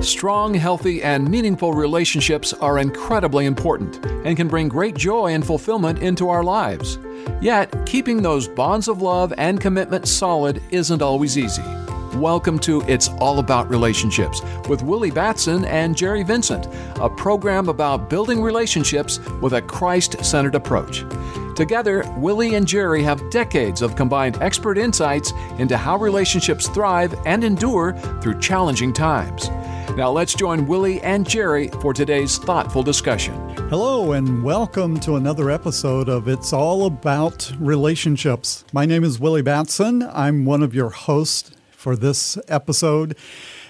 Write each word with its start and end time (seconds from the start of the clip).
Strong, 0.00 0.54
healthy, 0.54 1.02
and 1.02 1.28
meaningful 1.28 1.74
relationships 1.74 2.52
are 2.52 2.78
incredibly 2.78 3.46
important 3.46 4.04
and 4.24 4.36
can 4.36 4.46
bring 4.46 4.68
great 4.68 4.94
joy 4.94 5.34
and 5.34 5.44
fulfillment 5.44 5.98
into 5.98 6.28
our 6.28 6.44
lives. 6.44 6.98
Yet, 7.40 7.84
keeping 7.84 8.22
those 8.22 8.46
bonds 8.46 8.86
of 8.86 9.02
love 9.02 9.34
and 9.36 9.60
commitment 9.60 10.06
solid 10.06 10.62
isn't 10.70 11.02
always 11.02 11.36
easy. 11.36 11.77
Welcome 12.14 12.58
to 12.60 12.80
It's 12.88 13.08
All 13.20 13.38
About 13.38 13.68
Relationships 13.68 14.40
with 14.68 14.82
Willie 14.82 15.10
Batson 15.10 15.66
and 15.66 15.96
Jerry 15.96 16.22
Vincent, 16.22 16.66
a 16.96 17.08
program 17.08 17.68
about 17.68 18.08
building 18.08 18.42
relationships 18.42 19.20
with 19.40 19.52
a 19.52 19.62
Christ 19.62 20.24
centered 20.24 20.54
approach. 20.54 21.04
Together, 21.54 22.02
Willie 22.16 22.54
and 22.54 22.66
Jerry 22.66 23.02
have 23.02 23.30
decades 23.30 23.82
of 23.82 23.94
combined 23.94 24.38
expert 24.40 24.78
insights 24.78 25.32
into 25.58 25.76
how 25.76 25.96
relationships 25.98 26.68
thrive 26.68 27.14
and 27.26 27.44
endure 27.44 27.92
through 28.22 28.40
challenging 28.40 28.92
times. 28.92 29.50
Now 29.94 30.10
let's 30.10 30.34
join 30.34 30.66
Willie 30.66 31.00
and 31.02 31.28
Jerry 31.28 31.68
for 31.68 31.92
today's 31.92 32.38
thoughtful 32.38 32.82
discussion. 32.82 33.34
Hello, 33.68 34.12
and 34.12 34.42
welcome 34.42 34.98
to 35.00 35.16
another 35.16 35.50
episode 35.50 36.08
of 36.08 36.26
It's 36.26 36.52
All 36.52 36.86
About 36.86 37.52
Relationships. 37.60 38.64
My 38.72 38.86
name 38.86 39.04
is 39.04 39.20
Willie 39.20 39.42
Batson. 39.42 40.02
I'm 40.02 40.46
one 40.46 40.62
of 40.62 40.74
your 40.74 40.90
hosts 40.90 41.52
for 41.78 41.94
this 41.94 42.36
episode, 42.48 43.16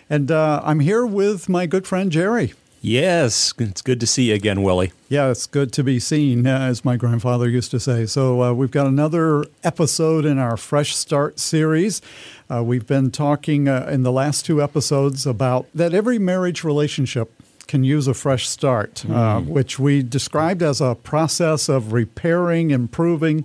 and 0.09 0.30
uh, 0.30 0.62
I'm 0.65 0.80
here 0.80 1.05
with 1.05 1.47
my 1.49 1.66
good 1.66 1.87
friend 1.87 2.11
Jerry. 2.11 2.55
Yes, 2.80 3.53
it's 3.59 3.83
good 3.83 4.01
to 4.01 4.07
see 4.07 4.30
you 4.30 4.35
again, 4.35 4.62
Willie. 4.62 4.93
Yeah, 5.11 5.30
it's 5.30 5.47
good 5.47 5.73
to 5.75 5.85
be 5.85 6.01
seen, 6.01 6.47
uh, 6.47 6.59
as 6.59 6.85
my 6.85 6.97
grandfather 6.97 7.49
used 7.49 7.71
to 7.73 7.80
say. 7.80 8.07
So, 8.07 8.43
uh, 8.43 8.52
we've 8.55 8.71
got 8.71 8.87
another 8.87 9.45
episode 9.63 10.25
in 10.25 10.39
our 10.39 10.57
Fresh 10.57 10.97
Start 10.97 11.39
series. 11.39 12.01
Uh, 12.49 12.63
we've 12.63 12.87
been 12.87 13.11
talking 13.11 13.69
uh, 13.69 13.89
in 13.91 14.05
the 14.05 14.13
last 14.13 14.47
two 14.47 14.63
episodes 14.63 15.27
about 15.27 15.66
that 15.75 15.93
every 15.93 16.19
marriage 16.19 16.65
relationship 16.65 17.30
can 17.66 17.85
use 17.85 18.09
a 18.09 18.15
fresh 18.15 18.49
start, 18.49 19.04
mm. 19.07 19.47
which 19.47 19.79
we 19.79 20.02
described 20.02 20.63
as 20.63 20.80
a 20.80 20.95
process 20.95 21.69
of 21.69 21.93
repairing, 21.93 22.71
improving, 22.71 23.45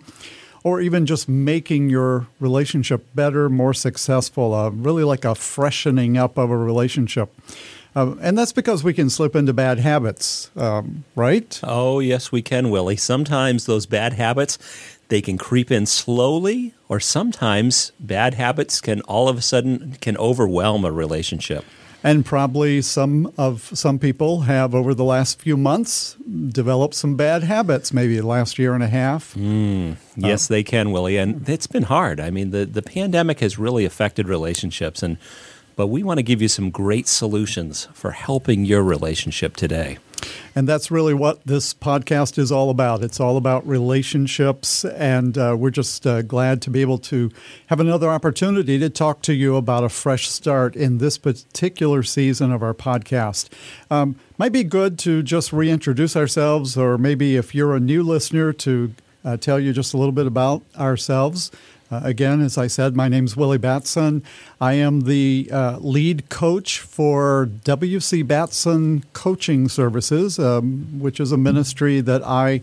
or 0.64 0.80
even 0.82 1.06
just 1.06 1.28
making 1.28 1.90
your 1.90 2.28
relationship 2.40 3.06
better, 3.14 3.50
more 3.50 3.74
successful, 3.74 4.54
uh, 4.54 4.70
really 4.70 5.04
like 5.04 5.26
a 5.26 5.36
freshening 5.36 6.18
up 6.18 6.38
of 6.38 6.50
a 6.50 6.58
relationship. 6.58 7.34
Uh, 7.96 8.16
and 8.22 8.38
that's 8.38 8.54
because 8.54 8.84
we 8.84 8.94
can 8.94 9.10
slip 9.10 9.36
into 9.36 9.54
bad 9.54 9.78
habits, 9.78 10.50
um, 10.56 11.04
right? 11.16 11.60
Oh, 11.64 12.00
yes, 12.00 12.32
we 12.32 12.42
can, 12.42 12.72
Willie. 12.72 12.96
Sometimes 12.96 13.66
those 13.66 13.86
bad 13.86 14.14
habits, 14.14 14.58
they 15.10 15.22
can 15.22 15.38
creep 15.38 15.70
in 15.70 15.86
slowly, 15.86 16.74
or 16.90 17.00
sometimes 17.00 17.92
bad 18.00 18.34
habits 18.34 18.82
can 18.82 19.02
all 19.02 19.30
of 19.30 19.38
a 19.38 19.42
sudden 19.42 19.96
can 20.02 20.18
overwhelm 20.18 20.86
a 20.86 20.92
relationship. 20.92 21.66
And 22.04 22.26
probably 22.26 22.82
some 22.82 23.32
of 23.38 23.72
some 23.74 23.98
people 23.98 24.42
have 24.42 24.76
over 24.76 24.94
the 24.94 25.06
last 25.06 25.42
few 25.42 25.56
months 25.56 26.18
developed 26.50 26.96
some 26.96 27.16
bad 27.16 27.44
habits, 27.44 27.94
maybe 27.94 28.18
the 28.18 28.28
last 28.28 28.60
year 28.60 28.74
and 28.74 28.84
a 28.84 28.90
half. 28.90 29.34
Mm, 29.36 29.96
yes, 30.18 30.50
uh, 30.50 30.56
they 30.56 30.64
can, 30.64 30.92
Willie. 30.92 31.16
And 31.16 31.48
it's 31.48 31.68
been 31.68 31.84
hard. 31.84 32.20
I 32.20 32.30
mean, 32.30 32.52
the, 32.52 32.66
the 32.66 32.82
pandemic 32.82 33.40
has 33.40 33.58
really 33.58 33.86
affected 33.86 34.28
relationships 34.28 35.02
and 35.02 35.18
but 35.76 35.88
we 35.88 36.04
want 36.04 36.20
to 36.20 36.24
give 36.24 36.42
you 36.42 36.48
some 36.48 36.70
great 36.70 37.08
solutions 37.08 37.88
for 37.94 38.12
helping 38.12 38.64
your 38.64 38.84
relationship 38.84 39.56
today. 39.56 39.98
And 40.56 40.68
that's 40.68 40.92
really 40.92 41.14
what 41.14 41.46
this 41.46 41.74
podcast 41.74 42.38
is 42.38 42.52
all 42.52 42.70
about. 42.70 43.04
It's 43.04 43.20
all 43.20 43.38
about 43.38 43.68
relationships, 43.68 44.86
and 44.86 45.38
uh, 45.38 45.56
we're 45.58 45.70
just 45.70 46.06
uh, 46.06 46.22
glad 46.22 46.62
to 46.64 46.70
be 46.70 46.82
able 46.82 46.98
to 47.00 47.32
have 47.68 47.80
another 47.80 48.10
opportunity 48.10 48.78
to 48.80 48.90
talk 48.90 49.22
to 49.24 49.34
you 49.34 49.56
about 49.56 49.84
a 49.84 49.90
fresh 49.90 50.30
start 50.30 50.76
in 50.76 50.98
this 50.98 51.18
particular 51.18 52.04
season 52.04 52.52
of 52.52 52.62
our 52.62 52.74
podcast. 52.74 53.50
Um, 53.90 54.16
might 54.38 54.52
be 54.52 54.64
good 54.64 55.00
to 55.00 55.24
just 55.24 55.54
reintroduce 55.54 56.16
ourselves, 56.16 56.78
or 56.78 56.98
maybe 56.98 57.36
if 57.36 57.54
you're 57.56 57.76
a 57.76 57.80
new 57.80 58.04
listener, 58.04 58.54
to 58.54 58.94
uh, 59.26 59.38
tell 59.38 59.60
you 59.60 59.74
just 59.74 59.94
a 59.94 59.98
little 59.98 60.12
bit 60.12 60.28
about 60.28 60.64
ourselves. 60.78 61.52
Uh, 61.94 62.02
again, 62.04 62.42
as 62.42 62.58
I 62.58 62.66
said, 62.66 62.96
my 62.96 63.08
name 63.08 63.26
is 63.26 63.38
Willie 63.38 63.60
Batson. 63.60 64.24
I 64.60 64.74
am 64.74 65.02
the 65.02 65.48
uh, 65.52 65.78
lead 65.78 66.28
coach 66.30 66.80
for 66.80 67.48
WC 67.66 68.26
Batson 68.26 69.04
Coaching 69.14 69.70
Services, 69.70 70.40
um, 70.40 71.00
which 71.00 71.20
is 71.20 71.32
a 71.32 71.38
ministry 71.38 72.02
that 72.02 72.26
I 72.26 72.62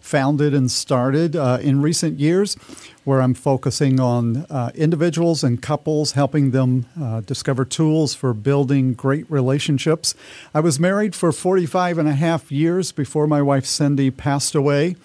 founded 0.00 0.52
and 0.52 0.68
started 0.68 1.36
uh, 1.36 1.58
in 1.62 1.80
recent 1.80 2.18
years, 2.18 2.56
where 3.04 3.22
I'm 3.22 3.34
focusing 3.34 4.00
on 4.00 4.46
uh, 4.50 4.72
individuals 4.74 5.44
and 5.44 5.62
couples, 5.62 6.12
helping 6.12 6.50
them 6.50 6.86
uh, 7.00 7.20
discover 7.20 7.64
tools 7.64 8.16
for 8.16 8.34
building 8.34 8.94
great 8.94 9.30
relationships. 9.30 10.16
I 10.52 10.58
was 10.58 10.80
married 10.80 11.14
for 11.14 11.30
45 11.30 11.98
and 11.98 12.08
a 12.08 12.14
half 12.14 12.50
years 12.50 12.90
before 12.90 13.28
my 13.28 13.42
wife 13.42 13.64
Cindy 13.64 14.10
passed 14.10 14.56
away 14.56 14.96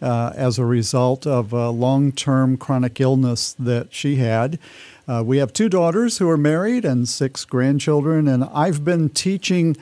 uh, 0.00 0.32
as 0.34 0.58
a 0.58 0.64
result 0.64 1.26
of 1.26 1.52
a 1.52 1.70
long 1.70 2.12
term 2.12 2.56
chronic 2.56 3.00
illness 3.00 3.54
that 3.58 3.92
she 3.92 4.16
had. 4.16 4.58
Uh, 5.06 5.22
we 5.24 5.38
have 5.38 5.52
two 5.52 5.68
daughters 5.68 6.18
who 6.18 6.28
are 6.28 6.36
married 6.36 6.84
and 6.84 7.08
six 7.08 7.44
grandchildren, 7.44 8.28
and 8.28 8.44
I've 8.44 8.84
been 8.84 9.08
teaching 9.08 9.76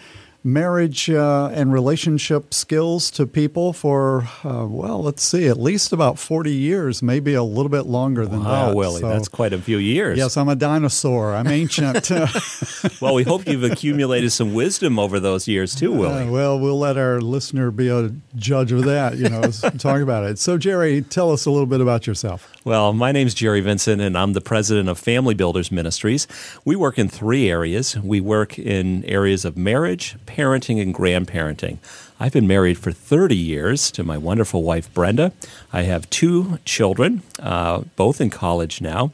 marriage 0.47 1.11
uh, 1.11 1.51
and 1.53 1.73
relationship 1.73 2.55
skills 2.55 3.11
to 3.11 3.27
people 3.27 3.73
for, 3.73 4.29
uh, 4.45 4.65
well, 4.65 5.03
let's 5.03 5.25
see, 5.25 5.49
at 5.49 5.59
least 5.59 5.93
about 5.93 6.19
40 6.19 6.53
years, 6.53 7.03
maybe 7.03 7.35
a 7.35 7.43
little 7.43 7.69
bit 7.69 7.83
longer 7.83 8.25
than 8.27 8.45
wow, 8.45 8.69
that. 8.69 8.77
Willie, 8.77 9.01
so, 9.01 9.09
that's 9.09 9.27
quite 9.27 9.53
a 9.53 9.59
few 9.59 9.79
years. 9.79 10.17
Yes, 10.17 10.37
I'm 10.37 10.49
a 10.49 10.55
dinosaur. 10.55 11.35
I'm 11.35 11.49
ancient. 11.49 12.11
well, 13.01 13.15
we 13.15 13.25
hope 13.25 13.47
you've 13.49 13.65
accumulated 13.65 14.31
some 14.31 14.55
wisdom 14.55 15.01
over 15.01 15.19
those 15.19 15.49
years 15.49 15.75
too, 15.75 15.93
uh, 15.93 15.99
Willie. 15.99 16.23
Uh, 16.23 16.31
well, 16.31 16.61
we'll 16.61 16.79
let 16.79 16.97
our 16.97 17.21
listener 17.21 17.73
be 17.73 17.89
a 17.89 18.13
judge 18.37 18.71
of 18.71 18.85
that, 18.85 19.17
you 19.17 19.29
know, 19.29 19.43
talk 19.79 20.01
about 20.01 20.25
it. 20.25 20.39
So, 20.39 20.57
Jerry, 20.57 21.03
tell 21.03 21.33
us 21.33 21.47
a 21.47 21.51
little 21.51 21.67
bit 21.67 21.81
about 21.81 22.07
yourself. 22.07 22.53
Well, 22.65 22.93
my 22.93 23.11
name's 23.11 23.35
Jerry 23.35 23.61
Vincent, 23.61 24.01
and 24.01 24.17
I'm 24.17 24.33
the 24.33 24.41
president 24.41 24.89
of 24.89 24.99
Family 24.99 25.35
Builders 25.35 25.73
Ministries. 25.73 26.29
We 26.65 26.77
work 26.77 26.99
in 26.99 27.09
three 27.09 27.49
areas. 27.49 27.97
We 27.97 28.21
work 28.21 28.59
in 28.59 29.05
areas 29.05 29.45
of 29.45 29.57
marriage, 29.57 30.17
parenting, 30.27 30.36
and 30.39 30.95
grandparenting. 30.95 31.79
I've 32.21 32.33
been 32.33 32.47
married 32.47 32.79
for 32.79 32.93
30 32.93 33.35
years 33.35 33.91
to 33.93 34.05
my 34.05 34.19
wonderful 34.19 34.63
wife, 34.63 34.93
Brenda. 34.93 35.33
I 35.73 35.83
have 35.83 36.09
two 36.11 36.59
children, 36.65 37.23
uh, 37.39 37.83
both 37.97 38.21
in 38.21 38.31
college 38.31 38.81
now. 38.81 39.13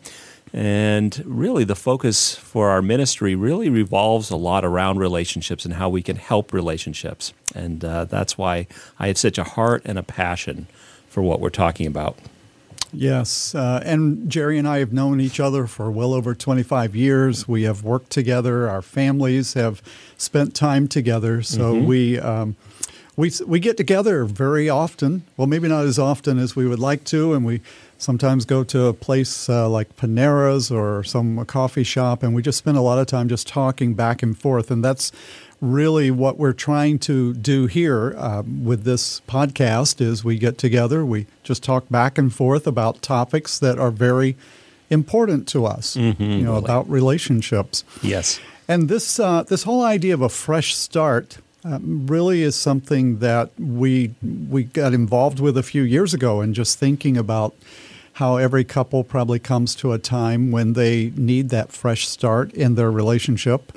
And 0.52 1.22
really, 1.24 1.64
the 1.64 1.76
focus 1.76 2.34
for 2.34 2.70
our 2.70 2.82
ministry 2.82 3.34
really 3.34 3.70
revolves 3.70 4.30
a 4.30 4.36
lot 4.36 4.64
around 4.64 4.98
relationships 4.98 5.64
and 5.64 5.74
how 5.74 5.88
we 5.88 6.02
can 6.02 6.16
help 6.16 6.52
relationships. 6.52 7.32
And 7.54 7.84
uh, 7.84 8.04
that's 8.04 8.36
why 8.36 8.66
I 8.98 9.06
have 9.06 9.16
such 9.16 9.38
a 9.38 9.44
heart 9.44 9.82
and 9.84 9.98
a 9.98 10.02
passion 10.02 10.66
for 11.08 11.22
what 11.22 11.40
we're 11.40 11.50
talking 11.50 11.86
about. 11.86 12.18
Yes. 12.92 13.54
Uh, 13.54 13.82
and 13.84 14.28
Jerry 14.30 14.58
and 14.58 14.68
I 14.68 14.78
have 14.78 14.92
known 14.92 15.20
each 15.20 15.40
other 15.40 15.66
for 15.66 15.90
well 15.90 16.12
over 16.12 16.34
25 16.34 16.94
years. 16.94 17.48
We 17.48 17.62
have 17.62 17.82
worked 17.82 18.10
together. 18.10 18.68
Our 18.68 18.82
families 18.82 19.54
have 19.54 19.82
spent 20.16 20.54
time 20.54 20.88
together. 20.88 21.42
So 21.42 21.74
mm-hmm. 21.74 21.86
we. 21.86 22.18
Um, 22.18 22.56
we, 23.14 23.30
we 23.46 23.60
get 23.60 23.76
together 23.76 24.24
very 24.24 24.70
often. 24.70 25.24
Well, 25.36 25.46
maybe 25.46 25.68
not 25.68 25.84
as 25.84 25.98
often 25.98 26.38
as 26.38 26.56
we 26.56 26.66
would 26.66 26.78
like 26.78 27.04
to, 27.04 27.34
and 27.34 27.44
we 27.44 27.60
sometimes 27.98 28.44
go 28.44 28.64
to 28.64 28.86
a 28.86 28.94
place 28.94 29.48
uh, 29.48 29.68
like 29.68 29.96
Panera's 29.96 30.70
or 30.70 31.04
some 31.04 31.44
coffee 31.44 31.84
shop, 31.84 32.22
and 32.22 32.34
we 32.34 32.40
just 32.40 32.56
spend 32.56 32.78
a 32.78 32.80
lot 32.80 32.98
of 32.98 33.06
time 33.06 33.28
just 33.28 33.46
talking 33.46 33.92
back 33.92 34.22
and 34.22 34.38
forth. 34.38 34.70
And 34.70 34.82
that's 34.82 35.12
really 35.62 36.10
what 36.10 36.38
we're 36.38 36.52
trying 36.52 36.98
to 36.98 37.32
do 37.34 37.66
here 37.66 38.14
uh, 38.18 38.42
with 38.42 38.82
this 38.82 39.22
podcast 39.28 40.00
is 40.00 40.24
we 40.24 40.36
get 40.36 40.58
together 40.58 41.06
we 41.06 41.26
just 41.44 41.62
talk 41.62 41.88
back 41.88 42.18
and 42.18 42.34
forth 42.34 42.66
about 42.66 43.00
topics 43.00 43.60
that 43.60 43.78
are 43.78 43.92
very 43.92 44.36
important 44.90 45.48
to 45.48 45.64
us 45.64 45.96
mm-hmm, 45.96 46.22
you 46.22 46.42
know 46.42 46.54
really. 46.54 46.64
about 46.64 46.90
relationships. 46.90 47.84
Yes. 48.02 48.40
And 48.68 48.88
this 48.88 49.18
uh, 49.18 49.44
this 49.44 49.62
whole 49.62 49.84
idea 49.84 50.14
of 50.14 50.20
a 50.20 50.28
fresh 50.28 50.74
start 50.74 51.38
um, 51.64 52.06
really 52.06 52.42
is 52.42 52.54
something 52.56 53.18
that 53.18 53.50
we 53.58 54.14
we 54.50 54.64
got 54.64 54.92
involved 54.92 55.40
with 55.40 55.56
a 55.56 55.62
few 55.62 55.82
years 55.82 56.12
ago 56.12 56.40
and 56.40 56.54
just 56.54 56.78
thinking 56.78 57.16
about 57.16 57.54
how 58.14 58.36
every 58.36 58.64
couple 58.64 59.04
probably 59.04 59.38
comes 59.38 59.74
to 59.76 59.92
a 59.92 59.98
time 59.98 60.50
when 60.50 60.74
they 60.74 61.12
need 61.16 61.48
that 61.48 61.72
fresh 61.72 62.06
start 62.06 62.52
in 62.52 62.74
their 62.74 62.90
relationship 62.90 63.72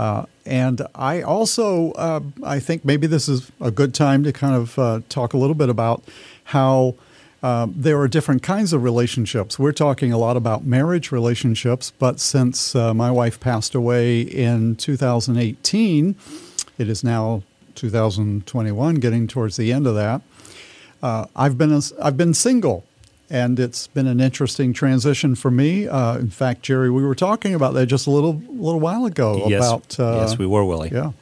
uh, 0.00 0.24
and 0.46 0.80
I 0.94 1.20
also, 1.20 1.92
uh, 1.92 2.20
I 2.42 2.58
think 2.58 2.86
maybe 2.86 3.06
this 3.06 3.28
is 3.28 3.52
a 3.60 3.70
good 3.70 3.92
time 3.92 4.24
to 4.24 4.32
kind 4.32 4.54
of 4.54 4.78
uh, 4.78 5.00
talk 5.10 5.34
a 5.34 5.36
little 5.36 5.54
bit 5.54 5.68
about 5.68 6.02
how 6.44 6.94
uh, 7.42 7.66
there 7.68 8.00
are 8.00 8.08
different 8.08 8.42
kinds 8.42 8.72
of 8.72 8.82
relationships. 8.82 9.58
We're 9.58 9.72
talking 9.72 10.10
a 10.10 10.16
lot 10.16 10.38
about 10.38 10.64
marriage 10.64 11.12
relationships, 11.12 11.92
but 11.98 12.18
since 12.18 12.74
uh, 12.74 12.94
my 12.94 13.10
wife 13.10 13.38
passed 13.40 13.74
away 13.74 14.22
in 14.22 14.76
2018, 14.76 16.16
it 16.78 16.88
is 16.88 17.04
now 17.04 17.42
2021, 17.74 18.94
getting 18.94 19.28
towards 19.28 19.58
the 19.58 19.70
end 19.70 19.86
of 19.86 19.94
that. 19.96 20.22
I've 21.02 21.58
been 21.58 21.78
I've 22.02 22.16
been 22.16 22.32
single 22.32 22.86
and 23.30 23.58
it's 23.60 23.86
been 23.86 24.08
an 24.08 24.20
interesting 24.20 24.72
transition 24.72 25.34
for 25.34 25.50
me. 25.50 25.86
Uh, 25.86 26.18
in 26.18 26.30
fact, 26.30 26.62
Jerry, 26.62 26.90
we 26.90 27.04
were 27.04 27.14
talking 27.14 27.54
about 27.54 27.74
that 27.74 27.86
just 27.86 28.06
a 28.06 28.10
little 28.10 28.42
little 28.48 28.80
while 28.80 29.06
ago. 29.06 29.46
Yes, 29.48 29.66
about 29.66 30.00
uh, 30.00 30.20
yes, 30.20 30.36
we 30.36 30.46
were, 30.46 30.64
Willie. 30.64 30.90
Yeah. 30.92 31.12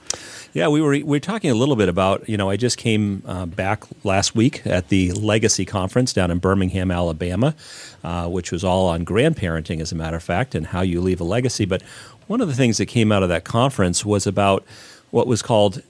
Yeah, 0.54 0.68
we 0.68 0.80
were 0.80 0.90
we 0.90 1.02
were 1.02 1.20
talking 1.20 1.50
a 1.50 1.54
little 1.54 1.76
bit 1.76 1.90
about 1.90 2.26
you 2.28 2.36
know 2.36 2.48
I 2.48 2.56
just 2.56 2.78
came 2.78 3.22
uh, 3.26 3.46
back 3.46 3.84
last 4.02 4.34
week 4.34 4.66
at 4.66 4.88
the 4.88 5.12
Legacy 5.12 5.66
Conference 5.66 6.12
down 6.14 6.30
in 6.30 6.38
Birmingham, 6.38 6.90
Alabama, 6.90 7.54
uh, 8.02 8.26
which 8.28 8.50
was 8.50 8.64
all 8.64 8.88
on 8.88 9.04
grandparenting, 9.04 9.80
as 9.80 9.92
a 9.92 9.94
matter 9.94 10.16
of 10.16 10.22
fact, 10.22 10.54
and 10.54 10.66
how 10.66 10.80
you 10.80 11.02
leave 11.02 11.20
a 11.20 11.24
legacy. 11.24 11.66
But 11.66 11.82
one 12.26 12.40
of 12.40 12.48
the 12.48 12.54
things 12.54 12.78
that 12.78 12.86
came 12.86 13.12
out 13.12 13.22
of 13.22 13.28
that 13.28 13.44
conference 13.44 14.04
was 14.04 14.26
about 14.26 14.64
what 15.10 15.26
was 15.26 15.42
called 15.42 15.82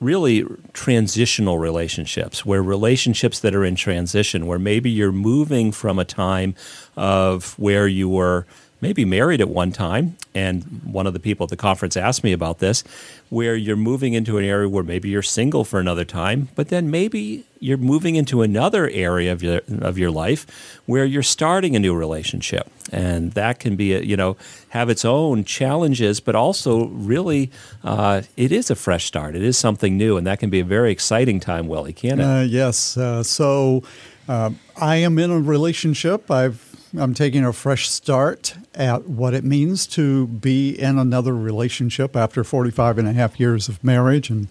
really 0.00 0.44
transitional 0.72 1.58
relationships, 1.58 2.44
where 2.44 2.62
relationships 2.62 3.40
that 3.40 3.54
are 3.54 3.64
in 3.64 3.74
transition, 3.74 4.46
where 4.46 4.58
maybe 4.58 4.90
you're 4.90 5.12
moving 5.12 5.72
from 5.72 5.98
a 5.98 6.04
time 6.04 6.54
of 6.96 7.58
where 7.58 7.86
you 7.86 8.08
were 8.08 8.46
maybe 8.84 9.06
married 9.06 9.40
at 9.40 9.48
one 9.48 9.72
time, 9.72 10.14
and 10.34 10.62
one 10.84 11.06
of 11.06 11.14
the 11.14 11.18
people 11.18 11.44
at 11.44 11.48
the 11.48 11.56
conference 11.56 11.96
asked 11.96 12.22
me 12.22 12.32
about 12.34 12.58
this, 12.58 12.84
where 13.30 13.56
you're 13.56 13.76
moving 13.76 14.12
into 14.12 14.36
an 14.36 14.44
area 14.44 14.68
where 14.68 14.84
maybe 14.84 15.08
you're 15.08 15.22
single 15.22 15.64
for 15.64 15.80
another 15.80 16.04
time, 16.04 16.48
but 16.54 16.68
then 16.68 16.90
maybe 16.90 17.46
you're 17.60 17.78
moving 17.78 18.14
into 18.16 18.42
another 18.42 18.90
area 18.90 19.32
of 19.32 19.42
your 19.42 19.62
of 19.80 19.96
your 19.96 20.10
life 20.10 20.44
where 20.84 21.06
you're 21.06 21.22
starting 21.22 21.74
a 21.74 21.78
new 21.78 21.94
relationship, 21.96 22.70
and 22.92 23.32
that 23.32 23.58
can 23.58 23.74
be 23.74 23.94
a, 23.94 24.00
you 24.02 24.18
know 24.18 24.36
have 24.68 24.90
its 24.90 25.02
own 25.02 25.44
challenges, 25.44 26.20
but 26.20 26.34
also 26.34 26.88
really 26.88 27.50
uh, 27.84 28.20
it 28.36 28.52
is 28.52 28.70
a 28.70 28.74
fresh 28.74 29.06
start. 29.06 29.34
It 29.34 29.42
is 29.42 29.56
something 29.56 29.96
new, 29.96 30.18
and 30.18 30.26
that 30.26 30.40
can 30.40 30.50
be 30.50 30.60
a 30.60 30.64
very 30.64 30.92
exciting 30.92 31.40
time, 31.40 31.68
Willie, 31.68 31.94
can 31.94 32.20
it? 32.20 32.24
Uh, 32.24 32.42
yes. 32.42 32.98
Uh, 32.98 33.22
so 33.22 33.82
uh, 34.28 34.50
I 34.76 34.96
am 34.96 35.18
in 35.18 35.30
a 35.30 35.40
relationship. 35.40 36.30
I've 36.30 36.73
I'm 36.98 37.14
taking 37.14 37.44
a 37.44 37.52
fresh 37.52 37.88
start 37.88 38.54
at 38.74 39.08
what 39.08 39.34
it 39.34 39.44
means 39.44 39.86
to 39.88 40.26
be 40.26 40.70
in 40.70 40.98
another 40.98 41.34
relationship 41.34 42.16
after 42.16 42.44
45 42.44 42.98
and 42.98 43.08
a 43.08 43.12
half 43.12 43.40
years 43.40 43.68
of 43.68 43.82
marriage. 43.82 44.30
And 44.30 44.48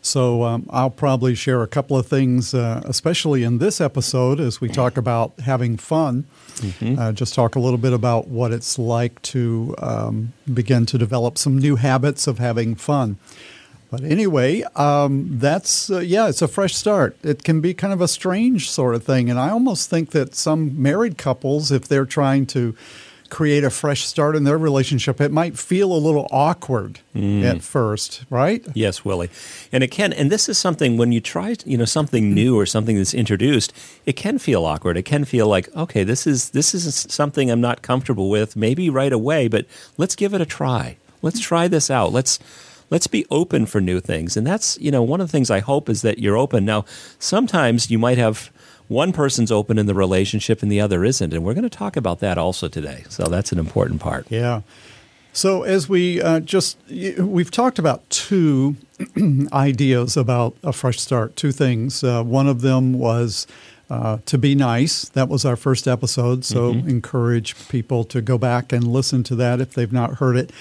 so 0.00 0.42
um, 0.42 0.66
I'll 0.70 0.90
probably 0.90 1.34
share 1.34 1.62
a 1.62 1.68
couple 1.68 1.96
of 1.96 2.06
things, 2.06 2.54
uh, 2.54 2.82
especially 2.84 3.44
in 3.44 3.58
this 3.58 3.80
episode 3.80 4.40
as 4.40 4.60
we 4.60 4.68
talk 4.68 4.96
about 4.96 5.38
having 5.40 5.76
fun. 5.76 6.24
Mm-hmm. 6.56 6.98
Uh, 6.98 7.12
just 7.12 7.34
talk 7.34 7.54
a 7.54 7.60
little 7.60 7.78
bit 7.78 7.92
about 7.92 8.26
what 8.26 8.52
it's 8.52 8.78
like 8.78 9.20
to 9.22 9.74
um, 9.78 10.32
begin 10.52 10.86
to 10.86 10.98
develop 10.98 11.38
some 11.38 11.56
new 11.56 11.76
habits 11.76 12.26
of 12.26 12.38
having 12.38 12.74
fun. 12.74 13.16
But 13.92 14.04
anyway, 14.04 14.62
um, 14.74 15.38
that's, 15.38 15.90
uh, 15.90 15.98
yeah, 15.98 16.26
it's 16.26 16.40
a 16.40 16.48
fresh 16.48 16.74
start. 16.74 17.14
It 17.22 17.44
can 17.44 17.60
be 17.60 17.74
kind 17.74 17.92
of 17.92 18.00
a 18.00 18.08
strange 18.08 18.70
sort 18.70 18.94
of 18.94 19.04
thing. 19.04 19.28
And 19.28 19.38
I 19.38 19.50
almost 19.50 19.90
think 19.90 20.12
that 20.12 20.34
some 20.34 20.80
married 20.80 21.18
couples, 21.18 21.70
if 21.70 21.88
they're 21.88 22.06
trying 22.06 22.46
to 22.46 22.74
create 23.28 23.64
a 23.64 23.68
fresh 23.70 24.06
start 24.06 24.34
in 24.34 24.44
their 24.44 24.56
relationship, 24.56 25.20
it 25.20 25.30
might 25.30 25.58
feel 25.58 25.92
a 25.92 26.00
little 26.00 26.26
awkward 26.30 27.00
mm. 27.14 27.44
at 27.44 27.60
first, 27.60 28.24
right? 28.30 28.64
Yes, 28.72 29.04
Willie. 29.04 29.28
And 29.70 29.84
it 29.84 29.90
can, 29.90 30.14
and 30.14 30.32
this 30.32 30.48
is 30.48 30.56
something 30.56 30.96
when 30.96 31.12
you 31.12 31.20
try, 31.20 31.54
you 31.66 31.76
know, 31.76 31.84
something 31.84 32.32
new 32.32 32.58
or 32.58 32.64
something 32.64 32.96
that's 32.96 33.12
introduced, 33.12 33.74
it 34.06 34.14
can 34.14 34.38
feel 34.38 34.64
awkward. 34.64 34.96
It 34.96 35.02
can 35.02 35.26
feel 35.26 35.48
like, 35.48 35.68
okay, 35.76 36.02
this 36.02 36.26
is 36.26 36.50
this 36.50 36.74
is 36.74 36.94
something 37.10 37.50
I'm 37.50 37.60
not 37.60 37.82
comfortable 37.82 38.30
with, 38.30 38.56
maybe 38.56 38.88
right 38.88 39.12
away, 39.12 39.48
but 39.48 39.66
let's 39.98 40.16
give 40.16 40.32
it 40.32 40.40
a 40.40 40.46
try. 40.46 40.96
Let's 41.20 41.40
try 41.40 41.68
this 41.68 41.90
out. 41.90 42.10
Let's 42.10 42.38
let's 42.92 43.06
be 43.06 43.24
open 43.30 43.64
for 43.64 43.80
new 43.80 44.00
things. 44.00 44.36
And 44.36 44.46
that's, 44.46 44.78
you 44.78 44.90
know, 44.90 45.02
one 45.02 45.22
of 45.22 45.26
the 45.26 45.32
things 45.32 45.50
I 45.50 45.60
hope 45.60 45.88
is 45.88 46.02
that 46.02 46.18
you're 46.18 46.36
open. 46.36 46.66
Now, 46.66 46.84
sometimes 47.18 47.90
you 47.90 47.98
might 47.98 48.18
have 48.18 48.52
one 48.86 49.14
person's 49.14 49.50
open 49.50 49.78
in 49.78 49.86
the 49.86 49.94
relationship 49.94 50.62
and 50.62 50.70
the 50.70 50.78
other 50.78 51.02
isn't. 51.02 51.32
And 51.32 51.42
we're 51.42 51.54
going 51.54 51.62
to 51.62 51.70
talk 51.70 51.96
about 51.96 52.20
that 52.20 52.36
also 52.36 52.68
today. 52.68 53.04
So 53.08 53.24
that's 53.24 53.50
an 53.50 53.58
important 53.58 54.02
part. 54.02 54.26
Yeah. 54.28 54.60
So, 55.32 55.62
as 55.62 55.88
we 55.88 56.20
uh, 56.20 56.40
just, 56.40 56.76
we've 56.90 57.50
talked 57.50 57.78
about 57.78 58.08
two 58.10 58.76
ideas 59.54 60.14
about 60.14 60.54
a 60.62 60.74
fresh 60.74 61.00
start, 61.00 61.34
two 61.36 61.52
things. 61.52 62.04
Uh, 62.04 62.22
one 62.22 62.46
of 62.46 62.60
them 62.60 62.92
was 62.92 63.46
uh, 63.88 64.18
to 64.26 64.36
be 64.36 64.54
nice. 64.54 65.08
That 65.08 65.30
was 65.30 65.46
our 65.46 65.56
first 65.56 65.88
episode. 65.88 66.44
So, 66.44 66.74
mm-hmm. 66.74 66.86
encourage 66.86 67.56
people 67.70 68.04
to 68.04 68.20
go 68.20 68.36
back 68.36 68.74
and 68.74 68.86
listen 68.86 69.22
to 69.22 69.34
that 69.36 69.62
if 69.62 69.72
they've 69.72 69.90
not 69.90 70.16
heard 70.16 70.36
it. 70.36 70.52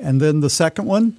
And 0.00 0.20
then 0.20 0.40
the 0.40 0.50
second 0.50 0.86
one 0.86 1.16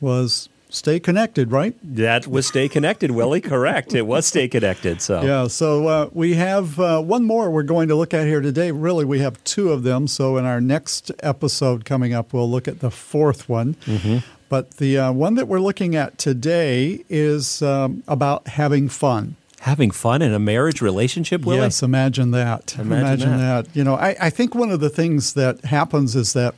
was 0.00 0.48
stay 0.68 0.98
connected, 0.98 1.52
right? 1.52 1.76
That 1.82 2.26
was 2.26 2.46
stay 2.46 2.68
connected, 2.68 3.12
Willie. 3.12 3.40
Correct. 3.40 3.94
It 3.94 4.06
was 4.06 4.26
stay 4.26 4.48
connected. 4.48 5.00
So 5.00 5.22
yeah. 5.22 5.46
So 5.46 5.86
uh, 5.86 6.10
we 6.12 6.34
have 6.34 6.78
uh, 6.80 7.00
one 7.00 7.24
more 7.24 7.50
we're 7.50 7.62
going 7.62 7.88
to 7.88 7.94
look 7.94 8.12
at 8.12 8.26
here 8.26 8.40
today. 8.40 8.70
Really, 8.72 9.04
we 9.04 9.20
have 9.20 9.42
two 9.44 9.70
of 9.70 9.82
them. 9.82 10.06
So 10.06 10.36
in 10.36 10.44
our 10.44 10.60
next 10.60 11.12
episode 11.20 11.84
coming 11.84 12.12
up, 12.12 12.32
we'll 12.32 12.50
look 12.50 12.68
at 12.68 12.80
the 12.80 12.90
fourth 12.90 13.48
one. 13.48 13.74
Mm-hmm. 13.86 14.18
But 14.48 14.72
the 14.72 14.98
uh, 14.98 15.12
one 15.12 15.34
that 15.34 15.48
we're 15.48 15.60
looking 15.60 15.96
at 15.96 16.18
today 16.18 17.04
is 17.08 17.62
um, 17.62 18.02
about 18.06 18.46
having 18.48 18.88
fun. 18.88 19.36
Having 19.60 19.92
fun 19.92 20.20
in 20.20 20.34
a 20.34 20.38
marriage 20.38 20.82
relationship, 20.82 21.46
Willie? 21.46 21.62
Yes, 21.62 21.82
imagine 21.82 22.32
that. 22.32 22.74
Imagine, 22.78 23.06
imagine 23.06 23.30
that. 23.38 23.64
that. 23.64 23.76
You 23.76 23.82
know, 23.82 23.94
I, 23.94 24.14
I 24.20 24.30
think 24.30 24.54
one 24.54 24.70
of 24.70 24.80
the 24.80 24.90
things 24.90 25.32
that 25.34 25.64
happens 25.64 26.14
is 26.14 26.34
that 26.34 26.54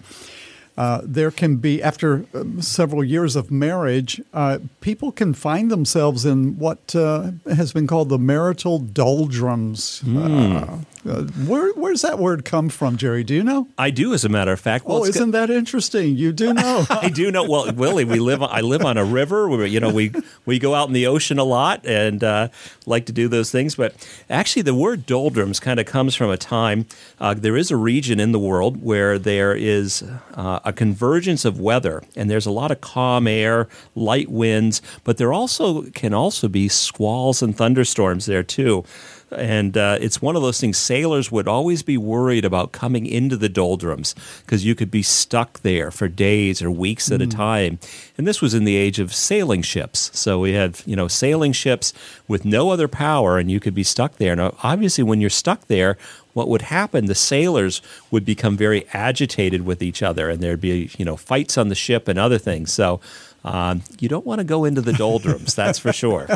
uh, 0.76 1.00
there 1.02 1.30
can 1.30 1.56
be, 1.56 1.82
after 1.82 2.26
um, 2.34 2.60
several 2.60 3.02
years 3.02 3.36
of 3.36 3.50
marriage, 3.50 4.20
uh, 4.34 4.58
people 4.80 5.10
can 5.10 5.32
find 5.32 5.70
themselves 5.70 6.26
in 6.26 6.58
what 6.58 6.94
uh, 6.94 7.30
has 7.46 7.72
been 7.72 7.86
called 7.86 8.08
the 8.08 8.18
marital 8.18 8.78
doldrums. 8.78 10.02
Mm. 10.04 10.84
Where, 11.06 11.72
where's 11.74 12.02
that 12.02 12.18
word 12.18 12.44
come 12.44 12.68
from, 12.68 12.96
Jerry? 12.96 13.22
Do 13.22 13.34
you 13.34 13.44
know? 13.44 13.68
I 13.78 13.90
do, 13.90 14.12
as 14.12 14.24
a 14.24 14.28
matter 14.28 14.52
of 14.52 14.60
fact. 14.60 14.86
Well, 14.86 14.98
oh, 14.98 15.04
isn't 15.04 15.30
that 15.30 15.50
interesting? 15.50 16.16
You 16.16 16.32
do 16.32 16.52
know. 16.52 16.84
I 16.90 17.08
do 17.08 17.30
know. 17.30 17.44
Well, 17.44 17.72
Willie, 17.72 18.04
we 18.04 18.18
live. 18.18 18.42
I 18.42 18.60
live 18.60 18.84
on 18.84 18.96
a 18.96 19.04
river. 19.04 19.48
We, 19.48 19.68
you 19.68 19.80
know, 19.80 19.92
we 19.92 20.12
we 20.44 20.58
go 20.58 20.74
out 20.74 20.88
in 20.88 20.94
the 20.94 21.06
ocean 21.06 21.38
a 21.38 21.44
lot 21.44 21.86
and 21.86 22.24
uh, 22.24 22.48
like 22.86 23.06
to 23.06 23.12
do 23.12 23.28
those 23.28 23.50
things. 23.50 23.76
But 23.76 23.94
actually, 24.28 24.62
the 24.62 24.74
word 24.74 25.06
doldrums 25.06 25.60
kind 25.60 25.78
of 25.78 25.86
comes 25.86 26.14
from 26.14 26.30
a 26.30 26.36
time. 26.36 26.86
Uh, 27.20 27.34
there 27.34 27.56
is 27.56 27.70
a 27.70 27.76
region 27.76 28.18
in 28.18 28.32
the 28.32 28.38
world 28.38 28.82
where 28.82 29.18
there 29.18 29.54
is 29.54 30.04
a 30.34 30.72
convergence 30.72 31.44
of 31.44 31.60
weather, 31.60 32.02
and 32.16 32.28
there's 32.30 32.46
a 32.46 32.50
lot 32.50 32.70
of 32.70 32.80
calm 32.80 33.26
air, 33.26 33.68
light 33.94 34.30
winds, 34.30 34.82
but 35.04 35.18
there 35.18 35.32
also 35.32 35.82
can 35.90 36.12
also 36.12 36.48
be 36.48 36.68
squalls 36.68 37.42
and 37.42 37.56
thunderstorms 37.56 38.26
there 38.26 38.42
too. 38.42 38.84
And 39.32 39.76
uh, 39.76 39.98
it's 40.00 40.22
one 40.22 40.36
of 40.36 40.42
those 40.42 40.60
things 40.60 40.78
sailors 40.78 41.32
would 41.32 41.48
always 41.48 41.82
be 41.82 41.98
worried 41.98 42.44
about 42.44 42.72
coming 42.72 43.06
into 43.06 43.36
the 43.36 43.48
doldrums 43.48 44.14
because 44.44 44.64
you 44.64 44.74
could 44.74 44.90
be 44.90 45.02
stuck 45.02 45.60
there 45.60 45.90
for 45.90 46.06
days 46.06 46.62
or 46.62 46.70
weeks 46.70 47.10
at 47.10 47.20
mm. 47.20 47.24
a 47.24 47.26
time. 47.26 47.78
And 48.16 48.26
this 48.26 48.40
was 48.40 48.54
in 48.54 48.64
the 48.64 48.76
age 48.76 49.00
of 49.00 49.12
sailing 49.12 49.62
ships. 49.62 50.16
So 50.16 50.38
we 50.38 50.52
had, 50.52 50.80
you 50.86 50.94
know, 50.94 51.08
sailing 51.08 51.52
ships 51.52 51.92
with 52.28 52.44
no 52.44 52.70
other 52.70 52.86
power 52.86 53.38
and 53.38 53.50
you 53.50 53.58
could 53.58 53.74
be 53.74 53.82
stuck 53.82 54.16
there. 54.16 54.36
Now, 54.36 54.54
obviously, 54.62 55.02
when 55.02 55.20
you're 55.20 55.30
stuck 55.30 55.66
there, 55.66 55.98
what 56.32 56.48
would 56.48 56.62
happen, 56.62 57.06
the 57.06 57.14
sailors 57.14 57.80
would 58.10 58.24
become 58.24 58.56
very 58.56 58.86
agitated 58.92 59.64
with 59.64 59.82
each 59.82 60.02
other 60.02 60.28
and 60.28 60.40
there'd 60.40 60.60
be, 60.60 60.90
you 60.98 61.04
know, 61.04 61.16
fights 61.16 61.58
on 61.58 61.68
the 61.68 61.74
ship 61.74 62.08
and 62.08 62.18
other 62.18 62.38
things. 62.38 62.72
So 62.72 63.00
um, 63.46 63.82
you 64.00 64.08
don't 64.08 64.26
want 64.26 64.40
to 64.40 64.44
go 64.44 64.64
into 64.64 64.80
the 64.80 64.92
doldrums, 64.92 65.54
that's 65.54 65.78
for 65.78 65.92
sure. 65.92 66.26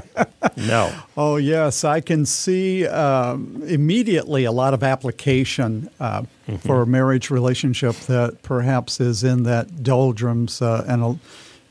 No. 0.57 0.95
Oh, 1.17 1.37
yes. 1.37 1.85
I 1.85 2.01
can 2.01 2.25
see 2.25 2.87
um, 2.87 3.63
immediately 3.67 4.45
a 4.45 4.53
lot 4.53 4.75
of 4.75 4.85
application 4.85 5.91
uh, 5.99 6.23
mm-hmm. 6.23 6.57
for 6.57 6.83
a 6.83 6.87
marriage 6.87 7.29
relationship 7.29 7.97
that 8.07 8.43
perhaps 8.43 9.01
is 9.01 9.25
in 9.25 9.43
that 9.43 9.83
doldrums 9.83 10.63
uh, 10.63 10.85
and, 10.87 11.03
a, 11.03 11.19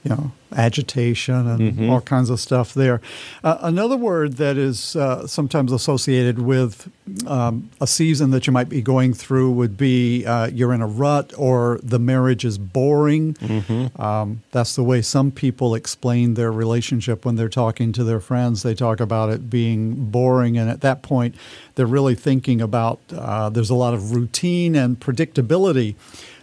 you 0.03 0.09
know, 0.09 0.31
agitation 0.55 1.47
and 1.47 1.59
mm-hmm. 1.59 1.89
all 1.89 1.99
kinds 1.99 2.29
of 2.29 2.39
stuff 2.39 2.73
there. 2.73 3.01
Uh, 3.43 3.57
another 3.61 3.97
word 3.97 4.37
that 4.37 4.57
is 4.57 4.95
uh, 4.95 5.27
sometimes 5.27 5.73
associated 5.73 6.39
with 6.39 6.89
um, 7.27 7.69
a 7.81 7.87
season 7.87 8.31
that 8.31 8.47
you 8.47 8.53
might 8.53 8.69
be 8.69 8.81
going 8.81 9.13
through 9.13 9.51
would 9.51 9.77
be 9.77 10.25
uh, 10.25 10.47
you're 10.47 10.73
in 10.73 10.81
a 10.81 10.87
rut 10.87 11.33
or 11.37 11.79
the 11.83 11.99
marriage 11.99 12.45
is 12.45 12.57
boring. 12.57 13.33
Mm-hmm. 13.35 14.01
Um, 14.01 14.41
that's 14.51 14.75
the 14.75 14.83
way 14.83 15.01
some 15.01 15.31
people 15.31 15.75
explain 15.75 16.35
their 16.35 16.51
relationship 16.51 17.25
when 17.25 17.35
they're 17.35 17.49
talking 17.49 17.91
to 17.93 18.03
their 18.05 18.21
friends. 18.21 18.63
They 18.63 18.75
talk 18.75 19.01
about 19.01 19.29
it 19.29 19.49
being 19.49 20.09
boring, 20.09 20.57
and 20.57 20.69
at 20.69 20.81
that 20.81 21.01
point, 21.01 21.35
they're 21.75 21.85
really 21.85 22.15
thinking 22.15 22.61
about 22.61 22.99
uh, 23.13 23.49
there's 23.49 23.69
a 23.69 23.75
lot 23.75 23.93
of 23.93 24.15
routine 24.15 24.75
and 24.75 24.99
predictability 24.99 25.95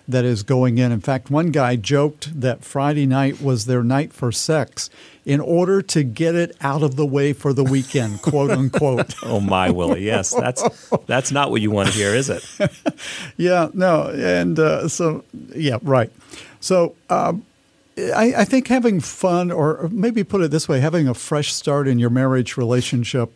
that 0.09 0.25
is 0.25 0.43
going 0.43 0.79
in. 0.79 0.93
In 0.93 1.01
fact, 1.01 1.31
one 1.31 1.51
guy 1.51 1.77
joked 1.77 2.41
that 2.41 2.65
Friday 2.65 3.07
night 3.07 3.41
was 3.41 3.67
their 3.67 3.83
night 3.83 4.13
for 4.13 4.31
sex 4.31 4.89
in 5.25 5.41
order 5.41 5.83
to 5.83 6.05
get 6.05 6.35
it 6.35 6.57
out 6.61 6.83
of 6.83 6.97
the 6.97 7.07
way 7.07 7.33
for 7.33 7.53
the 7.53 7.65
weekend, 7.65 8.23
quote 8.23 8.51
unquote. 8.51 9.15
oh 9.23 9.41
my, 9.41 9.71
Willie, 9.71 10.05
yes, 10.05 10.31
that's 10.31 10.63
that's 11.07 11.33
not 11.33 11.51
what 11.51 11.61
you 11.61 11.71
want 11.71 11.89
to 11.89 11.95
hear, 11.95 12.15
is 12.15 12.31
it? 12.31 12.45
yeah, 13.37 13.69
no, 13.75 14.09
and 14.11 14.59
uh, 14.59 14.89
so 14.89 15.25
yeah, 15.55 15.79
right. 15.83 16.11
So. 16.61 16.95
Um, 17.11 17.45
I, 17.99 18.35
I 18.37 18.45
think 18.45 18.69
having 18.69 19.01
fun, 19.01 19.51
or 19.51 19.89
maybe 19.91 20.23
put 20.23 20.43
it 20.43 20.51
this 20.51 20.69
way, 20.69 20.81
having 20.81 21.09
a 21.09 21.15
fresh 21.15 21.55
start 21.55 21.89
in 21.89 21.99
your 21.99 22.11
marriage 22.11 22.59
relationship 22.59 23.33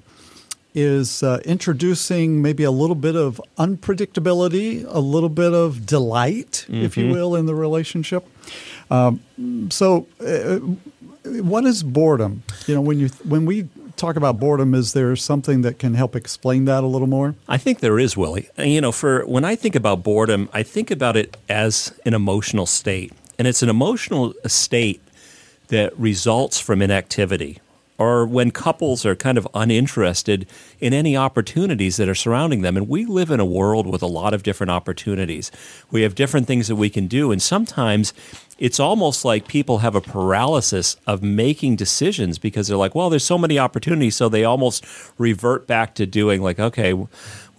is 0.74 1.22
uh, 1.22 1.40
introducing 1.44 2.42
maybe 2.42 2.64
a 2.64 2.70
little 2.70 2.94
bit 2.94 3.16
of 3.16 3.40
unpredictability, 3.58 4.84
a 4.88 5.00
little 5.00 5.28
bit 5.28 5.52
of 5.52 5.86
delight, 5.86 6.66
mm-hmm. 6.68 6.84
if 6.84 6.96
you 6.96 7.04
mm-hmm. 7.04 7.12
will, 7.12 7.36
in 7.36 7.46
the 7.46 7.54
relationship. 7.54 8.26
Um, 8.90 9.20
so, 9.70 10.06
uh, 10.20 10.58
what 11.42 11.64
is 11.64 11.82
boredom? 11.82 12.42
You 12.66 12.74
know, 12.74 12.80
when 12.80 12.98
you 12.98 13.08
when 13.24 13.46
we 13.46 13.68
talk 13.96 14.16
about 14.16 14.40
boredom, 14.40 14.74
is 14.74 14.94
there 14.94 15.14
something 15.14 15.62
that 15.62 15.78
can 15.78 15.94
help 15.94 16.16
explain 16.16 16.64
that 16.64 16.82
a 16.82 16.86
little 16.86 17.06
more? 17.06 17.34
I 17.48 17.58
think 17.58 17.80
there 17.80 17.98
is, 17.98 18.16
Willie. 18.16 18.48
You 18.56 18.80
know, 18.80 18.92
for 18.92 19.24
when 19.26 19.44
I 19.44 19.54
think 19.54 19.74
about 19.74 20.02
boredom, 20.02 20.48
I 20.52 20.62
think 20.62 20.90
about 20.90 21.16
it 21.16 21.36
as 21.48 21.94
an 22.04 22.14
emotional 22.14 22.66
state, 22.66 23.12
and 23.38 23.46
it's 23.46 23.62
an 23.62 23.68
emotional 23.68 24.34
state 24.46 25.02
that 25.68 25.96
results 25.98 26.58
from 26.58 26.82
inactivity 26.82 27.60
or 28.00 28.24
when 28.24 28.50
couples 28.50 29.04
are 29.04 29.14
kind 29.14 29.36
of 29.36 29.46
uninterested 29.52 30.46
in 30.80 30.94
any 30.94 31.14
opportunities 31.14 31.98
that 31.98 32.08
are 32.08 32.14
surrounding 32.14 32.62
them. 32.62 32.78
And 32.78 32.88
we 32.88 33.04
live 33.04 33.30
in 33.30 33.40
a 33.40 33.44
world 33.44 33.86
with 33.86 34.02
a 34.02 34.06
lot 34.06 34.32
of 34.32 34.42
different 34.42 34.70
opportunities. 34.70 35.52
We 35.90 36.00
have 36.00 36.14
different 36.14 36.46
things 36.46 36.68
that 36.68 36.76
we 36.76 36.88
can 36.88 37.08
do. 37.08 37.30
And 37.30 37.42
sometimes 37.42 38.14
it's 38.58 38.80
almost 38.80 39.22
like 39.22 39.46
people 39.46 39.78
have 39.78 39.94
a 39.94 40.00
paralysis 40.00 40.96
of 41.06 41.22
making 41.22 41.76
decisions 41.76 42.38
because 42.38 42.68
they're 42.68 42.76
like, 42.78 42.94
well, 42.94 43.10
there's 43.10 43.24
so 43.24 43.36
many 43.36 43.58
opportunities. 43.58 44.16
So 44.16 44.30
they 44.30 44.44
almost 44.44 44.82
revert 45.18 45.66
back 45.66 45.94
to 45.96 46.06
doing, 46.06 46.40
like, 46.40 46.58
okay, 46.58 46.94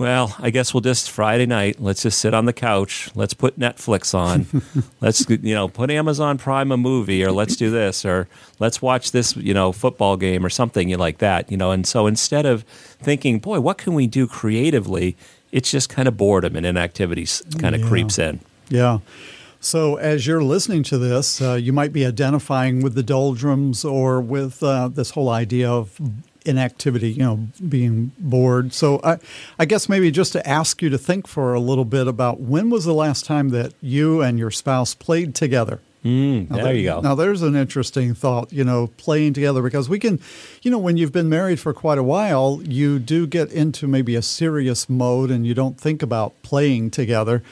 well, 0.02 0.36
I 0.40 0.50
guess 0.50 0.74
we'll 0.74 0.82
just 0.82 1.12
Friday 1.12 1.46
night. 1.46 1.80
Let's 1.80 2.02
just 2.02 2.20
sit 2.20 2.34
on 2.34 2.46
the 2.46 2.54
couch. 2.54 3.12
Let's 3.14 3.36
put 3.36 3.60
Netflix 3.60 4.16
on. 4.16 4.48
let's 5.00 5.30
you 5.30 5.54
know 5.54 5.68
put 5.68 5.92
Amazon 5.92 6.40
Prime 6.40 6.72
a 6.72 6.78
movie, 6.78 7.24
or 7.24 7.32
let's 7.32 7.56
do 7.56 7.70
this, 7.70 8.04
or 8.04 8.28
let's 8.58 8.82
watch 8.82 9.12
this 9.12 9.38
you 9.38 9.54
know 9.54 9.72
football 9.72 10.18
game 10.18 10.44
or 10.44 10.50
something 10.50 10.90
like 10.98 11.20
that. 11.20 11.52
You 11.52 11.58
know, 11.58 11.70
and 11.70 11.86
so 11.86 12.08
instead 12.08 12.48
of 12.48 12.64
thinking, 12.64 13.38
boy, 13.38 13.60
what 13.60 13.78
can 13.78 13.94
we 13.94 14.08
do 14.08 14.26
creatively? 14.26 15.16
It's 15.52 15.70
just 15.70 15.88
kind 15.88 16.08
of 16.08 16.18
boredom 16.18 16.56
and 16.56 16.66
inactivity 16.66 17.28
kind 17.60 17.76
of 17.76 17.82
yeah. 17.82 17.88
creeps 17.88 18.18
in. 18.18 18.40
Yeah. 18.70 19.00
So, 19.60 19.98
as 19.98 20.26
you're 20.26 20.44
listening 20.44 20.82
to 20.84 20.98
this, 20.98 21.40
uh, 21.40 21.54
you 21.54 21.74
might 21.74 21.94
be 21.94 22.08
identifying 22.08 22.82
with 22.82 22.96
the 22.96 23.04
doldrums 23.04 23.86
or 23.86 24.20
with 24.20 24.64
uh, 24.64 24.88
this 24.88 25.12
whole 25.12 25.30
idea 25.30 25.70
of 25.70 26.02
inactivity, 26.46 27.12
you 27.12 27.24
know, 27.24 27.48
being 27.68 28.12
bored. 28.18 28.74
So 28.74 29.00
I, 29.04 29.18
I 29.60 29.66
guess 29.66 29.88
maybe 29.88 30.12
just 30.12 30.34
to 30.34 30.48
ask 30.48 30.82
you 30.82 30.90
to 30.90 30.98
think 30.98 31.28
for 31.28 31.54
a 31.54 31.60
little 31.60 31.86
bit 31.86 32.08
about 32.08 32.40
when 32.40 32.70
was 32.70 32.86
the 32.86 32.94
last 32.94 33.26
time 33.26 33.50
that 33.50 33.74
you 33.82 34.22
and 34.22 34.40
your 34.40 34.52
spouse 34.52 34.94
played 34.96 35.36
together? 35.36 35.80
Mm, 36.04 36.50
there, 36.50 36.64
there, 36.64 36.74
you 36.74 36.84
go. 36.84 37.02
Now, 37.02 37.14
there's 37.14 37.44
an 37.44 37.56
interesting 37.56 38.16
thought, 38.16 38.52
you 38.52 38.64
know, 38.64 38.88
playing 38.98 39.34
together 39.34 39.62
because 39.62 39.88
we 39.88 40.00
can, 40.00 40.20
you 40.64 40.72
know, 40.72 40.80
when 40.80 40.98
you've 40.98 41.12
been 41.12 41.30
married 41.30 41.60
for 41.60 41.74
quite 41.74 42.00
a 42.00 42.04
while, 42.04 42.60
you 42.64 42.98
do 42.98 43.28
get 43.28 43.52
into 43.52 43.88
maybe 43.88 44.16
a 44.16 44.24
serious 44.24 44.90
mode 44.90 45.30
and 45.30 45.46
you 45.46 45.54
don't 45.54 45.80
think 45.80 46.02
about 46.02 46.34
playing 46.42 46.90
together. 46.90 47.44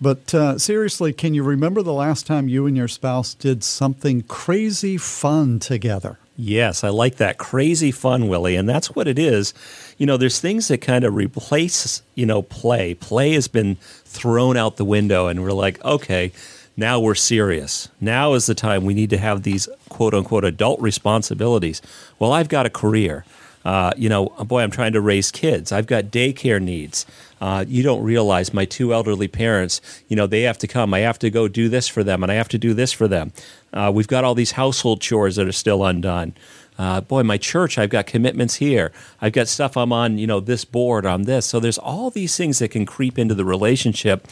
But 0.00 0.34
uh, 0.34 0.58
seriously, 0.58 1.12
can 1.12 1.34
you 1.34 1.42
remember 1.42 1.82
the 1.82 1.92
last 1.92 2.26
time 2.26 2.48
you 2.48 2.66
and 2.66 2.74
your 2.74 2.88
spouse 2.88 3.34
did 3.34 3.62
something 3.62 4.22
crazy 4.22 4.96
fun 4.96 5.58
together? 5.58 6.18
Yes, 6.42 6.84
I 6.84 6.88
like 6.88 7.16
that. 7.16 7.36
Crazy 7.36 7.90
fun, 7.90 8.26
Willie. 8.26 8.56
And 8.56 8.66
that's 8.66 8.94
what 8.94 9.06
it 9.06 9.18
is. 9.18 9.52
You 9.98 10.06
know, 10.06 10.16
there's 10.16 10.40
things 10.40 10.68
that 10.68 10.78
kind 10.78 11.04
of 11.04 11.14
replace, 11.14 12.00
you 12.14 12.24
know, 12.24 12.40
play. 12.40 12.94
Play 12.94 13.32
has 13.32 13.46
been 13.46 13.76
thrown 14.06 14.56
out 14.56 14.76
the 14.76 14.84
window, 14.86 15.26
and 15.26 15.42
we're 15.42 15.52
like, 15.52 15.84
okay, 15.84 16.32
now 16.78 16.98
we're 16.98 17.14
serious. 17.14 17.90
Now 18.00 18.32
is 18.32 18.46
the 18.46 18.54
time 18.54 18.86
we 18.86 18.94
need 18.94 19.10
to 19.10 19.18
have 19.18 19.42
these 19.42 19.68
quote 19.90 20.14
unquote 20.14 20.44
adult 20.44 20.80
responsibilities. 20.80 21.82
Well, 22.18 22.32
I've 22.32 22.48
got 22.48 22.64
a 22.64 22.70
career. 22.70 23.26
Uh, 23.64 23.92
you 23.96 24.08
know, 24.08 24.26
boy, 24.26 24.62
I'm 24.62 24.70
trying 24.70 24.92
to 24.92 25.00
raise 25.00 25.30
kids. 25.30 25.72
I've 25.72 25.86
got 25.86 26.04
daycare 26.04 26.60
needs. 26.60 27.04
Uh, 27.40 27.64
you 27.66 27.82
don't 27.82 28.02
realize 28.02 28.52
my 28.52 28.64
two 28.64 28.92
elderly 28.92 29.28
parents, 29.28 29.80
you 30.08 30.16
know, 30.16 30.26
they 30.26 30.42
have 30.42 30.58
to 30.58 30.66
come. 30.66 30.92
I 30.92 31.00
have 31.00 31.18
to 31.20 31.30
go 31.30 31.48
do 31.48 31.68
this 31.68 31.88
for 31.88 32.04
them, 32.04 32.22
and 32.22 32.30
I 32.30 32.34
have 32.34 32.48
to 32.50 32.58
do 32.58 32.74
this 32.74 32.92
for 32.92 33.08
them. 33.08 33.32
Uh, 33.72 33.90
we've 33.94 34.08
got 34.08 34.24
all 34.24 34.34
these 34.34 34.52
household 34.52 35.00
chores 35.00 35.36
that 35.36 35.46
are 35.46 35.52
still 35.52 35.84
undone. 35.84 36.34
Uh, 36.78 37.00
boy, 37.00 37.22
my 37.22 37.36
church, 37.36 37.78
I've 37.78 37.90
got 37.90 38.06
commitments 38.06 38.56
here. 38.56 38.92
I've 39.20 39.32
got 39.32 39.48
stuff 39.48 39.76
I'm 39.76 39.92
on, 39.92 40.18
you 40.18 40.26
know, 40.26 40.40
this 40.40 40.64
board, 40.64 41.04
on 41.04 41.22
this. 41.22 41.46
So 41.46 41.60
there's 41.60 41.78
all 41.78 42.10
these 42.10 42.36
things 42.36 42.58
that 42.58 42.68
can 42.68 42.86
creep 42.86 43.18
into 43.18 43.34
the 43.34 43.44
relationship 43.44 44.26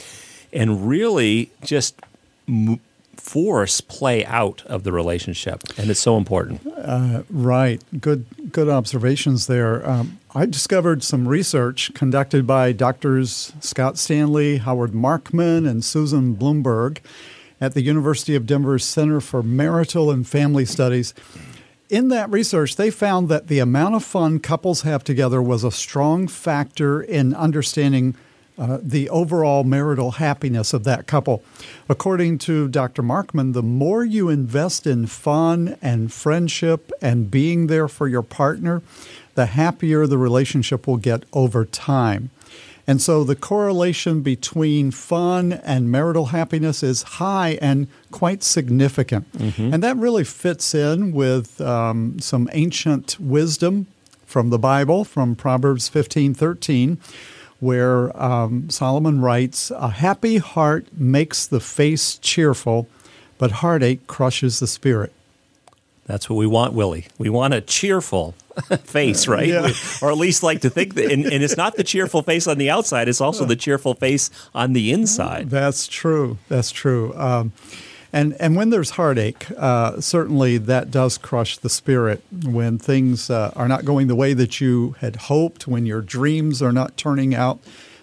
and 0.53 0.89
really 0.89 1.51
just 1.63 2.01
force 3.21 3.81
play 3.81 4.25
out 4.25 4.65
of 4.67 4.85
the 4.85 4.93
relationship, 4.93 5.63
and 5.77 5.91
it's 5.91 6.01
so 6.01 6.17
important. 6.17 6.61
Uh, 6.77 7.23
right. 7.29 7.83
Good. 8.01 8.27
Good 8.53 8.69
observations 8.69 9.47
there. 9.47 9.87
Um, 9.89 10.19
I 10.35 10.47
discovered 10.47 11.03
some 11.03 11.29
research 11.29 11.93
conducted 11.95 12.47
by 12.47 12.73
doctors 12.73 13.53
Scott 13.61 13.99
Stanley, 13.99 14.59
Howard 14.59 14.93
Markman, 14.93 15.69
and 15.69 15.85
Susan 15.85 16.35
Blumberg 16.35 17.01
at 17.61 17.75
the 17.75 17.83
University 17.83 18.35
of 18.35 18.47
Denver's 18.47 18.85
Center 18.85 19.21
for 19.21 19.43
Marital 19.43 20.11
and 20.11 20.27
Family 20.27 20.65
Studies. 20.65 21.13
In 21.91 22.09
that 22.09 22.31
research, 22.31 22.77
they 22.77 22.91
found 22.91 23.29
that 23.29 23.49
the 23.49 23.59
amount 23.59 23.95
of 23.95 24.05
fun 24.05 24.39
couples 24.39 24.83
have 24.83 25.03
together 25.03 25.43
was 25.43 25.65
a 25.65 25.71
strong 25.71 26.29
factor 26.29 27.03
in 27.03 27.35
understanding 27.35 28.15
uh, 28.59 28.79
the 28.83 29.09
overall 29.09 29.65
marital 29.65 30.13
happiness 30.13 30.73
of 30.73 30.85
that 30.85 31.07
couple. 31.07 31.43
According 31.89 32.39
to 32.39 32.69
Dr. 32.69 33.03
Markman, 33.03 33.53
the 33.53 33.63
more 33.63 34.05
you 34.05 34.29
invest 34.29 34.87
in 34.87 35.07
fun 35.07 35.77
and 35.81 36.13
friendship 36.13 36.91
and 37.01 37.31
being 37.31 37.69
there 37.69 37.89
for 37.89 38.09
your 38.09 38.23
partner, 38.23 38.83
the 39.35 39.47
happier 39.47 40.07
the 40.07 40.19
relationship 40.19 40.87
will 40.87 40.97
get 40.97 41.23
over 41.33 41.65
time. 41.65 42.31
And 42.89 43.03
so 43.03 43.23
the 43.23 43.37
correlation 43.37 44.23
between 44.23 44.91
fun 44.91 45.53
and 45.53 45.93
marital 45.93 46.27
happiness 46.27 46.83
is 46.83 47.03
high 47.03 47.59
and 47.61 47.87
quite 48.11 48.43
significant. 48.43 49.31
Mm-hmm. 49.35 49.75
And 49.75 49.83
that 49.83 49.99
really 49.99 50.25
fits 50.25 50.75
in 50.75 51.13
with 51.13 51.61
um, 51.61 52.19
some 52.19 52.49
ancient 52.53 53.21
wisdom 53.21 53.87
from 54.25 54.49
the 54.49 54.59
Bible, 54.59 55.05
from 55.05 55.37
Proverbs 55.37 55.89
15 55.89 56.33
13, 56.33 56.99
where 57.61 58.17
um, 58.21 58.71
Solomon 58.71 59.21
writes, 59.21 59.71
A 59.71 59.89
happy 59.89 60.39
heart 60.39 60.87
makes 60.93 61.47
the 61.47 61.61
face 61.61 62.19
cheerful, 62.19 62.89
but 63.37 63.51
heartache 63.51 64.07
crushes 64.07 64.61
the 64.61 64.67
spirit. 64.67 65.13
That's 66.07 66.31
what 66.31 66.37
we 66.37 66.47
want, 66.47 66.73
Willie. 66.73 67.07
We 67.19 67.29
want 67.29 67.53
a 67.53 67.61
cheerful 67.61 68.35
face, 68.85 69.29
right? 69.29 69.49
Yeah. 69.49 69.73
or 70.01 70.11
at 70.11 70.17
least 70.17 70.43
like 70.43 70.63
to 70.63 70.71
think 70.71 70.95
that. 70.95 71.13
And, 71.13 71.27
and, 71.27 71.45
it's 71.45 71.57
not 71.57 71.77
the 71.77 71.85
cheerful 71.85 72.23
face 72.23 72.47
on 72.47 72.57
the 72.57 72.71
outside; 72.71 73.09
it's 73.09 73.21
also 73.21 73.45
the 73.45 73.57
cheerful 73.57 73.95
face 73.95 74.31
on 74.55 74.73
the 74.73 74.91
inside. 74.91 75.51
That's 75.51 75.87
true. 75.87 76.39
That's 76.49 76.71
true. 76.71 77.15
Um, 77.15 77.53
and 78.13 78.35
and 78.41 78.57
when 78.57 78.71
there's 78.71 78.91
heartache, 78.91 79.47
uh, 79.57 80.01
certainly 80.01 80.57
that 80.59 80.91
does 80.91 81.19
crush 81.19 81.59
the 81.59 81.69
spirit. 81.69 82.23
When 82.45 82.79
things 82.79 83.31
uh, 83.31 83.53
are 83.55 83.69
not 83.69 83.85
going 83.85 84.09
the 84.09 84.15
way 84.15 84.33
that 84.35 84.61
you 84.61 84.97
had 85.01 85.17
hoped, 85.17 85.69
when 85.69 85.87
your 85.87 86.01
dreams 86.01 86.63
are 86.63 86.73
not 86.73 86.97
turning 86.97 87.35
out 87.35 87.59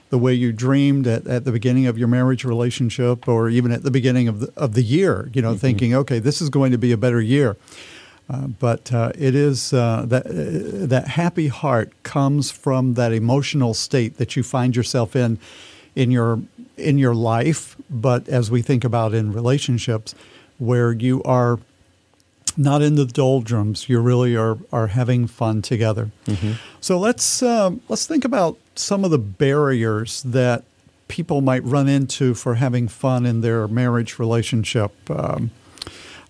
the 0.10 0.18
way 0.20 0.34
you 0.34 0.54
dreamed 0.54 1.08
at, 1.08 1.26
at 1.28 1.44
the 1.46 1.52
beginning 1.52 1.88
of 1.88 1.98
your 1.98 2.08
marriage 2.08 2.46
relationship, 2.46 3.28
or 3.28 3.50
even 3.50 3.72
at 3.72 3.84
the 3.84 3.92
beginning 3.92 4.28
of 4.28 4.40
the 4.40 4.54
of 4.56 4.74
the 4.74 4.84
year, 4.84 5.30
you 5.34 5.42
know, 5.42 5.52
mm-hmm. 5.52 5.60
thinking, 5.60 5.96
okay, 5.96 6.20
this 6.20 6.42
is 6.42 6.50
going 6.50 6.72
to 6.72 6.78
be 6.78 6.92
a 6.92 6.98
better 6.98 7.22
year. 7.22 7.58
Uh, 8.30 8.48
but 8.48 8.92
uh, 8.92 9.12
it 9.18 9.36
is 9.36 9.74
uh, 9.74 10.04
that 10.08 10.26
uh, 10.26 10.86
that 10.88 11.08
happy 11.10 11.48
heart 11.48 11.92
comes 12.04 12.52
from 12.52 12.96
that 12.96 13.12
emotional 13.12 13.74
state 13.74 14.18
that 14.18 14.36
you 14.36 14.44
find 14.44 14.76
yourself 14.76 15.16
in 15.16 15.38
in 15.96 16.12
your 16.12 16.42
in 16.78 16.98
your 16.98 17.16
life. 17.16 17.76
But 17.90 18.28
as 18.28 18.52
we 18.52 18.62
think 18.62 18.84
about 18.84 19.14
in 19.14 19.32
relationships, 19.32 20.16
where 20.58 20.94
you 20.94 21.22
are 21.24 21.60
not 22.58 22.82
in 22.82 22.96
the 22.96 23.06
doldrums, 23.06 23.90
you 23.90 24.00
really 24.00 24.36
are 24.36 24.58
are 24.72 24.88
having 24.88 25.28
fun 25.28 25.62
together. 25.62 26.12
Mm-hmm. 26.26 26.54
So 26.80 26.98
let's 26.98 27.44
um, 27.44 27.82
let's 27.90 28.06
think 28.06 28.26
about 28.26 28.58
some 28.76 29.04
of 29.04 29.12
the 29.12 29.18
barriers 29.18 30.24
that 30.24 30.64
people 31.08 31.42
might 31.42 31.64
run 31.64 31.88
into 31.88 32.34
for 32.34 32.56
having 32.56 32.88
fun 32.88 33.26
in 33.26 33.42
their 33.42 33.68
marriage 33.68 34.18
relationship. 34.20 34.92
Um, 35.10 35.52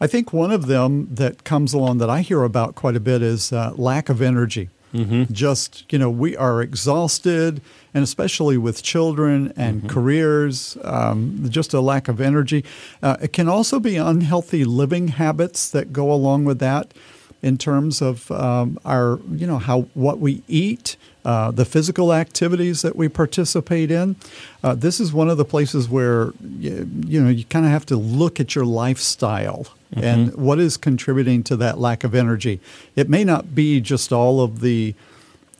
I 0.02 0.08
think 0.08 0.34
one 0.34 0.52
of 0.52 0.68
them 0.68 1.08
that 1.16 1.44
comes 1.44 1.74
along 1.74 2.00
that 2.00 2.10
I 2.10 2.22
hear 2.22 2.44
about 2.44 2.76
quite 2.76 2.96
a 2.96 3.00
bit 3.00 3.22
is 3.22 3.54
uh, 3.54 3.74
lack 3.76 4.10
of 4.10 4.22
energy. 4.22 4.70
Mm-hmm. 4.96 5.34
Just, 5.34 5.92
you 5.92 6.00
know, 6.00 6.10
we 6.10 6.38
are 6.38 6.62
exhausted, 6.62 7.62
and 7.94 8.04
especially 8.04 8.58
with 8.58 8.82
children 8.82 9.52
and 9.58 9.80
mm-hmm. 9.80 9.90
careers, 9.90 10.78
um, 10.84 11.46
just 11.50 11.74
a 11.74 11.82
lack 11.82 12.08
of 12.08 12.22
energy. 12.22 12.64
Uh, 13.04 13.18
it 13.22 13.34
can 13.34 13.50
also 13.50 13.80
be 13.80 13.98
unhealthy 13.98 14.64
living 14.64 15.10
habits 15.10 15.70
that 15.70 15.92
go 15.92 16.12
along 16.12 16.46
with 16.46 16.60
that 16.60 16.94
in 17.42 17.58
terms 17.58 18.02
of 18.02 18.32
um, 18.32 18.80
our, 18.86 19.20
you 19.32 19.46
know, 19.46 19.58
how 19.58 19.82
what 19.94 20.20
we 20.20 20.42
eat, 20.48 20.96
uh, 21.26 21.52
the 21.52 21.66
physical 21.66 22.14
activities 22.14 22.82
that 22.82 22.96
we 22.96 23.10
participate 23.10 23.92
in. 23.92 24.16
Uh, 24.64 24.76
this 24.76 25.00
is 25.00 25.12
one 25.12 25.30
of 25.30 25.38
the 25.38 25.46
places 25.46 25.90
where 25.90 26.32
you, 26.58 26.90
you 27.06 27.22
know 27.22 27.30
you 27.30 27.44
kind 27.46 27.66
of 27.66 27.72
have 27.72 27.86
to 27.86 27.98
look 27.98 28.40
at 28.40 28.56
your 28.56 28.66
lifestyle 28.66 29.68
mm-hmm. 29.94 30.04
and 30.04 30.36
what 30.36 30.60
is 30.60 30.78
contributing 30.78 31.44
to 31.44 31.56
that 31.58 31.78
lack 31.78 32.04
of 32.04 32.16
energy. 32.16 32.60
It 32.96 33.10
may 33.10 33.24
not 33.24 33.56
be 33.56 33.82
just 33.82 34.12
all 34.12 34.42
of 34.42 34.62
the 34.62 34.96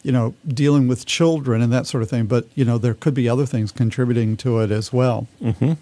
you 0.04 0.12
know, 0.12 0.36
dealing 0.48 0.88
with 0.88 1.08
children 1.08 1.64
and 1.64 1.74
that 1.74 1.88
sort 1.88 2.04
of 2.04 2.10
thing. 2.12 2.28
But, 2.28 2.46
you 2.54 2.64
know, 2.64 2.78
there 2.78 2.94
could 2.94 3.16
be 3.16 3.28
other 3.28 3.48
things 3.48 3.72
contributing 3.72 4.38
to 4.38 4.60
it 4.60 4.70
as 4.70 4.94
well. 4.94 5.28
Mm-hmm. 5.42 5.74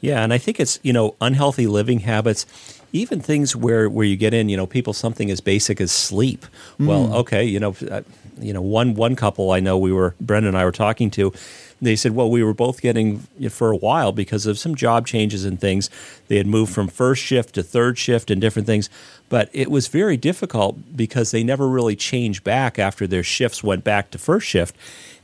Yeah, 0.00 0.24
and 0.24 0.32
I 0.32 0.38
think 0.38 0.58
it's, 0.58 0.80
you 0.82 0.92
know, 0.92 1.14
unhealthy 1.20 1.68
living 1.68 2.00
habits, 2.00 2.44
even 2.92 3.20
things 3.20 3.54
where, 3.54 3.88
where 3.88 4.04
you 4.04 4.16
get 4.16 4.34
in, 4.34 4.48
you 4.48 4.56
know, 4.56 4.66
people 4.66 4.92
something 4.92 5.30
as 5.30 5.40
basic 5.40 5.80
as 5.80 5.92
sleep. 5.92 6.44
Mm. 6.80 6.86
Well, 6.88 7.14
okay, 7.18 7.44
you 7.44 7.60
know, 7.60 7.76
uh, 7.88 8.02
you 8.38 8.52
know, 8.52 8.60
one 8.60 8.94
one 8.94 9.16
couple 9.16 9.52
I 9.52 9.60
know 9.60 9.78
we 9.78 9.92
were 9.92 10.14
Brenda 10.20 10.48
and 10.48 10.58
I 10.58 10.64
were 10.64 10.72
talking 10.72 11.10
to, 11.12 11.32
they 11.80 11.96
said, 11.96 12.14
well, 12.14 12.30
we 12.30 12.42
were 12.42 12.54
both 12.54 12.80
getting 12.80 13.18
for 13.50 13.70
a 13.70 13.76
while 13.76 14.12
because 14.12 14.46
of 14.46 14.58
some 14.58 14.74
job 14.74 15.06
changes 15.06 15.44
and 15.44 15.60
things. 15.60 15.90
They 16.28 16.36
had 16.36 16.46
moved 16.46 16.72
from 16.72 16.88
first 16.88 17.22
shift 17.22 17.54
to 17.54 17.62
third 17.62 17.98
shift 17.98 18.30
and 18.30 18.40
different 18.40 18.66
things, 18.66 18.88
but 19.28 19.50
it 19.52 19.70
was 19.70 19.88
very 19.88 20.16
difficult 20.16 20.96
because 20.96 21.30
they 21.30 21.44
never 21.44 21.68
really 21.68 21.96
changed 21.96 22.44
back 22.44 22.78
after 22.78 23.06
their 23.06 23.22
shifts 23.22 23.62
went 23.62 23.84
back 23.84 24.10
to 24.12 24.18
first 24.18 24.46
shift, 24.46 24.74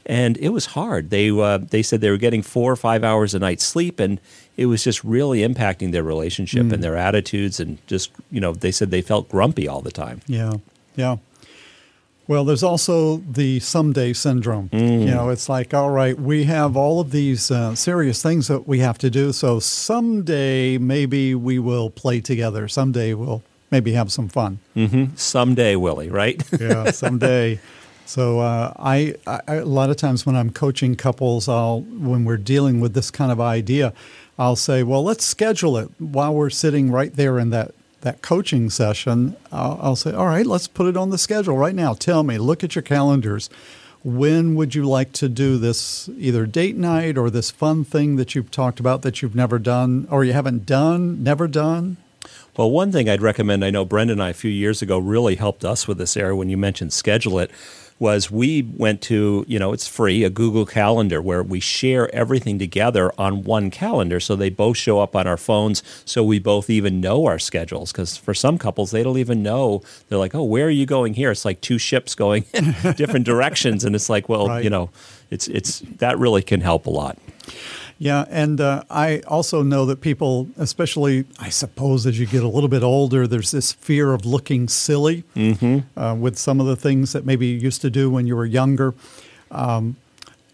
and 0.05 0.37
it 0.39 0.51
was 0.51 0.67
hard. 0.67 1.11
They 1.11 1.31
uh, 1.31 1.59
they 1.59 1.83
said 1.83 2.01
they 2.01 2.11
were 2.11 2.17
getting 2.17 2.43
four 2.43 2.71
or 2.73 2.77
five 2.77 3.05
hours 3.05 3.35
a 3.35 3.39
night 3.39 3.61
sleep, 3.61 4.01
and 4.01 4.21
it 4.57 4.67
was 4.67 4.85
just 4.85 5.03
really 5.05 5.41
impacting 5.41 5.93
their 5.93 6.03
relationship 6.03 6.67
mm. 6.67 6.73
and 6.73 6.83
their 6.83 6.97
attitudes, 6.97 7.61
and 7.61 7.79
just 7.87 8.11
you 8.31 8.41
know 8.41 8.53
they 8.53 8.73
said 8.73 8.91
they 8.91 9.03
felt 9.03 9.29
grumpy 9.29 9.69
all 9.69 9.81
the 9.81 9.93
time. 9.93 10.21
Yeah, 10.27 10.55
yeah. 10.97 11.17
Well, 12.29 12.45
there's 12.45 12.63
also 12.63 13.17
the 13.17 13.59
someday 13.61 14.13
syndrome. 14.13 14.69
Mm. 14.69 15.01
You 15.01 15.07
know, 15.07 15.31
it's 15.31 15.49
like, 15.49 15.75
all 15.75 15.91
right, 15.91 16.19
we 16.19 16.45
have 16.45 16.77
all 16.77 17.01
of 17.01 17.11
these 17.11 17.51
uh, 17.51 17.75
serious 17.75 18.23
things 18.23 18.49
that 18.49 18.69
we 18.69 18.79
have 18.79 18.97
to 18.99 19.11
do. 19.11 19.33
So 19.33 19.59
someday 19.59 20.79
maybe 20.79 21.35
we 21.35 21.59
will 21.59 21.91
play 21.91 22.21
together. 22.21 22.69
Someday 22.69 23.15
we'll 23.15 23.43
maybe 23.71 23.93
have 23.93 24.13
some 24.13 24.29
fun. 24.29 24.61
Mm-hmm. 24.77 25.17
Someday, 25.17 25.75
Willie, 25.75 26.11
right? 26.11 26.43
yeah, 26.61 26.93
someday. 26.93 27.59
So 28.07 28.41
uh, 28.41 28.73
I, 28.79 29.15
I, 29.27 29.41
a 29.49 29.65
lot 29.65 29.91
of 29.91 29.97
times 29.97 30.25
when 30.25 30.37
I'm 30.37 30.51
coaching 30.51 30.95
couples, 30.95 31.49
I'll 31.49 31.81
when 31.81 32.25
we're 32.25 32.37
dealing 32.37 32.81
with 32.81 32.95
this 32.95 33.11
kind 33.11 33.33
of 33.33 33.41
idea, 33.41 33.93
I'll 34.39 34.57
say, 34.57 34.83
well, 34.83 35.03
let's 35.03 35.25
schedule 35.25 35.77
it 35.77 35.91
while 35.99 36.35
we're 36.35 36.51
sitting 36.51 36.91
right 36.91 37.15
there 37.15 37.39
in 37.39 37.51
that 37.51 37.75
that 38.03 38.23
coaching 38.23 38.71
session, 38.71 39.37
I'll, 39.51 39.79
I'll 39.83 39.97
say, 39.97 40.13
all 40.13 40.27
right, 40.27 40.47
let's 40.47 40.69
put 40.69 40.87
it 40.87 40.97
on 40.97 41.11
the 41.11 41.19
schedule 41.19 41.57
right 41.57 41.75
now. 41.75 41.95
Tell 41.95 42.23
me, 42.23 42.39
look 42.39 42.63
at 42.63 42.75
your 42.75 42.83
calendars. 42.83 43.49
When 44.05 44.57
would 44.57 44.75
you 44.75 44.85
like 44.85 45.13
to 45.13 45.29
do 45.29 45.59
this 45.59 46.09
either 46.19 46.45
date 46.45 46.77
night 46.77 47.17
or 47.17 47.31
this 47.31 47.51
fun 47.51 47.85
thing 47.85 48.17
that 48.17 48.35
you've 48.35 48.51
talked 48.51 48.81
about 48.81 49.03
that 49.03 49.23
you've 49.23 49.37
never 49.37 49.59
done 49.59 50.09
or 50.11 50.25
you 50.25 50.33
haven't 50.33 50.67
done, 50.67 51.23
never 51.23 51.47
done? 51.47 51.97
Well, 52.57 52.71
one 52.71 52.93
thing 52.93 53.09
I'd 53.09 53.23
recommend, 53.23 53.65
I 53.65 53.71
know 53.71 53.85
Brenda 53.85 54.13
and 54.13 54.23
I 54.23 54.31
a 54.31 54.35
few 54.35 54.51
years 54.51 54.83
ago 54.83 54.99
really 54.99 55.37
helped 55.37 55.65
us 55.65 55.89
with 55.89 55.99
this 55.99 56.17
area 56.17 56.37
when 56.37 56.51
you 56.51 56.57
mentioned 56.57 56.93
schedule 56.93 57.39
it 57.39 57.51
was 58.03 58.33
we 58.33 58.63
went 58.63 59.01
to, 59.01 59.45
you 59.47 59.61
know, 59.61 59.73
it's 59.73 59.87
free, 59.87 60.25
a 60.25 60.29
Google 60.29 60.67
Calendar 60.67 61.23
where 61.23 61.41
we 61.41 61.61
share 61.61 62.13
everything 62.13 62.59
together 62.59 63.13
on 63.17 63.45
one 63.45 63.71
calendar. 63.71 64.19
So 64.19 64.35
they 64.35 64.51
both 64.51 64.77
show 64.77 64.99
up 64.99 65.15
on 65.15 65.29
our 65.29 65.37
phones. 65.37 65.85
So 66.05 66.25
we 66.25 66.41
both 66.41 66.69
even 66.69 67.01
know 67.01 67.27
our 67.27 67.39
schedules. 67.39 67.93
Because 67.93 68.17
for 68.17 68.35
some 68.35 68.59
couples, 68.59 68.91
they 68.91 69.05
don't 69.05 69.19
even 69.19 69.45
know. 69.45 69.83
They're 70.09 70.19
like, 70.19 70.35
oh, 70.35 70.43
where 70.43 70.67
are 70.67 70.71
you 70.71 70.85
going 70.85 71.15
here? 71.15 71.31
It's 71.31 71.45
like 71.45 71.61
two 71.61 71.79
ships 71.79 72.17
going 72.17 72.45
in 72.53 72.75
different 72.97 73.25
directions. 73.25 73.85
And 73.85 73.95
it's 73.95 74.11
like, 74.11 74.29
well, 74.29 74.49
right. 74.49 74.65
you 74.65 74.69
know, 74.69 74.91
it's, 75.31 75.47
it's, 75.47 75.79
that 75.99 76.19
really 76.19 76.43
can 76.43 76.61
help 76.61 76.87
a 76.87 76.91
lot. 76.91 77.17
Yeah, 78.03 78.25
and 78.31 78.61
uh, 78.61 78.83
I 78.91 79.21
also 79.29 79.63
know 79.63 79.87
that 79.87 80.01
people, 80.01 80.49
especially, 80.59 81.25
I 81.39 81.51
suppose, 81.51 82.05
as 82.05 82.19
you 82.19 82.27
get 82.27 82.43
a 82.43 82.49
little 82.49 82.69
bit 82.69 82.83
older, 82.83 83.29
there's 83.29 83.53
this 83.53 83.71
fear 83.71 84.13
of 84.13 84.27
looking 84.27 84.67
silly 84.67 85.23
mm-hmm. 85.37 85.97
uh, 85.97 86.17
with 86.17 86.37
some 86.37 86.59
of 86.59 86.67
the 86.67 86.75
things 86.75 87.13
that 87.13 87.25
maybe 87.25 87.47
you 87.47 87.59
used 87.59 87.81
to 87.83 87.91
do 87.91 88.11
when 88.11 88.27
you 88.27 88.35
were 88.35 88.45
younger. 88.45 88.95
Um, 89.53 89.99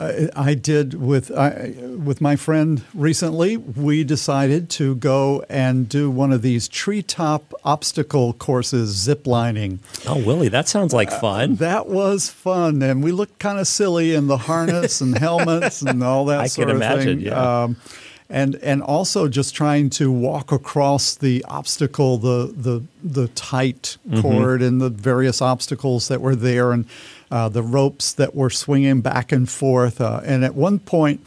I, 0.00 0.54
did 0.54 0.94
with 0.94 1.30
I, 1.36 1.74
with 1.96 2.20
my 2.20 2.36
friend 2.36 2.84
recently. 2.94 3.56
We 3.56 4.04
decided 4.04 4.70
to 4.70 4.94
go 4.94 5.44
and 5.48 5.88
do 5.88 6.08
one 6.08 6.32
of 6.32 6.42
these 6.42 6.68
treetop 6.68 7.52
obstacle 7.64 8.32
courses, 8.34 8.90
zip 8.90 9.26
lining. 9.26 9.80
Oh, 10.06 10.22
Willie, 10.24 10.48
that 10.48 10.68
sounds 10.68 10.92
like 10.92 11.10
uh, 11.10 11.18
fun. 11.18 11.52
Uh, 11.52 11.56
that 11.56 11.88
was 11.88 12.28
fun, 12.30 12.80
and 12.82 13.02
we 13.02 13.10
looked 13.10 13.40
kind 13.40 13.58
of 13.58 13.66
silly 13.66 14.14
in 14.14 14.28
the 14.28 14.36
harness 14.36 15.00
and 15.00 15.18
helmets 15.18 15.82
and 15.82 16.02
all 16.04 16.26
that. 16.26 16.40
I 16.40 16.46
sort 16.46 16.68
can 16.68 16.76
of 16.76 16.82
imagine. 16.82 17.18
Thing. 17.18 17.26
Yeah. 17.26 17.62
Um, 17.62 17.76
and 18.30 18.56
and 18.56 18.82
also 18.82 19.26
just 19.26 19.54
trying 19.54 19.88
to 19.90 20.12
walk 20.12 20.52
across 20.52 21.14
the 21.14 21.44
obstacle, 21.48 22.18
the 22.18 22.52
the 22.54 22.84
the 23.02 23.28
tight 23.28 23.96
mm-hmm. 24.08 24.20
cord 24.20 24.62
and 24.62 24.80
the 24.80 24.90
various 24.90 25.40
obstacles 25.40 26.08
that 26.08 26.20
were 26.20 26.36
there, 26.36 26.72
and 26.72 26.86
uh, 27.30 27.48
the 27.48 27.62
ropes 27.62 28.12
that 28.12 28.34
were 28.34 28.50
swinging 28.50 29.00
back 29.00 29.32
and 29.32 29.48
forth. 29.48 30.00
Uh, 30.00 30.20
and 30.24 30.44
at 30.44 30.54
one 30.54 30.78
point, 30.78 31.24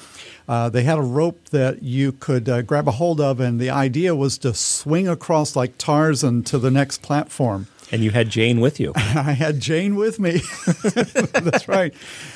uh, 0.48 0.70
they 0.70 0.84
had 0.84 0.98
a 0.98 1.04
rope 1.04 1.50
that 1.50 1.84
you 1.84 2.12
could 2.12 2.50
uh, 2.50 2.62
grab 2.62 2.88
a 2.88 2.92
hold 2.92 3.22
of, 3.22 3.40
and 3.40 3.60
the 3.60 3.70
idea 3.70 4.16
was 4.16 4.38
to 4.40 4.54
swing 4.54 5.08
across 5.08 5.56
like 5.56 5.78
Tarzan 5.78 6.44
to 6.44 6.58
the 6.58 6.72
next 6.72 7.02
platform. 7.02 7.68
And 7.92 8.04
you 8.04 8.12
had 8.12 8.30
Jane 8.30 8.60
with 8.62 8.80
you. 8.80 8.94
I 8.96 9.34
had 9.34 9.60
Jane 9.60 9.96
with 9.96 10.20
me. 10.20 10.42
That's 10.94 11.68
right. 11.68 11.94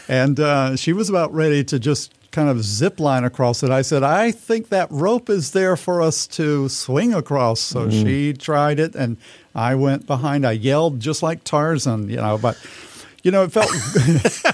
And 0.08 0.40
uh, 0.40 0.76
she 0.76 0.94
was 0.94 1.10
about 1.10 1.34
ready 1.34 1.64
to 1.66 1.80
just 1.80 2.14
kind 2.32 2.50
of 2.50 2.62
zip 2.64 3.00
line 3.00 3.24
across 3.24 3.64
it. 3.64 3.72
I 3.72 3.82
said, 3.82 4.04
I 4.04 4.32
think 4.32 4.68
that 4.68 4.92
rope 4.92 5.30
is 5.30 5.52
there 5.52 5.78
for 5.78 6.02
us 6.02 6.28
to 6.28 6.68
swing 6.68 7.14
across. 7.14 7.62
So 7.62 7.88
mm-hmm. 7.88 8.04
she 8.04 8.34
tried 8.34 8.80
it, 8.80 8.94
and 8.94 9.16
I 9.56 9.76
went 9.76 10.06
behind. 10.06 10.46
I 10.46 10.52
yelled 10.52 11.00
just 11.00 11.24
like 11.24 11.46
Tarzan, 11.46 12.10
you 12.10 12.18
know, 12.18 12.38
but 12.38 12.58
you 13.26 13.32
know, 13.32 13.42
it 13.42 13.52
felt. 13.52 13.72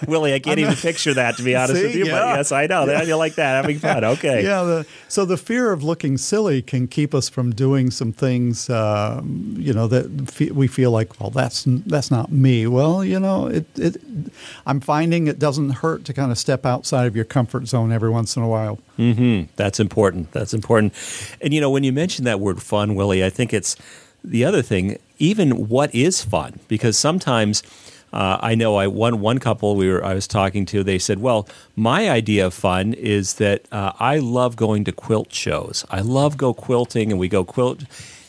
Willie, 0.07 0.33
I 0.33 0.39
can't 0.39 0.57
even 0.57 0.75
picture 0.75 1.13
that 1.15 1.35
to 1.35 1.43
be 1.43 1.57
honest 1.57 1.75
See? 1.75 1.87
with 1.87 1.95
you. 1.95 2.05
Yeah. 2.05 2.11
But 2.13 2.37
yes, 2.37 2.53
I 2.53 2.67
know 2.67 2.85
that 2.85 3.05
you 3.05 3.17
like 3.17 3.35
that 3.35 3.61
having 3.61 3.79
fun. 3.79 4.05
Okay. 4.05 4.45
Yeah. 4.45 4.63
The, 4.63 4.87
so 5.09 5.25
the 5.25 5.35
fear 5.35 5.73
of 5.73 5.83
looking 5.83 6.17
silly 6.17 6.61
can 6.61 6.87
keep 6.87 7.13
us 7.13 7.27
from 7.27 7.51
doing 7.51 7.91
some 7.91 8.13
things, 8.13 8.69
um, 8.69 9.55
you 9.59 9.73
know, 9.73 9.87
that 9.87 10.51
we 10.55 10.67
feel 10.67 10.91
like, 10.91 11.19
well, 11.19 11.29
that's 11.29 11.65
that's 11.67 12.09
not 12.09 12.31
me. 12.31 12.65
Well, 12.65 13.03
you 13.03 13.19
know, 13.19 13.47
it, 13.47 13.65
it. 13.77 14.01
I'm 14.65 14.79
finding 14.79 15.27
it 15.27 15.37
doesn't 15.37 15.71
hurt 15.71 16.05
to 16.05 16.13
kind 16.13 16.31
of 16.31 16.37
step 16.37 16.65
outside 16.65 17.07
of 17.07 17.15
your 17.15 17.25
comfort 17.25 17.67
zone 17.67 17.91
every 17.91 18.09
once 18.09 18.37
in 18.37 18.43
a 18.43 18.47
while. 18.47 18.79
Mm-hmm. 18.97 19.51
That's 19.57 19.81
important. 19.81 20.31
That's 20.31 20.53
important. 20.53 20.93
And 21.41 21.53
you 21.53 21.59
know, 21.59 21.69
when 21.69 21.83
you 21.83 21.91
mention 21.91 22.23
that 22.23 22.39
word 22.39 22.63
fun, 22.63 22.95
Willie, 22.95 23.21
I 23.21 23.29
think 23.29 23.53
it's 23.53 23.75
the 24.23 24.45
other 24.45 24.61
thing. 24.61 24.97
Even 25.19 25.67
what 25.67 25.93
is 25.93 26.23
fun, 26.23 26.61
because 26.69 26.97
sometimes 26.97 27.63
uh, 28.13 28.37
I 28.41 28.55
know 28.55 28.75
I 28.75 28.87
one 28.87 29.19
one 29.21 29.39
couple 29.39 29.75
we 29.75 29.89
were 29.89 30.03
I 30.03 30.13
was 30.13 30.27
talking 30.27 30.65
to. 30.67 30.83
They 30.83 30.99
said, 30.99 31.19
"Well, 31.19 31.47
my 31.75 32.09
idea 32.09 32.45
of 32.45 32.53
fun 32.53 32.93
is 32.93 33.35
that 33.35 33.63
uh, 33.71 33.93
I 33.99 34.17
love 34.17 34.55
going 34.55 34.83
to 34.85 34.91
quilt 34.91 35.33
shows. 35.33 35.85
I 35.89 36.01
love 36.01 36.37
go 36.37 36.53
quilting, 36.53 37.11
and 37.11 37.19
we 37.19 37.27
go 37.27 37.43
quilt." 37.43 37.83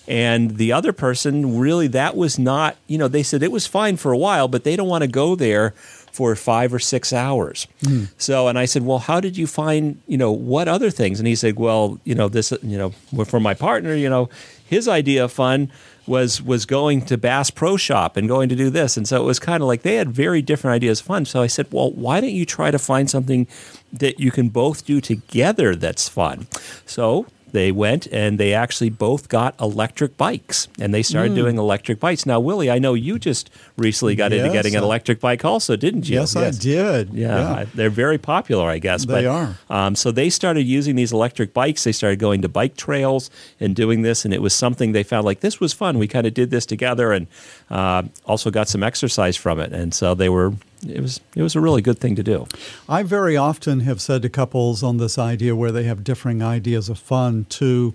And 0.09 0.57
the 0.57 0.73
other 0.73 0.93
person 0.93 1.59
really 1.59 1.87
that 1.89 2.17
was 2.17 2.39
not. 2.39 2.77
You 2.87 2.99
know, 2.99 3.09
they 3.09 3.23
said 3.23 3.43
it 3.43 3.53
was 3.53 3.67
fine 3.67 3.97
for 3.97 4.13
a 4.13 4.19
while, 4.19 4.49
but 4.49 4.65
they 4.65 4.77
don't 4.77 4.89
want 4.89 5.03
to 5.03 5.09
go 5.09 5.35
there 5.35 5.75
for 6.13 6.37
five 6.37 6.75
or 6.75 6.79
six 6.79 7.13
hours. 7.13 7.67
Mm. 7.83 8.09
So, 8.19 8.47
and 8.47 8.59
I 8.59 8.67
said, 8.67 8.83
well, 8.83 8.99
how 8.99 9.19
did 9.19 9.39
you 9.39 9.47
find, 9.47 10.01
you 10.07 10.19
know, 10.19 10.31
what 10.31 10.69
other 10.69 10.91
things? 10.91 11.19
And 11.19 11.27
he 11.27 11.35
said, 11.35 11.57
well, 11.57 11.99
you 12.05 12.15
know, 12.15 12.29
this, 12.29 12.53
you 12.63 12.77
know, 12.77 12.91
for 13.25 13.41
my 13.41 13.55
partner, 13.55 13.95
you 13.95 14.11
know, 14.11 14.29
his 14.67 14.89
idea 14.89 15.25
of 15.25 15.33
fun 15.33 15.73
was 16.07 16.43
was 16.43 16.67
going 16.67 17.03
to 17.03 17.17
Bass 17.17 17.51
Pro 17.51 17.77
Shop 17.77 18.17
and 18.17 18.29
going 18.29 18.49
to 18.49 18.57
do 18.57 18.71
this, 18.71 18.97
and 18.97 19.07
so 19.07 19.23
it 19.23 19.27
was 19.27 19.39
kind 19.39 19.63
of 19.63 19.69
like 19.69 19.83
they 19.83 19.97
had 19.97 20.11
very 20.11 20.43
different 20.43 20.75
ideas 20.75 21.01
of 21.01 21.07
fun. 21.07 21.25
So 21.25 21.43
I 21.43 21.47
said, 21.47 21.67
well, 21.71 21.93
why 21.93 22.21
don't 22.21 22.31
you 22.31 22.45
try 22.45 22.71
to 22.71 22.79
find 22.79 23.09
something 23.09 23.47
that 23.93 24.19
you 24.19 24.31
can 24.31 24.49
both 24.49 24.85
do 24.85 25.01
together 25.01 25.75
that's 25.77 26.09
fun? 26.09 26.47
So 26.87 27.27
they 27.53 27.71
went 27.71 28.07
and 28.09 28.39
they 28.39 28.55
actually 28.55 28.91
both 28.91 29.29
got 29.29 29.59
electric 29.61 30.17
bikes 30.17 30.69
and 30.81 30.93
they 30.93 31.03
started 31.03 31.33
mm. 31.33 31.37
doing 31.37 31.59
electric 31.59 32.01
bikes. 32.01 32.27
Now, 32.27 32.41
Willie, 32.41 32.71
I 32.71 32.79
know 32.79 32.95
you 32.95 33.19
just 33.19 33.51
recently 33.77 34.15
got 34.15 34.33
yes, 34.33 34.41
into 34.41 34.53
getting 34.53 34.75
an 34.75 34.83
electric 34.83 35.21
bike 35.21 35.45
also, 35.45 35.77
didn't 35.77 36.09
you? 36.09 36.17
Yes, 36.17 36.35
yes. 36.35 36.59
I 36.59 36.61
did. 36.61 37.15
Yeah, 37.15 37.59
yeah, 37.59 37.65
they're 37.75 37.91
very 37.91 38.19
popular, 38.19 38.69
I 38.69 38.79
guess. 38.79 39.05
They 39.05 39.25
but, 39.25 39.27
are. 39.27 39.59
Um, 39.71 39.95
so 39.95 40.11
they 40.11 40.31
started 40.31 40.63
using 40.63 40.97
these 40.97 41.13
electric 41.13 41.53
bikes. 41.53 41.85
They 41.85 41.93
started 41.93 42.19
going 42.19 42.43
to 42.43 42.49
bike 42.49 42.77
trails 42.77 43.31
and 43.61 43.77
doing 43.77 44.03
this, 44.03 44.25
and 44.25 44.33
it 44.33 44.43
was 44.43 44.55
something 44.55 44.93
they 44.93 45.03
found 45.03 45.25
like 45.25 45.41
this 45.41 45.61
was 45.61 45.73
fun. 45.73 45.99
We 45.99 46.09
kind 46.09 46.27
of 46.27 46.35
did 46.35 46.51
this 46.51 46.67
together 46.67 47.13
and 47.13 47.27
uh, 47.71 48.03
also 48.27 48.51
got 48.51 48.69
some 48.69 48.83
exercise 48.83 49.37
from 49.37 49.61
it. 49.61 49.73
And 49.73 49.95
so 49.95 50.15
they 50.15 50.29
were 50.29 50.53
it 50.87 51.01
was 51.01 51.21
it 51.35 51.43
was 51.43 51.55
a 51.55 51.61
really 51.61 51.83
good 51.83 51.99
thing 51.99 52.17
to 52.17 52.23
do. 52.23 52.47
I 52.89 53.03
very 53.03 53.37
often 53.37 53.81
have 53.81 54.01
said 54.01 54.23
to 54.23 54.29
couples 54.29 54.83
on 54.83 54.97
this 54.97 55.19
idea 55.19 55.55
where 55.55 55.73
they 55.73 55.85
have 55.85 56.05
differing 56.05 56.43
ideas 56.43 56.89
of 56.89 56.99
fun 56.99 57.47
to 57.51 57.95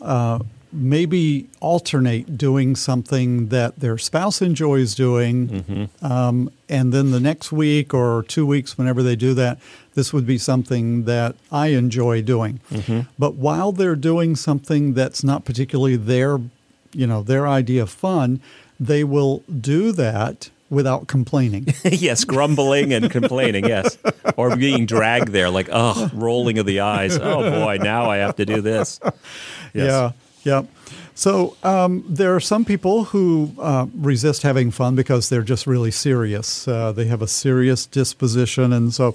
uh, 0.00 0.38
maybe 0.72 1.48
alternate 1.60 2.36
doing 2.36 2.74
something 2.74 3.48
that 3.48 3.78
their 3.78 3.96
spouse 3.96 4.42
enjoys 4.42 4.94
doing, 4.94 5.48
mm-hmm. 5.48 6.06
um, 6.06 6.50
and 6.68 6.92
then 6.92 7.12
the 7.12 7.20
next 7.20 7.52
week 7.52 7.94
or 7.94 8.24
two 8.24 8.44
weeks, 8.44 8.76
whenever 8.76 9.02
they 9.02 9.14
do 9.14 9.34
that, 9.34 9.58
this 9.94 10.12
would 10.12 10.26
be 10.26 10.36
something 10.36 11.04
that 11.04 11.36
I 11.52 11.68
enjoy 11.68 12.22
doing. 12.22 12.60
Mm-hmm. 12.70 13.00
But 13.18 13.34
while 13.34 13.70
they're 13.70 13.94
doing 13.94 14.34
something 14.34 14.94
that's 14.94 15.22
not 15.22 15.44
particularly 15.44 15.96
their, 15.96 16.40
you 16.92 17.06
know, 17.06 17.22
their 17.22 17.46
idea 17.46 17.82
of 17.82 17.90
fun, 17.90 18.40
they 18.80 19.04
will 19.04 19.44
do 19.48 19.92
that 19.92 20.50
without 20.74 21.06
complaining. 21.06 21.66
yes, 21.84 22.24
grumbling 22.24 22.92
and 22.92 23.10
complaining. 23.10 23.66
Yes, 23.66 23.96
or 24.36 24.56
being 24.56 24.86
dragged 24.86 25.28
there, 25.28 25.50
like 25.50 25.68
oh, 25.72 26.10
rolling 26.12 26.58
of 26.58 26.66
the 26.66 26.80
eyes. 26.80 27.16
Oh 27.16 27.50
boy, 27.50 27.78
now 27.80 28.10
I 28.10 28.18
have 28.18 28.36
to 28.36 28.46
do 28.46 28.60
this. 28.60 29.00
Yes. 29.02 29.12
Yeah, 29.74 30.12
yeah. 30.44 30.62
So 31.14 31.56
um, 31.62 32.04
there 32.08 32.34
are 32.34 32.40
some 32.40 32.64
people 32.64 33.04
who 33.04 33.52
uh, 33.60 33.86
resist 33.94 34.42
having 34.42 34.72
fun 34.72 34.96
because 34.96 35.28
they're 35.28 35.42
just 35.42 35.64
really 35.64 35.92
serious. 35.92 36.66
Uh, 36.66 36.90
they 36.90 37.04
have 37.04 37.22
a 37.22 37.28
serious 37.28 37.86
disposition, 37.86 38.72
and 38.72 38.92
so 38.92 39.14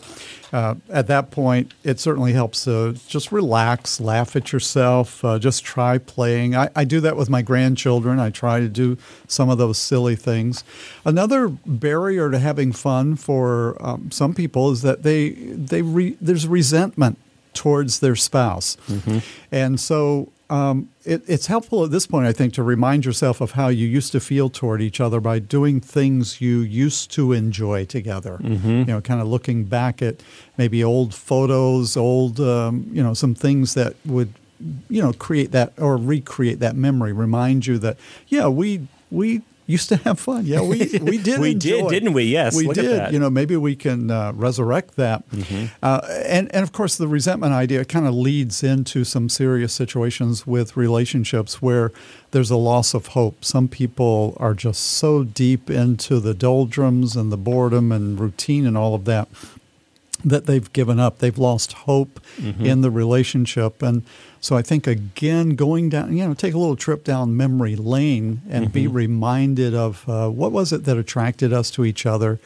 uh, 0.53 0.75
at 0.89 1.07
that 1.07 1.29
point, 1.29 1.73
it 1.83 1.99
certainly 1.99 2.31
helps 2.31 2.63
to 2.63 2.93
just 3.07 3.33
relax, 3.33 3.99
laugh 3.99 4.37
at 4.37 4.53
yourself, 4.53 5.25
uh, 5.25 5.37
just 5.39 5.65
try 5.65 5.97
playing. 5.97 6.55
I, 6.55 6.69
I, 6.73 6.85
do 6.85 7.01
that 7.01 7.17
with 7.17 7.29
my 7.29 7.41
grandchildren. 7.41 8.17
I 8.17 8.29
try 8.29 8.61
to 8.61 8.69
do 8.69 8.97
some 9.27 9.49
of 9.49 9.57
those 9.57 9.77
silly 9.77 10.15
things. 10.15 10.63
Another 11.03 11.49
barrier 11.49 12.31
to 12.31 12.39
having 12.39 12.71
fun 12.71 13.17
for 13.17 13.75
um, 13.85 14.09
some 14.09 14.33
people 14.33 14.71
is 14.71 14.81
that 14.83 15.03
they 15.03 15.31
they 15.31 15.81
re, 15.81 16.15
there's 16.21 16.47
resentment 16.47 17.19
towards 17.53 17.99
their 17.99 18.15
spouse, 18.15 18.77
mm-hmm. 18.87 19.19
and 19.51 19.79
so 19.79 20.31
um, 20.49 20.89
it, 21.05 21.23
it's 21.27 21.47
helpful 21.47 21.83
at 21.83 21.91
this 21.91 22.07
point, 22.07 22.25
I 22.25 22.33
think, 22.33 22.53
to 22.53 22.63
remind 22.63 23.05
yourself 23.05 23.39
of 23.41 23.51
how 23.51 23.67
you 23.67 23.87
used 23.87 24.11
to 24.13 24.19
feel 24.19 24.49
toward 24.49 24.81
each 24.81 24.99
other 24.99 25.19
by 25.19 25.39
doing 25.39 25.79
things 25.79 26.41
you 26.41 26.59
used 26.59 27.11
to 27.11 27.33
enjoy 27.33 27.85
together. 27.85 28.39
Mm-hmm. 28.41 28.69
You 28.69 28.85
know, 28.85 29.01
kind 29.01 29.21
of 29.21 29.27
looking 29.27 29.65
back 29.65 30.01
at 30.01 30.23
maybe 30.57 30.83
old 30.83 31.13
photos, 31.13 31.95
old, 31.95 32.39
um, 32.39 32.89
you 32.91 33.03
know, 33.03 33.13
some 33.13 33.35
things 33.35 33.75
that 33.75 33.95
would, 34.05 34.33
you 34.89 35.01
know, 35.01 35.13
create 35.13 35.51
that 35.51 35.73
or 35.77 35.97
recreate 35.97 36.59
that 36.59 36.75
memory, 36.75 37.13
remind 37.13 37.67
you 37.67 37.77
that, 37.77 37.97
yeah, 38.27 38.47
we 38.47 38.87
we 39.11 39.41
used 39.69 39.87
to 39.89 39.97
have 39.97 40.19
fun. 40.19 40.45
Yeah, 40.45 40.61
we 40.61 40.79
we 41.01 41.17
did. 41.17 41.39
we 41.39 41.53
did, 41.53 41.87
didn't 41.89 42.13
we? 42.13 42.23
Yes, 42.23 42.55
we 42.55 42.67
did. 42.67 43.13
You 43.13 43.19
know, 43.19 43.29
maybe 43.29 43.55
we 43.55 43.75
can 43.75 44.09
uh, 44.09 44.33
resurrect 44.33 44.95
that. 44.95 45.29
Mm-hmm. 45.29 45.65
Uh, 45.81 46.01
and 46.25 46.53
and 46.53 46.63
of 46.63 46.71
course, 46.71 46.97
the 46.97 47.07
resentment 47.07 47.53
idea 47.53 47.85
kind 47.85 48.07
of 48.07 48.13
leads 48.13 48.63
into 48.63 49.03
some 49.03 49.29
serious 49.29 49.71
situations 49.71 50.47
with 50.47 50.75
relationships 50.75 51.61
where 51.61 51.91
there's 52.31 52.49
a 52.49 52.57
loss 52.57 52.93
of 52.93 53.07
hope. 53.07 53.45
Some 53.45 53.67
people 53.67 54.35
are 54.37 54.53
just 54.53 54.81
so 54.81 55.23
deep 55.23 55.69
into 55.69 56.19
the 56.19 56.33
doldrums 56.33 57.15
and 57.15 57.31
the 57.31 57.37
boredom 57.37 57.91
and 57.91 58.19
routine 58.19 58.65
and 58.65 58.77
all 58.77 58.95
of 58.95 59.05
that 59.05 59.27
that 60.23 60.45
they've 60.45 60.71
given 60.73 60.99
up. 60.99 61.19
They've 61.19 61.37
lost 61.37 61.73
hope 61.73 62.19
mm-hmm. 62.37 62.65
in 62.65 62.81
the 62.81 62.91
relationship. 62.91 63.81
And 63.81 64.03
so 64.41 64.55
I 64.55 64.61
think, 64.61 64.87
again, 64.87 65.55
going 65.55 65.89
down, 65.89 66.15
you 66.15 66.27
know, 66.27 66.33
take 66.33 66.53
a 66.53 66.57
little 66.57 66.75
trip 66.75 67.03
down 67.03 67.35
memory 67.35 67.75
lane 67.75 68.41
and 68.49 68.65
mm-hmm. 68.65 68.73
be 68.73 68.87
reminded 68.87 69.73
of 69.73 70.07
uh, 70.09 70.29
what 70.29 70.51
was 70.51 70.73
it 70.73 70.83
that 70.85 70.97
attracted 70.97 71.53
us 71.53 71.71
to 71.71 71.85
each 71.85 72.05
other 72.05 72.39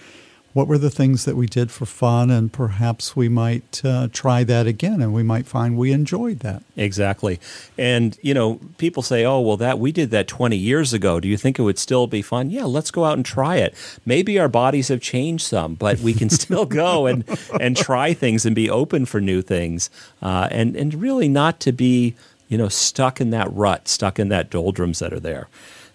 what 0.53 0.67
were 0.67 0.77
the 0.77 0.91
things 0.91 1.25
that 1.25 1.35
we 1.35 1.47
did 1.47 1.71
for 1.71 1.85
fun? 1.85 2.29
And 2.29 2.53
perhaps 2.53 3.15
we 3.15 3.27
might 3.27 3.81
uh, 3.83 4.07
try 4.13 4.43
that 4.43 4.67
again 4.67 5.01
and 5.01 5.13
we 5.13 5.23
might 5.23 5.47
find 5.47 5.75
we 5.75 5.91
enjoyed 5.91 6.39
that. 6.39 6.63
Exactly. 6.77 7.39
And 7.77 8.17
you 8.21 8.33
know 8.33 8.59
people 8.77 9.03
say 9.03 9.25
oh 9.25 9.39
well 9.39 9.57
that 9.57 9.79
we 9.79 9.91
did 9.91 10.11
that 10.11 10.27
20 10.27 10.55
years 10.55 10.93
ago. 10.93 11.19
Do 11.19 11.27
you 11.27 11.37
think 11.37 11.57
it 11.57 11.63
would 11.63 11.79
still 11.79 12.07
be 12.07 12.21
fun? 12.21 12.49
Yeah 12.51 12.65
let's 12.65 12.91
go 12.91 13.03
out 13.03 13.17
and 13.17 13.25
try 13.25 13.57
it. 13.57 13.73
Maybe 14.05 14.39
our 14.39 14.47
bodies 14.47 14.89
have 14.89 15.01
changed 15.01 15.45
some 15.45 15.73
but 15.73 15.99
we 15.99 16.13
can 16.13 16.29
still 16.29 16.65
go 16.65 17.05
and 17.07 17.23
and 17.59 17.75
try 17.75 18.13
things 18.13 18.45
and 18.45 18.55
be 18.55 18.69
open 18.69 19.05
for 19.05 19.19
new 19.19 19.41
things 19.41 19.89
uh, 20.21 20.47
and 20.51 20.75
and 20.75 20.93
really 20.93 21.27
not 21.27 21.59
to 21.61 21.71
be 21.71 22.15
you 22.47 22.57
know 22.57 22.69
stuck 22.69 23.19
in 23.19 23.31
that 23.31 23.51
rut 23.51 23.87
stuck 23.87 24.19
in 24.19 24.29
that 24.29 24.51
doldrums 24.51 24.99
that 24.99 25.11
are 25.11 25.19
there. 25.19 25.47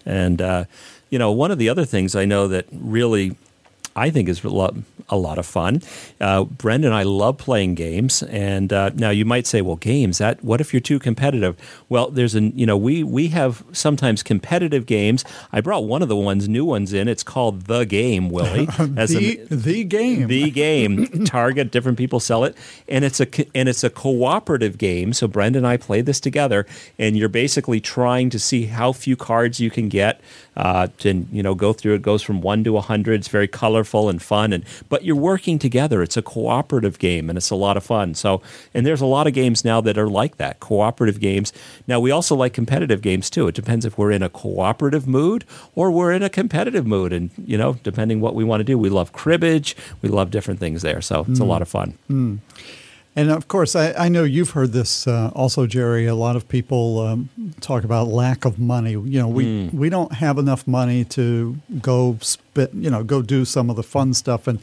And 0.05 0.43
uh, 0.43 0.65
you 1.11 1.19
know 1.19 1.31
one 1.33 1.51
of 1.51 1.59
the 1.59 1.69
other 1.69 1.85
things 1.85 2.15
i 2.15 2.25
know 2.25 2.49
that 2.49 2.67
really 2.71 3.37
I 3.99 4.11
think 4.11 4.29
is 4.29 4.45
a 4.45 4.49
lot, 4.49 4.77
a 5.09 5.17
lot 5.17 5.39
of 5.39 5.47
fun. 5.47 5.83
Uh, 6.21 6.45
Brenda 6.45 6.87
and 6.89 6.95
I 6.95 7.03
love 7.03 7.39
playing 7.39 7.75
games, 7.75 8.23
and 8.23 8.73
uh, 8.73 8.91
now 8.95 9.11
you 9.11 9.25
might 9.25 9.47
say, 9.47 9.61
"Well, 9.61 9.77
games 9.77 10.19
that 10.19 10.43
what 10.45 10.61
if 10.61 10.73
you're 10.73 10.81
too 10.81 10.99
competitive?" 10.99 11.57
Well, 11.89 12.11
there's 12.11 12.35
an 12.35 12.53
you 12.57 12.67
know 12.67 12.77
we 12.77 13.03
we 13.03 13.29
have 13.29 13.65
sometimes 13.73 14.23
competitive 14.23 14.87
games. 14.87 15.25
I 15.53 15.61
brought 15.61 15.85
one 15.85 16.03
of 16.03 16.09
the 16.09 16.17
ones 16.17 16.49
new 16.49 16.65
ones 16.65 16.93
in. 16.93 17.09
It's 17.09 17.23
called 17.23 17.63
the 17.63 17.85
game, 17.85 18.31
Willie. 18.31 18.69
As 18.97 19.11
the, 19.11 19.39
an, 19.41 19.47
the 19.51 19.85
game, 19.85 20.29
the 20.29 20.51
game. 20.51 21.25
Target 21.25 21.71
different 21.71 21.99
people 21.99 22.21
sell 22.21 22.45
it, 22.45 22.57
and 22.89 23.05
it's 23.05 23.21
a 23.21 23.27
and 23.57 23.69
it's 23.69 23.83
a 23.83 23.91
cooperative 23.91 24.79
game. 24.79 25.13
So 25.13 25.27
Brenda 25.27 25.59
and 25.59 25.67
I 25.67 25.77
play 25.77 26.01
this 26.01 26.21
together, 26.21 26.67
and 26.99 27.17
you're 27.17 27.29
basically 27.29 27.81
trying 27.81 28.31
to 28.31 28.39
see 28.39 28.67
how 28.67 28.93
few 28.93 29.17
cards 29.17 29.61
you 29.61 29.71
can 29.71 29.89
get. 29.89 30.21
Uh, 30.59 30.89
to 30.99 31.25
you 31.31 31.41
know 31.41 31.55
go 31.55 31.73
through 31.73 31.95
it 31.95 32.03
goes 32.03 32.21
from 32.21 32.41
one 32.41 32.65
to 32.65 32.77
a 32.77 32.81
hundred. 32.81 33.21
It's 33.21 33.29
very 33.29 33.47
colorful 33.47 34.09
and 34.09 34.21
fun, 34.21 34.53
and 34.53 34.65
but 34.89 35.05
you're 35.05 35.15
working 35.15 35.57
together. 35.57 36.03
It's 36.03 36.17
a 36.17 36.23
cooperative 36.23 36.99
game, 36.99 37.31
and 37.31 37.37
it's 37.37 37.51
a 37.51 37.55
lot 37.55 37.77
of 37.77 37.85
fun. 37.85 38.15
So 38.15 38.43
and 38.75 38.85
there's 38.85 39.01
a 39.01 39.07
lot 39.07 39.29
of 39.29 39.35
games 39.35 39.65
now 39.65 39.81
that 39.81 39.97
are 39.97 40.09
like 40.09 40.37
that 40.39 40.59
cooperative 40.59 41.21
games. 41.21 41.53
Now 41.87 42.01
we 42.01 42.11
also 42.11 42.35
like 42.35 42.55
competitive 42.55 43.03
games 43.03 43.31
too. 43.31 43.47
It 43.47 43.55
depends 43.55 43.85
if 43.85 43.97
we're 43.97 44.11
in 44.11 44.25
a 44.25 44.29
cooperative 44.29 45.07
mood 45.07 45.45
or 45.77 45.93
we're 45.93 46.13
in 46.13 46.25
a 46.25 46.29
competitive 46.29 46.87
mood, 46.89 47.13
and 47.13 47.31
you 47.47 47.57
know 47.57 47.75
depending 47.85 48.21
what 48.21 48.35
we 48.35 48.43
want 48.43 48.59
to 48.59 48.65
do. 48.65 48.77
We 48.77 48.89
love 48.89 49.13
cribbage. 49.13 49.77
We 50.03 50.09
love 50.09 50.33
different 50.33 50.59
things 50.59 50.83
there. 50.83 51.01
So 51.01 51.21
it's 51.21 51.39
mm. 51.39 51.43
a 51.43 51.45
lot 51.45 51.63
of 51.63 51.69
fun. 51.69 51.97
Mm. 52.11 52.39
And 53.19 53.33
of 53.33 53.49
course, 53.49 53.75
I, 53.75 53.93
I 53.95 54.09
know 54.09 54.23
you've 54.23 54.51
heard 54.51 54.71
this 54.71 55.09
uh, 55.09 55.33
also, 55.35 55.67
Jerry. 55.67 56.07
A 56.07 56.15
lot 56.15 56.37
of 56.37 56.49
people 56.49 57.01
um, 57.01 57.29
talk 57.61 57.83
about 57.83 58.07
lack 58.07 58.45
of 58.45 58.61
money. 58.61 58.93
You 58.93 59.19
know, 59.19 59.27
we 59.27 59.45
mm. 59.45 59.75
we 59.75 59.91
don't 59.91 60.13
have 60.13 60.39
enough 60.39 60.69
money 60.69 61.05
to 61.07 61.57
go 61.83 62.17
spit. 62.21 62.73
You 62.73 62.91
know, 62.91 63.03
go 63.03 63.21
do 63.21 63.45
some 63.45 63.71
of 63.71 63.77
the 63.77 63.83
fun 63.83 64.15
stuff. 64.15 64.47
And 64.47 64.61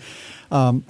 um, 0.52 0.86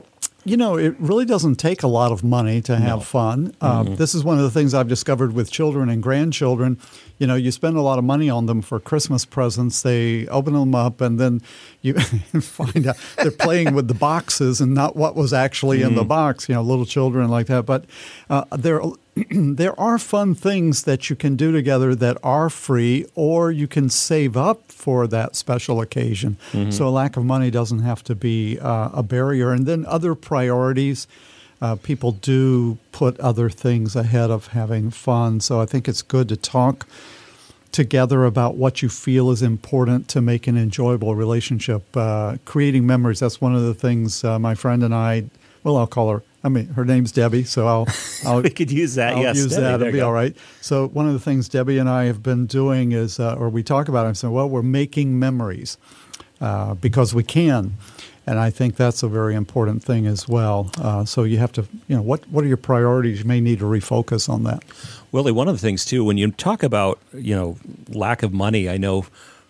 you 0.45 0.58
know, 0.58 0.77
it 0.77 0.95
really 0.99 1.25
doesn't 1.25 1.55
take 1.55 1.81
a 1.81 1.88
lot 1.88 2.12
of 2.12 2.23
money 2.23 2.62
to 2.62 2.77
have 2.77 2.99
no. 2.99 3.03
fun. 3.03 3.55
Uh, 3.60 3.84
mm-hmm. 3.84 3.95
This 3.95 4.13
is 4.13 4.23
one 4.23 4.38
of 4.38 4.43
the 4.43 4.51
things 4.51 4.75
I've 4.75 4.88
discovered 4.88 5.34
with 5.34 5.49
children 5.49 5.89
and 5.89 6.03
grandchildren. 6.03 6.79
You 7.17 7.25
know, 7.25 7.34
you 7.34 7.51
spend 7.51 7.77
a 7.77 7.81
lot 7.81 7.97
of 7.97 8.05
money 8.05 8.29
on 8.29 8.45
them 8.45 8.62
for 8.62 8.79
Christmas 8.79 9.25
presents. 9.25 9.81
They 9.81 10.27
open 10.27 10.53
them 10.53 10.75
up, 10.75 11.01
and 11.01 11.19
then 11.19 11.41
you 11.81 11.93
find 12.41 12.86
out 12.86 12.95
they're 13.17 13.31
playing 13.31 13.73
with 13.73 13.88
the 13.88 13.95
boxes 13.95 14.62
and 14.62 14.75
not 14.75 14.95
what 14.95 15.15
was 15.15 15.34
actually 15.34 15.79
mm-hmm. 15.79 15.89
in 15.89 15.95
the 15.95 16.03
mm. 16.03 16.10
box. 16.10 16.47
You 16.47 16.55
know, 16.55 16.62
little 16.62 16.86
children 16.86 17.27
like 17.29 17.47
that. 17.47 17.65
But 17.65 17.86
uh, 18.29 18.45
they're 18.51 18.81
there 19.32 19.80
are 19.80 19.97
fun 19.97 20.36
things 20.36 20.84
that 20.84 21.10
you 21.10 21.15
can 21.15 21.36
do 21.36 21.51
together 21.51 21.95
that 21.95 22.17
are 22.23 22.49
free, 22.49 23.06
or 23.15 23.51
you 23.51 23.67
can 23.67 23.89
save 23.89 24.36
up 24.36 24.71
for 24.71 25.08
that 25.08 25.36
special 25.36 25.80
occasion. 25.82 26.38
Mm-hmm. 26.51 26.71
So 26.71 26.88
a 26.88 26.89
lack 26.89 27.15
of 27.15 27.23
money 27.23 27.49
doesn't 27.49 27.80
have 27.80 28.04
to 28.06 28.15
be 28.15 28.60
uh, 28.60 28.89
a 28.93 29.04
barrier. 29.04 29.51
And 29.51 29.65
then 29.65 29.86
other 29.86 30.15
priorities. 30.15 31.08
Uh, 31.62 31.75
people 31.78 32.12
do 32.12 32.78
put 32.91 33.17
other 33.21 33.49
things 33.49 33.95
ahead 33.95 34.30
of 34.30 34.47
having 34.47 34.91
fun. 34.91 35.39
So 35.39 35.62
I 35.62 35.65
think 35.65 35.88
it's 35.88 36.01
good 36.01 36.28
to 36.28 36.36
talk 36.36 36.86
together 37.71 38.23
about 38.23 38.56
what 38.56 38.82
you 38.82 38.89
feel 38.89 39.32
is 39.32 39.41
important 39.41 40.08
to 40.10 40.21
make 40.21 40.47
an 40.47 40.58
enjoyable 40.58 41.15
relationship. 41.15 41.84
Uh, 41.95 42.38
creating 42.45 42.86
memories, 42.86 43.19
that's 43.19 43.41
one 43.41 43.56
of 43.56 43.63
the 43.63 43.73
things 43.73 44.23
uh, 44.23 44.38
my 44.38 44.54
friend 44.54 44.84
and 44.84 44.93
I, 44.93 45.25
well, 45.65 45.75
I'll 45.75 45.88
call 45.88 46.10
her 46.12 46.23
I 46.45 46.47
mean, 46.47 46.67
her 46.67 46.86
name's 46.86 47.12
Debbie, 47.12 47.43
so 47.43 47.65
I'll, 47.65 47.88
I'll 48.25 48.41
we 48.43 48.51
could 48.51 48.71
use 48.71 48.93
that. 48.95 49.15
I'll 49.15 49.23
yes, 49.23 49.36
use 49.36 49.49
Debbie, 49.49 49.62
that. 49.63 49.82
It'll 49.82 49.91
be 49.91 50.01
all 50.01 50.13
right. 50.13 50.38
So 50.62 50.88
one 50.89 51.08
of 51.08 51.13
the 51.13 51.19
things 51.19 51.49
Debbie 51.49 51.80
and 51.80 51.89
I 51.89 52.06
have 52.06 52.21
been 52.21 52.45
doing 52.45 52.91
is, 52.91 53.19
uh, 53.19 53.36
or 53.36 53.49
we 53.49 53.63
talk 53.63 53.88
about, 53.88 54.06
it, 54.06 54.10
I'm 54.10 54.15
saying, 54.15 54.32
well, 54.32 54.47
we're 54.47 54.62
making 54.62 55.17
memories 55.17 55.80
uh, 56.39 56.75
because 56.75 57.15
we 57.15 57.23
can, 57.23 57.73
and 58.28 58.38
I 58.38 58.51
think 58.51 58.75
that's 58.75 59.01
a 59.01 59.08
very 59.08 59.34
important 59.34 59.84
thing 59.84 60.06
as 60.06 60.28
well. 60.28 60.69
Uh, 60.80 61.04
so 61.04 61.23
you 61.23 61.39
have 61.39 61.51
to, 61.54 61.65
you 61.88 61.95
know, 61.95 62.04
what 62.04 62.30
what 62.30 62.43
are 62.43 62.47
your 62.47 62.58
priorities? 62.58 63.19
You 63.19 63.25
may 63.25 63.41
need 63.41 63.58
to 63.60 63.65
refocus 63.65 64.30
on 64.30 64.43
that. 64.43 64.63
Willie, 65.12 65.32
one 65.32 65.47
of 65.47 65.56
the 65.56 65.62
things 65.62 65.84
too, 65.84 66.04
when 66.04 66.19
you 66.19 66.30
talk 66.30 66.62
about, 66.62 66.99
you 67.12 67.36
know, 67.36 67.58
lack 67.89 68.21
of 68.21 68.34
money, 68.34 68.69
I 68.69 68.78
know 68.78 69.08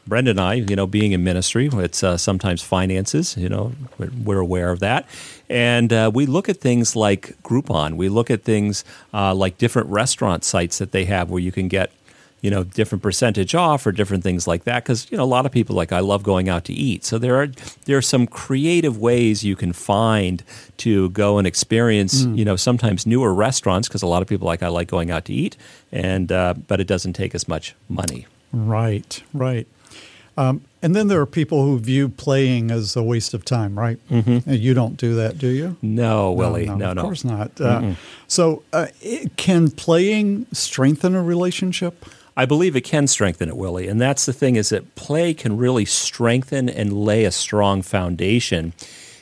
Brenda 0.07 0.31
and 0.31 0.39
I, 0.39 0.53
you 0.55 0.75
know, 0.75 0.85
being 0.85 1.13
in 1.13 1.23
ministry, 1.23 1.67
it's 1.73 2.03
uh, 2.03 2.17
sometimes 2.17 2.61
finances, 2.61 3.35
you 3.37 3.49
know, 3.49 3.73
we're, 3.97 4.11
we're 4.23 4.39
aware 4.39 4.71
of 4.71 4.79
that. 4.79 5.07
And 5.49 5.93
uh, 5.93 6.11
we 6.13 6.25
look 6.25 6.49
at 6.49 6.57
things 6.57 6.95
like 6.95 7.35
Groupon. 7.43 7.95
We 7.95 8.09
look 8.09 8.31
at 8.31 8.43
things 8.43 8.83
uh, 9.13 9.33
like 9.35 9.57
different 9.57 9.89
restaurant 9.89 10.43
sites 10.43 10.77
that 10.79 10.91
they 10.91 11.05
have 11.05 11.29
where 11.29 11.41
you 11.41 11.51
can 11.51 11.67
get, 11.67 11.91
you 12.41 12.51
know, 12.51 12.63
different 12.63 13.01
percentage 13.01 13.55
off 13.55 13.85
or 13.85 13.91
different 13.91 14.23
things 14.23 14.47
like 14.47 14.63
that. 14.65 14.83
Because, 14.83 15.09
you 15.11 15.17
know, 15.17 15.23
a 15.23 15.25
lot 15.25 15.45
of 15.45 15.51
people 15.51 15.75
like, 15.75 15.91
I 15.91 15.99
love 15.99 16.23
going 16.23 16.49
out 16.49 16.65
to 16.65 16.73
eat. 16.73 17.05
So 17.05 17.17
there 17.17 17.41
are, 17.41 17.47
there 17.85 17.97
are 17.97 18.01
some 18.01 18.27
creative 18.27 18.97
ways 18.97 19.43
you 19.43 19.55
can 19.55 19.73
find 19.73 20.43
to 20.77 21.09
go 21.11 21.37
and 21.37 21.47
experience, 21.47 22.23
mm. 22.23 22.37
you 22.37 22.45
know, 22.45 22.55
sometimes 22.55 23.05
newer 23.05 23.33
restaurants 23.33 23.87
because 23.87 24.01
a 24.01 24.07
lot 24.07 24.21
of 24.21 24.27
people 24.27 24.45
like, 24.45 24.63
I 24.63 24.67
like 24.67 24.87
going 24.87 25.11
out 25.11 25.25
to 25.25 25.33
eat. 25.33 25.57
And, 25.91 26.31
uh, 26.31 26.55
but 26.67 26.79
it 26.79 26.87
doesn't 26.87 27.13
take 27.13 27.35
as 27.35 27.47
much 27.47 27.75
money. 27.89 28.27
Right, 28.51 29.21
right. 29.33 29.67
Um, 30.37 30.61
and 30.81 30.95
then 30.95 31.07
there 31.07 31.19
are 31.21 31.25
people 31.25 31.63
who 31.63 31.79
view 31.79 32.09
playing 32.09 32.69
as 32.69 32.95
a 32.95 33.01
waste 33.01 33.33
of 33.33 33.45
time, 33.45 33.77
right? 33.79 33.97
Mm-hmm. 34.09 34.51
You 34.51 34.73
don't 34.73 34.97
do 34.97 35.15
that, 35.15 35.37
do 35.37 35.47
you? 35.47 35.77
No, 35.81 36.31
Willie. 36.31 36.65
No, 36.65 36.75
no, 36.75 36.93
no 36.93 37.01
of 37.01 37.05
course 37.05 37.23
not. 37.23 37.59
Uh, 37.59 37.93
so, 38.27 38.63
uh, 38.73 38.87
it, 39.01 39.37
can 39.37 39.71
playing 39.71 40.45
strengthen 40.51 41.15
a 41.15 41.23
relationship? 41.23 42.05
I 42.37 42.45
believe 42.45 42.75
it 42.75 42.81
can 42.81 43.07
strengthen 43.07 43.47
it, 43.47 43.55
Willie. 43.55 43.87
And 43.87 43.99
that's 43.99 44.25
the 44.25 44.33
thing 44.33 44.57
is 44.57 44.69
that 44.69 44.95
play 44.95 45.33
can 45.33 45.57
really 45.57 45.85
strengthen 45.85 46.67
and 46.67 46.91
lay 46.91 47.23
a 47.23 47.31
strong 47.31 47.81
foundation. 47.81 48.73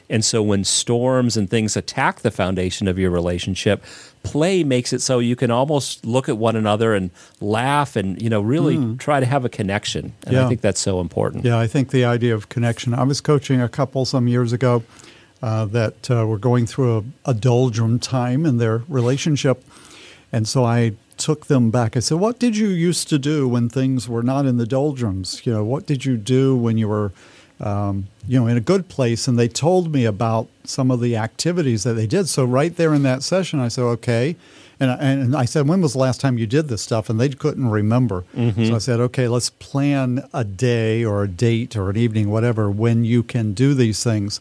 And 0.10 0.26
so 0.26 0.42
when 0.42 0.64
storms 0.64 1.38
and 1.38 1.50
things 1.50 1.78
attack 1.78 2.22
the 2.22 2.32
foundation 2.32 2.88
of 2.88 2.98
your 2.98 3.12
relationship, 3.12 3.84
play 4.24 4.64
makes 4.64 4.94
it 4.94 5.02
so 5.02 5.20
you 5.20 5.36
can 5.36 5.52
almost 5.52 6.06
look 6.06 6.30
at 6.30 6.38
one 6.38 6.56
another 6.56 6.96
and 6.96 7.12
laugh 7.40 7.96
and, 7.96 8.22
you 8.22 8.30
know, 8.30 8.42
really 8.42 8.78
mm. 8.78 8.98
try 8.98 9.20
to 9.20 9.26
have 9.26 9.46
a 9.46 9.50
connection. 9.50 10.14
And 10.24 10.34
yeah. 10.34 10.46
I 10.46 10.48
think 10.48 10.62
that's 10.62 10.80
so 10.80 11.00
important. 11.00 11.46
Yeah, 11.46 11.60
I 11.60 11.68
think 11.68 11.92
the 11.92 12.06
idea 12.06 12.34
of 12.34 12.50
connection. 12.50 12.94
I 12.94 13.04
was 13.04 13.22
coaching 13.22 13.62
a 13.62 13.70
couple 13.70 14.06
some 14.06 14.28
years 14.28 14.54
ago 14.54 14.84
uh, 15.42 15.66
that 15.66 16.10
uh, 16.10 16.26
were 16.26 16.38
going 16.38 16.66
through 16.66 16.98
a, 17.26 17.32
a 17.32 17.34
doldrum 17.34 18.00
time 18.00 18.46
in 18.46 18.58
their 18.58 18.84
relationship. 18.88 19.64
And 20.32 20.48
so 20.48 20.64
I 20.64 20.94
took 21.18 21.48
them 21.48 21.70
back. 21.70 21.96
I 21.96 22.00
said, 22.00 22.20
What 22.20 22.40
did 22.40 22.58
you 22.58 22.68
used 22.68 23.10
to 23.10 23.20
do 23.20 23.48
when 23.48 23.70
things 23.70 24.10
were 24.10 24.24
not 24.24 24.46
in 24.46 24.58
the 24.58 24.66
doldrums? 24.66 25.46
You 25.46 25.54
know, 25.54 25.64
what 25.64 25.86
did 25.86 26.06
you 26.06 26.18
do 26.18 26.56
when 26.56 26.78
you 26.78 26.88
were, 26.88 27.12
um, 27.60 28.08
you 28.28 28.40
know, 28.40 28.48
in 28.48 28.58
a 28.58 28.62
good 28.62 28.88
place? 28.88 29.28
And 29.28 29.38
they 29.38 29.48
told 29.48 29.94
me 29.94 30.06
about 30.06 30.48
some 30.64 30.92
of 30.92 31.02
the 31.02 31.16
activities 31.18 31.84
that 31.84 31.94
they 31.94 32.08
did. 32.08 32.30
So 32.30 32.46
right 32.46 32.76
there 32.76 32.94
in 32.94 33.04
that 33.04 33.24
session, 33.24 33.60
I 33.60 33.68
said, 33.68 33.84
Okay. 33.84 34.36
And, 34.80 34.92
and 35.02 35.36
I 35.36 35.46
said, 35.46 35.68
When 35.68 35.82
was 35.82 35.94
the 35.94 36.00
last 36.00 36.22
time 36.22 36.38
you 36.38 36.48
did 36.48 36.68
this 36.68 36.82
stuff? 36.82 37.10
And 37.10 37.20
they 37.20 37.30
couldn't 37.30 37.70
remember. 37.70 38.26
Mm-hmm. 38.36 38.66
So 38.66 38.76
I 38.76 38.80
said, 38.80 39.00
Okay, 39.00 39.28
let's 39.28 39.50
plan 39.50 40.28
a 40.34 40.44
day 40.44 41.04
or 41.04 41.24
a 41.24 41.28
date 41.28 41.76
or 41.76 41.90
an 41.90 41.98
evening, 41.98 42.30
whatever, 42.30 42.70
when 42.70 43.04
you 43.06 43.24
can 43.24 43.54
do 43.54 43.74
these 43.74 44.04
things. 44.04 44.40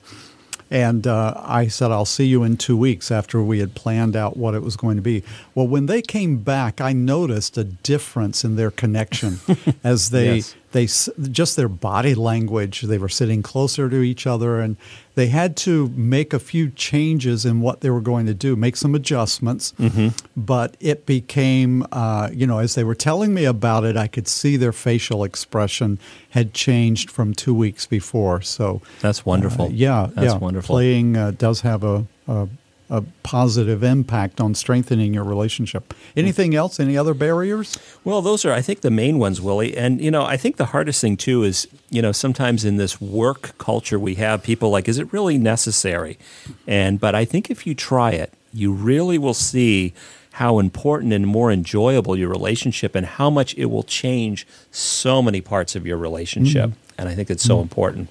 And 0.70 1.06
uh, 1.06 1.34
I 1.36 1.68
said, 1.68 1.90
I'll 1.90 2.06
see 2.06 2.24
you 2.24 2.44
in 2.44 2.56
two 2.56 2.78
weeks 2.78 3.10
after 3.10 3.42
we 3.42 3.58
had 3.58 3.74
planned 3.74 4.16
out 4.16 4.38
what 4.38 4.54
it 4.54 4.62
was 4.62 4.74
going 4.74 4.96
to 4.96 5.02
be. 5.02 5.22
Well, 5.54 5.68
when 5.68 5.84
they 5.84 6.00
came 6.00 6.38
back, 6.38 6.80
I 6.80 6.94
noticed 6.94 7.58
a 7.58 7.64
difference 7.64 8.42
in 8.42 8.56
their 8.56 8.70
connection 8.70 9.40
as 9.84 10.08
they 10.08 10.36
yes 10.36 10.54
they 10.72 10.86
just 10.86 11.56
their 11.56 11.68
body 11.68 12.14
language 12.14 12.82
they 12.82 12.98
were 12.98 13.08
sitting 13.08 13.42
closer 13.42 13.88
to 13.88 14.02
each 14.02 14.26
other 14.26 14.60
and 14.60 14.76
they 15.14 15.26
had 15.26 15.56
to 15.56 15.88
make 15.88 16.32
a 16.32 16.38
few 16.38 16.70
changes 16.70 17.44
in 17.44 17.60
what 17.60 17.80
they 17.82 17.90
were 17.90 18.00
going 18.00 18.26
to 18.26 18.34
do 18.34 18.56
make 18.56 18.76
some 18.76 18.94
adjustments 18.94 19.72
mm-hmm. 19.78 20.08
but 20.36 20.76
it 20.80 21.06
became 21.06 21.86
uh, 21.92 22.28
you 22.32 22.46
know 22.46 22.58
as 22.58 22.74
they 22.74 22.84
were 22.84 22.94
telling 22.94 23.32
me 23.32 23.44
about 23.44 23.84
it 23.84 23.96
i 23.96 24.06
could 24.06 24.26
see 24.26 24.56
their 24.56 24.72
facial 24.72 25.24
expression 25.24 25.98
had 26.30 26.52
changed 26.54 27.10
from 27.10 27.32
two 27.32 27.54
weeks 27.54 27.86
before 27.86 28.40
so 28.40 28.80
that's 29.00 29.24
wonderful 29.24 29.66
uh, 29.66 29.68
yeah 29.68 30.08
that's 30.14 30.32
yeah. 30.32 30.38
wonderful 30.38 30.74
playing 30.74 31.16
uh, 31.16 31.30
does 31.32 31.60
have 31.60 31.84
a, 31.84 32.06
a 32.26 32.48
a 32.92 33.02
positive 33.22 33.82
impact 33.82 34.38
on 34.38 34.54
strengthening 34.54 35.14
your 35.14 35.24
relationship. 35.24 35.94
Anything 36.14 36.54
else? 36.54 36.78
Any 36.78 36.94
other 36.94 37.14
barriers? 37.14 37.78
Well, 38.04 38.20
those 38.20 38.44
are, 38.44 38.52
I 38.52 38.60
think, 38.60 38.82
the 38.82 38.90
main 38.90 39.18
ones, 39.18 39.40
Willie. 39.40 39.74
And, 39.74 39.98
you 39.98 40.10
know, 40.10 40.24
I 40.24 40.36
think 40.36 40.58
the 40.58 40.66
hardest 40.66 41.00
thing, 41.00 41.16
too, 41.16 41.42
is, 41.42 41.66
you 41.88 42.02
know, 42.02 42.12
sometimes 42.12 42.66
in 42.66 42.76
this 42.76 43.00
work 43.00 43.56
culture 43.56 43.98
we 43.98 44.16
have, 44.16 44.42
people 44.42 44.68
like, 44.68 44.90
is 44.90 44.98
it 44.98 45.10
really 45.10 45.38
necessary? 45.38 46.18
And, 46.66 47.00
but 47.00 47.14
I 47.14 47.24
think 47.24 47.50
if 47.50 47.66
you 47.66 47.74
try 47.74 48.10
it, 48.10 48.34
you 48.52 48.70
really 48.70 49.16
will 49.16 49.32
see 49.32 49.94
how 50.32 50.58
important 50.58 51.14
and 51.14 51.26
more 51.26 51.50
enjoyable 51.50 52.14
your 52.14 52.28
relationship 52.28 52.94
and 52.94 53.06
how 53.06 53.30
much 53.30 53.54
it 53.56 53.66
will 53.66 53.84
change 53.84 54.46
so 54.70 55.22
many 55.22 55.40
parts 55.40 55.74
of 55.74 55.86
your 55.86 55.96
relationship. 55.96 56.70
Mm-hmm. 56.70 57.00
And 57.00 57.08
I 57.08 57.14
think 57.14 57.30
it's 57.30 57.42
so 57.42 57.54
mm-hmm. 57.54 57.62
important. 57.62 58.10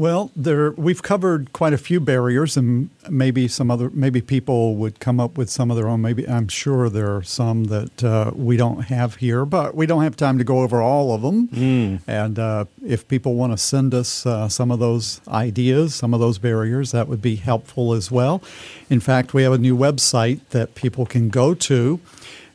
Well, 0.00 0.30
there 0.34 0.70
we've 0.70 1.02
covered 1.02 1.52
quite 1.52 1.74
a 1.74 1.76
few 1.76 2.00
barriers, 2.00 2.56
and 2.56 2.88
maybe 3.10 3.46
some 3.48 3.70
other 3.70 3.90
maybe 3.90 4.22
people 4.22 4.76
would 4.76 4.98
come 4.98 5.20
up 5.20 5.36
with 5.36 5.50
some 5.50 5.70
of 5.70 5.76
their 5.76 5.88
own. 5.88 6.00
Maybe 6.00 6.26
I'm 6.26 6.48
sure 6.48 6.88
there 6.88 7.14
are 7.14 7.22
some 7.22 7.64
that 7.64 8.02
uh, 8.02 8.30
we 8.34 8.56
don't 8.56 8.84
have 8.84 9.16
here, 9.16 9.44
but 9.44 9.74
we 9.74 9.84
don't 9.84 10.02
have 10.02 10.16
time 10.16 10.38
to 10.38 10.44
go 10.44 10.60
over 10.60 10.80
all 10.80 11.12
of 11.14 11.20
them. 11.20 11.48
Mm. 11.48 12.00
And 12.06 12.38
uh, 12.38 12.64
if 12.82 13.08
people 13.08 13.34
want 13.34 13.52
to 13.52 13.58
send 13.58 13.92
us 13.92 14.24
uh, 14.24 14.48
some 14.48 14.70
of 14.70 14.78
those 14.78 15.20
ideas, 15.28 15.96
some 15.96 16.14
of 16.14 16.20
those 16.20 16.38
barriers, 16.38 16.92
that 16.92 17.06
would 17.06 17.20
be 17.20 17.36
helpful 17.36 17.92
as 17.92 18.10
well. 18.10 18.42
In 18.88 19.00
fact, 19.00 19.34
we 19.34 19.42
have 19.42 19.52
a 19.52 19.58
new 19.58 19.76
website 19.76 20.40
that 20.48 20.74
people 20.74 21.04
can 21.04 21.28
go 21.28 21.52
to. 21.52 22.00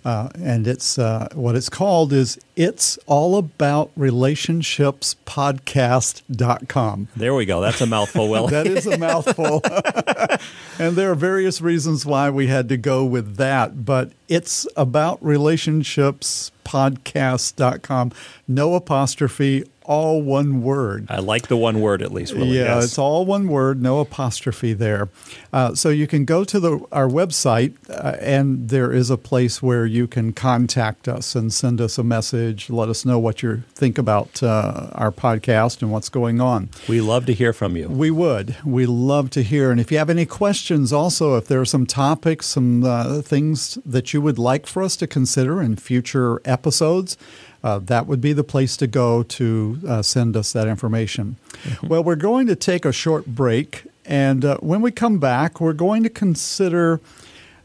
Uh, 0.06 0.30
and 0.36 0.68
it's 0.68 1.00
uh, 1.00 1.28
what 1.34 1.56
it's 1.56 1.68
called 1.68 2.14
is 2.14 2.40
it's 2.56 3.00
all 3.08 3.38
about 3.38 3.90
relationships 3.96 5.16
podcast.com. 5.26 7.08
There 7.16 7.34
we 7.34 7.46
go. 7.46 7.60
That's 7.60 7.82
a 7.82 7.88
mouthful, 7.88 8.30
Will. 8.30 8.48
that 8.50 8.68
is 8.68 8.86
a 8.86 9.00
mouthful. 9.00 9.62
and 10.80 10.96
there 10.96 11.12
are 11.12 11.16
various 11.16 11.60
reasons 11.60 12.06
why 12.06 12.30
we 12.30 12.46
had 12.46 12.70
to 12.70 12.78
go 12.78 13.04
with 13.04 13.38
that, 13.38 13.84
but 13.84 14.12
it's 14.30 14.68
about 14.78 15.18
relationships 15.26 16.52
podcast.com. 16.64 18.12
No 18.48 18.76
apostrophe, 18.76 19.64
all 19.86 20.22
one 20.22 20.62
word. 20.62 21.06
I 21.10 21.20
like 21.20 21.48
the 21.48 21.58
one 21.58 21.80
word 21.80 22.02
at 22.02 22.12
least. 22.12 22.34
Willie. 22.34 22.58
Yeah, 22.58 22.76
yes. 22.76 22.86
it's 22.86 22.98
all 22.98 23.26
one 23.26 23.48
word, 23.48 23.82
no 23.82 24.00
apostrophe 24.00 24.74
there. 24.74 25.10
Uh, 25.54 25.76
so 25.76 25.90
you 25.90 26.08
can 26.08 26.26
go 26.26 26.44
to 26.44 26.60
the 26.60 26.80
our 26.92 27.08
website, 27.08 27.74
uh, 27.90 28.18
and 28.20 28.70
there 28.70 28.92
is 28.92 29.10
a 29.10 29.18
place 29.18 29.62
where 29.62 29.86
you 29.86 30.08
can 30.08 30.34
contact 30.34 31.08
us 31.08 31.36
and 31.36 31.54
send 31.54 31.80
us 31.80 31.98
a 31.98 32.04
message. 32.04 32.70
Let 32.70 32.90
us 32.90 33.06
know 33.06 33.20
what 33.20 33.44
you 33.44 33.64
think 33.74 33.98
about 33.98 34.42
uh, 34.42 34.90
our 34.94 35.12
podcast 35.12 35.82
and 35.82 35.92
what's 35.92 36.10
going 36.10 36.42
on. 36.42 36.70
We 36.90 37.02
love 37.02 37.26
to 37.28 37.34
hear 37.34 37.54
from 37.54 37.78
you. 37.78 37.88
We 37.88 38.12
would. 38.12 38.56
We 38.66 38.86
love 38.86 39.30
to 39.32 39.44
hear. 39.44 39.72
And 39.72 39.80
if 39.80 39.92
you 39.92 39.98
have 39.98 40.10
any 40.10 40.26
questions, 40.26 40.92
also, 40.92 41.38
if 41.38 41.48
there 41.48 41.62
are 41.62 41.66
some 41.66 41.86
topics, 41.86 42.48
some 42.48 42.84
uh, 42.84 43.22
things 43.22 43.78
that 43.86 44.14
you 44.14 44.22
would 44.22 44.40
like 44.40 44.68
for 44.68 44.82
us 44.82 44.96
to 44.98 45.08
consider 45.08 45.62
in 45.62 45.76
future 45.76 46.42
episodes 46.46 47.18
uh, 47.66 47.80
that 47.80 48.06
would 48.06 48.22
be 48.22 48.32
the 48.32 48.44
place 48.44 48.78
to 48.78 48.86
go 48.86 49.24
to 49.24 49.80
uh, 49.88 50.02
send 50.04 50.38
us 50.38 50.54
that 50.54 50.68
information. 50.68 51.36
Mm-hmm. 51.64 51.88
Well, 51.88 52.04
we're 52.04 52.16
going 52.16 52.46
to 52.46 52.56
take 52.56 52.86
a 52.86 52.92
short 52.92 53.26
break, 53.26 53.88
and 54.06 54.46
uh, 54.46 54.58
when 54.60 54.82
we 54.82 54.92
come 54.92 55.18
back, 55.18 55.60
we're 55.60 55.74
going 55.74 56.04
to 56.04 56.10
consider 56.10 57.02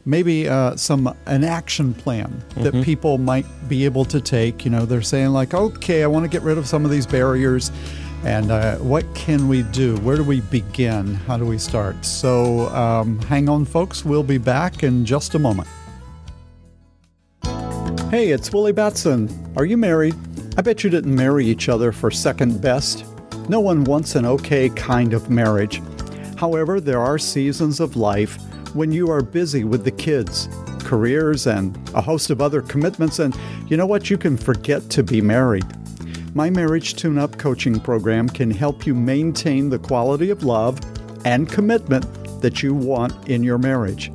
maybe 0.06 0.48
uh, 0.48 0.74
some 0.76 1.14
an 1.26 1.44
action 1.44 1.92
plan 1.92 2.42
that 2.56 2.72
mm-hmm. 2.72 2.82
people 2.82 3.18
might 3.18 3.44
be 3.68 3.84
able 3.84 4.06
to 4.06 4.22
take. 4.22 4.64
You 4.64 4.70
know, 4.70 4.86
they're 4.86 5.02
saying 5.02 5.28
like, 5.30 5.52
okay, 5.52 6.02
I 6.02 6.06
want 6.06 6.24
to 6.24 6.30
get 6.30 6.40
rid 6.40 6.56
of 6.56 6.66
some 6.66 6.86
of 6.86 6.90
these 6.90 7.06
barriers. 7.06 7.70
And 8.24 8.50
uh, 8.50 8.76
what 8.76 9.04
can 9.14 9.48
we 9.48 9.64
do? 9.64 9.96
Where 9.98 10.16
do 10.16 10.24
we 10.24 10.40
begin? 10.40 11.14
How 11.14 11.36
do 11.36 11.44
we 11.44 11.58
start? 11.58 12.04
So 12.04 12.68
um, 12.68 13.18
hang 13.22 13.50
on, 13.50 13.66
folks. 13.66 14.02
We'll 14.04 14.22
be 14.22 14.38
back 14.38 14.82
in 14.82 15.04
just 15.04 15.34
a 15.34 15.38
moment. 15.38 15.68
Hey, 18.10 18.30
it's 18.32 18.52
Willie 18.52 18.72
Batson. 18.72 19.52
Are 19.56 19.64
you 19.64 19.76
married? 19.76 20.16
I 20.58 20.62
bet 20.62 20.82
you 20.82 20.90
didn't 20.90 21.14
marry 21.14 21.46
each 21.46 21.68
other 21.68 21.92
for 21.92 22.10
second 22.10 22.60
best. 22.60 23.04
No 23.48 23.60
one 23.60 23.84
wants 23.84 24.16
an 24.16 24.26
okay 24.26 24.68
kind 24.68 25.14
of 25.14 25.30
marriage. 25.30 25.80
However, 26.36 26.80
there 26.80 26.98
are 26.98 27.18
seasons 27.18 27.78
of 27.78 27.94
life 27.94 28.34
when 28.74 28.90
you 28.90 29.12
are 29.12 29.22
busy 29.22 29.62
with 29.62 29.84
the 29.84 29.92
kids, 29.92 30.48
careers, 30.80 31.46
and 31.46 31.78
a 31.94 32.00
host 32.00 32.30
of 32.30 32.42
other 32.42 32.62
commitments, 32.62 33.20
and 33.20 33.32
you 33.68 33.76
know 33.76 33.86
what? 33.86 34.10
You 34.10 34.18
can 34.18 34.36
forget 34.36 34.90
to 34.90 35.04
be 35.04 35.20
married. 35.20 35.66
My 36.34 36.50
Marriage 36.50 36.96
Tune 36.96 37.16
Up 37.16 37.38
coaching 37.38 37.78
program 37.78 38.28
can 38.28 38.50
help 38.50 38.86
you 38.86 38.94
maintain 38.96 39.70
the 39.70 39.78
quality 39.78 40.30
of 40.30 40.42
love 40.42 40.80
and 41.24 41.48
commitment 41.48 42.06
that 42.42 42.60
you 42.60 42.74
want 42.74 43.28
in 43.28 43.44
your 43.44 43.58
marriage. 43.58 44.10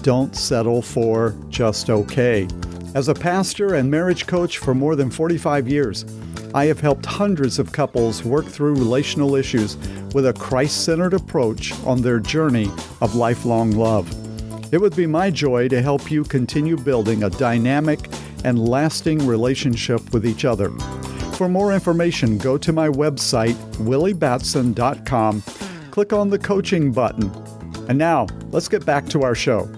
Don't 0.00 0.34
settle 0.34 0.80
for 0.80 1.36
just 1.50 1.90
okay. 1.90 2.48
As 2.96 3.08
a 3.08 3.14
pastor 3.14 3.74
and 3.74 3.90
marriage 3.90 4.26
coach 4.26 4.56
for 4.56 4.74
more 4.74 4.96
than 4.96 5.10
45 5.10 5.68
years, 5.68 6.06
I 6.54 6.64
have 6.64 6.80
helped 6.80 7.04
hundreds 7.04 7.58
of 7.58 7.70
couples 7.70 8.24
work 8.24 8.46
through 8.46 8.76
relational 8.76 9.34
issues 9.34 9.76
with 10.14 10.26
a 10.26 10.32
Christ 10.32 10.82
centered 10.86 11.12
approach 11.12 11.78
on 11.84 12.00
their 12.00 12.18
journey 12.18 12.70
of 13.02 13.14
lifelong 13.14 13.72
love. 13.72 14.10
It 14.72 14.80
would 14.80 14.96
be 14.96 15.06
my 15.06 15.30
joy 15.30 15.68
to 15.68 15.82
help 15.82 16.10
you 16.10 16.24
continue 16.24 16.78
building 16.78 17.24
a 17.24 17.28
dynamic 17.28 18.08
and 18.44 18.66
lasting 18.66 19.26
relationship 19.26 20.14
with 20.14 20.24
each 20.24 20.46
other. 20.46 20.70
For 21.36 21.50
more 21.50 21.74
information, 21.74 22.38
go 22.38 22.56
to 22.56 22.72
my 22.72 22.88
website, 22.88 23.56
williebatson.com, 23.74 25.42
click 25.90 26.14
on 26.14 26.30
the 26.30 26.38
coaching 26.38 26.92
button. 26.92 27.30
And 27.90 27.98
now, 27.98 28.26
let's 28.52 28.68
get 28.68 28.86
back 28.86 29.06
to 29.10 29.22
our 29.22 29.34
show. 29.34 29.70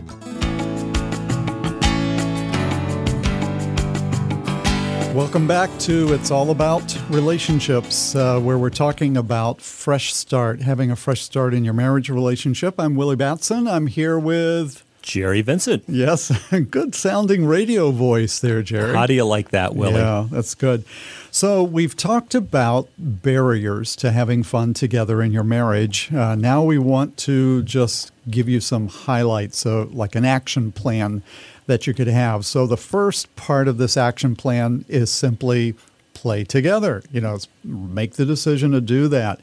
Welcome 5.14 5.48
back 5.48 5.70
to 5.80 6.12
It's 6.12 6.30
All 6.30 6.50
About 6.50 6.96
Relationships, 7.08 8.14
uh, 8.14 8.38
where 8.38 8.58
we're 8.58 8.68
talking 8.68 9.16
about 9.16 9.60
fresh 9.60 10.12
start, 10.12 10.60
having 10.60 10.90
a 10.90 10.96
fresh 10.96 11.22
start 11.22 11.54
in 11.54 11.64
your 11.64 11.72
marriage 11.72 12.10
relationship. 12.10 12.74
I'm 12.78 12.94
Willie 12.94 13.16
Batson. 13.16 13.66
I'm 13.66 13.86
here 13.86 14.18
with 14.18 14.84
Jerry 15.00 15.40
Vincent. 15.40 15.84
Yes, 15.88 16.30
good 16.70 16.94
sounding 16.94 17.46
radio 17.46 17.90
voice 17.90 18.38
there, 18.38 18.62
Jerry. 18.62 18.94
How 18.94 19.06
do 19.06 19.14
you 19.14 19.24
like 19.24 19.48
that, 19.50 19.74
Willie? 19.74 19.94
Yeah, 19.94 20.26
that's 20.30 20.54
good. 20.54 20.84
So, 21.30 21.62
we've 21.62 21.96
talked 21.96 22.34
about 22.34 22.88
barriers 22.98 23.96
to 23.96 24.12
having 24.12 24.42
fun 24.42 24.74
together 24.74 25.22
in 25.22 25.32
your 25.32 25.44
marriage. 25.44 26.12
Uh, 26.12 26.34
now, 26.34 26.62
we 26.62 26.78
want 26.78 27.16
to 27.18 27.62
just 27.62 28.12
give 28.30 28.48
you 28.48 28.60
some 28.60 28.88
highlights, 28.88 29.58
so 29.58 29.88
like 29.90 30.14
an 30.14 30.26
action 30.26 30.70
plan 30.70 31.22
that 31.68 31.86
you 31.86 31.94
could 31.94 32.08
have. 32.08 32.44
So 32.44 32.66
the 32.66 32.76
first 32.76 33.34
part 33.36 33.68
of 33.68 33.78
this 33.78 33.96
action 33.96 34.34
plan 34.34 34.84
is 34.88 35.10
simply 35.10 35.74
play 36.14 36.42
together. 36.42 37.02
You 37.12 37.20
know, 37.20 37.38
make 37.62 38.14
the 38.14 38.24
decision 38.24 38.72
to 38.72 38.80
do 38.80 39.06
that. 39.08 39.38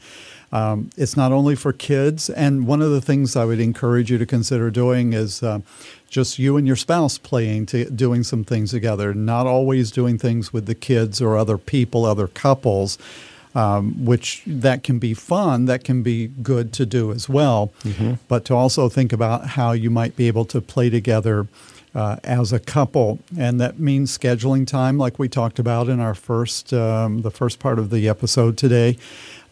Um, 0.52 0.90
it's 0.96 1.16
not 1.16 1.32
only 1.32 1.56
for 1.56 1.72
kids, 1.72 2.28
and 2.30 2.66
one 2.66 2.82
of 2.82 2.90
the 2.90 3.00
things 3.00 3.36
I 3.36 3.44
would 3.44 3.60
encourage 3.60 4.10
you 4.10 4.18
to 4.18 4.26
consider 4.26 4.70
doing 4.70 5.12
is 5.12 5.42
uh, 5.42 5.60
just 6.08 6.38
you 6.38 6.56
and 6.56 6.66
your 6.66 6.76
spouse 6.76 7.16
playing 7.16 7.66
to 7.66 7.90
doing 7.90 8.22
some 8.22 8.44
things 8.44 8.72
together. 8.72 9.14
Not 9.14 9.46
always 9.46 9.90
doing 9.90 10.18
things 10.18 10.52
with 10.52 10.66
the 10.66 10.74
kids 10.74 11.22
or 11.22 11.36
other 11.36 11.58
people, 11.58 12.04
other 12.04 12.28
couples. 12.28 12.98
Um, 13.54 14.04
which 14.04 14.42
that 14.46 14.82
can 14.82 14.98
be 14.98 15.14
fun, 15.14 15.64
that 15.64 15.82
can 15.82 16.02
be 16.02 16.26
good 16.42 16.74
to 16.74 16.84
do 16.84 17.10
as 17.10 17.26
well. 17.26 17.72
Mm-hmm. 17.84 18.16
But 18.28 18.44
to 18.44 18.54
also 18.54 18.90
think 18.90 19.14
about 19.14 19.46
how 19.46 19.72
you 19.72 19.88
might 19.88 20.14
be 20.14 20.28
able 20.28 20.44
to 20.44 20.60
play 20.60 20.90
together 20.90 21.46
uh, 21.96 22.16
as 22.24 22.52
a 22.52 22.58
couple, 22.60 23.18
and 23.38 23.58
that 23.58 23.78
means 23.78 24.16
scheduling 24.16 24.66
time, 24.66 24.98
like 24.98 25.18
we 25.18 25.30
talked 25.30 25.58
about 25.58 25.88
in 25.88 25.98
our 25.98 26.14
first, 26.14 26.74
um, 26.74 27.22
the 27.22 27.30
first 27.30 27.58
part 27.58 27.78
of 27.78 27.88
the 27.88 28.06
episode 28.06 28.58
today. 28.58 28.98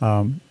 Um, 0.02 0.42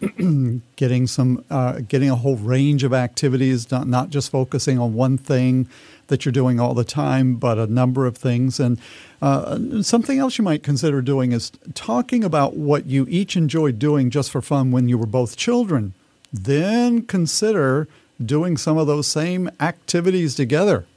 getting 0.76 1.06
some, 1.06 1.46
uh, 1.52 1.82
getting 1.88 2.10
a 2.10 2.16
whole 2.16 2.38
range 2.38 2.84
of 2.84 2.94
activities, 2.94 3.70
not, 3.70 3.88
not 3.88 4.10
just 4.10 4.32
focusing 4.32 4.80
on 4.80 4.96
one 4.96 5.20
thing 5.20 5.70
that 6.08 6.26
you're 6.26 6.32
doing 6.32 6.60
all 6.60 6.74
the 6.74 6.84
time, 6.84 7.36
but 7.36 7.60
a 7.60 7.68
number 7.68 8.08
of 8.08 8.18
things. 8.18 8.60
And 8.60 8.80
uh, 9.22 9.84
something 9.84 10.18
else 10.18 10.40
you 10.40 10.44
might 10.44 10.64
consider 10.64 11.00
doing 11.04 11.32
is 11.32 11.52
talking 11.76 12.24
about 12.24 12.56
what 12.56 12.88
you 12.88 13.06
each 13.08 13.38
enjoyed 13.38 13.78
doing 13.78 14.10
just 14.10 14.32
for 14.32 14.42
fun 14.42 14.72
when 14.72 14.90
you 14.90 14.98
were 14.98 15.06
both 15.06 15.38
children. 15.38 15.94
Then 16.32 17.04
consider 17.04 17.88
doing 18.24 18.58
some 18.58 18.80
of 18.80 18.88
those 18.88 19.06
same 19.06 19.52
activities 19.60 20.34
together. 20.34 20.88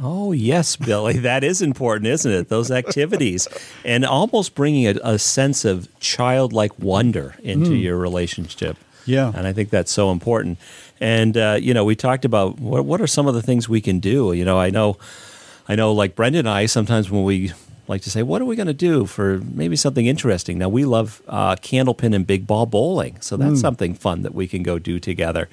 Oh, 0.00 0.32
yes, 0.32 0.76
Billy. 0.76 1.18
That 1.22 1.44
is 1.44 1.62
important, 1.62 2.08
isn't 2.08 2.30
it? 2.32 2.48
Those 2.48 2.70
activities. 2.70 3.48
and 3.84 4.04
almost 4.04 4.54
bringing 4.54 4.86
a, 4.86 4.94
a 5.02 5.18
sense 5.18 5.64
of 5.64 5.88
childlike 6.00 6.78
wonder 6.78 7.36
into 7.42 7.70
mm. 7.70 7.82
your 7.82 7.96
relationship. 7.96 8.76
Yeah. 9.04 9.32
And 9.34 9.46
I 9.46 9.52
think 9.52 9.70
that's 9.70 9.90
so 9.90 10.10
important. 10.10 10.58
And, 11.00 11.36
uh, 11.36 11.58
you 11.60 11.74
know, 11.74 11.84
we 11.84 11.96
talked 11.96 12.24
about 12.24 12.60
what, 12.60 12.84
what 12.84 13.00
are 13.00 13.06
some 13.06 13.26
of 13.26 13.34
the 13.34 13.42
things 13.42 13.68
we 13.68 13.80
can 13.80 13.98
do. 13.98 14.32
You 14.32 14.44
know, 14.44 14.58
I 14.58 14.70
know, 14.70 14.96
I 15.68 15.74
know, 15.74 15.92
like 15.92 16.14
Brenda 16.14 16.38
and 16.38 16.48
I, 16.48 16.66
sometimes 16.66 17.10
when 17.10 17.24
we 17.24 17.52
like 17.88 18.02
to 18.02 18.10
say, 18.10 18.22
what 18.22 18.40
are 18.40 18.44
we 18.44 18.54
going 18.54 18.68
to 18.68 18.72
do 18.72 19.06
for 19.06 19.38
maybe 19.38 19.74
something 19.74 20.06
interesting? 20.06 20.56
Now, 20.58 20.68
we 20.68 20.84
love 20.84 21.20
uh, 21.26 21.56
candlepin 21.56 22.14
and 22.14 22.26
big 22.26 22.46
ball 22.46 22.66
bowling, 22.66 23.20
so 23.20 23.36
that's 23.36 23.58
mm. 23.58 23.60
something 23.60 23.94
fun 23.94 24.22
that 24.22 24.34
we 24.34 24.46
can 24.46 24.62
go 24.62 24.78
do 24.78 25.00
together 25.00 25.48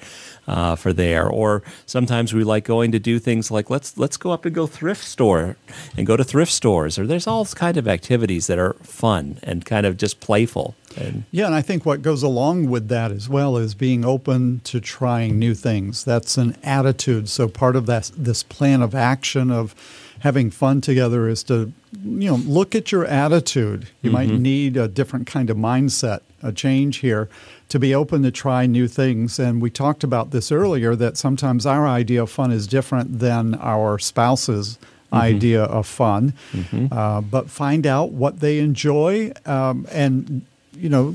uh, 0.46 0.76
for 0.76 0.92
there. 0.92 1.28
Or 1.28 1.62
sometimes 1.86 2.32
we 2.32 2.44
like 2.44 2.64
going 2.64 2.92
to 2.92 2.98
do 2.98 3.18
things 3.18 3.50
like 3.50 3.68
let's 3.68 3.98
let's 3.98 4.16
go 4.16 4.30
up 4.30 4.44
and 4.44 4.54
go 4.54 4.66
thrift 4.66 5.04
store 5.04 5.56
and 5.96 6.06
go 6.06 6.16
to 6.16 6.24
thrift 6.24 6.52
stores. 6.52 6.98
Or 6.98 7.06
there's 7.06 7.26
all 7.26 7.44
kind 7.46 7.76
of 7.76 7.88
activities 7.88 8.46
that 8.46 8.58
are 8.58 8.74
fun 8.74 9.38
and 9.42 9.64
kind 9.64 9.84
of 9.84 9.96
just 9.96 10.20
playful. 10.20 10.76
And 10.96 11.24
yeah, 11.30 11.46
and 11.46 11.54
I 11.54 11.62
think 11.62 11.84
what 11.84 12.02
goes 12.02 12.22
along 12.22 12.68
with 12.68 12.88
that 12.88 13.10
as 13.10 13.28
well 13.28 13.56
is 13.56 13.74
being 13.74 14.04
open 14.04 14.60
to 14.64 14.80
trying 14.80 15.38
new 15.38 15.54
things. 15.54 16.04
That's 16.04 16.36
an 16.36 16.56
attitude. 16.62 17.28
So 17.28 17.48
part 17.48 17.76
of 17.76 17.86
that 17.86 18.10
this 18.16 18.42
plan 18.42 18.82
of 18.82 18.94
action 18.94 19.50
of 19.50 19.74
having 20.20 20.50
fun 20.50 20.80
together 20.80 21.28
is 21.28 21.42
to 21.44 21.72
you 22.02 22.30
know 22.30 22.36
look 22.36 22.74
at 22.74 22.92
your 22.92 23.04
attitude. 23.04 23.88
You 24.02 24.10
mm-hmm. 24.10 24.12
might 24.12 24.30
need 24.30 24.76
a 24.76 24.88
different 24.88 25.26
kind 25.26 25.50
of 25.50 25.56
mindset, 25.56 26.20
a 26.42 26.52
change 26.52 26.98
here 26.98 27.28
to 27.68 27.78
be 27.78 27.94
open 27.94 28.22
to 28.22 28.30
try 28.30 28.66
new 28.66 28.88
things. 28.88 29.38
And 29.38 29.62
we 29.62 29.70
talked 29.70 30.02
about 30.04 30.30
this 30.30 30.50
earlier 30.50 30.96
that 30.96 31.16
sometimes 31.16 31.66
our 31.66 31.86
idea 31.86 32.22
of 32.22 32.30
fun 32.30 32.50
is 32.50 32.66
different 32.66 33.20
than 33.20 33.54
our 33.56 33.98
spouse's 33.98 34.76
mm-hmm. 34.76 35.16
idea 35.16 35.62
of 35.64 35.86
fun. 35.86 36.34
Mm-hmm. 36.52 36.92
Uh, 36.92 37.20
but 37.20 37.48
find 37.50 37.86
out 37.86 38.10
what 38.10 38.40
they 38.40 38.58
enjoy 38.58 39.32
um, 39.46 39.86
and 39.90 40.44
you 40.74 40.88
know 40.88 41.14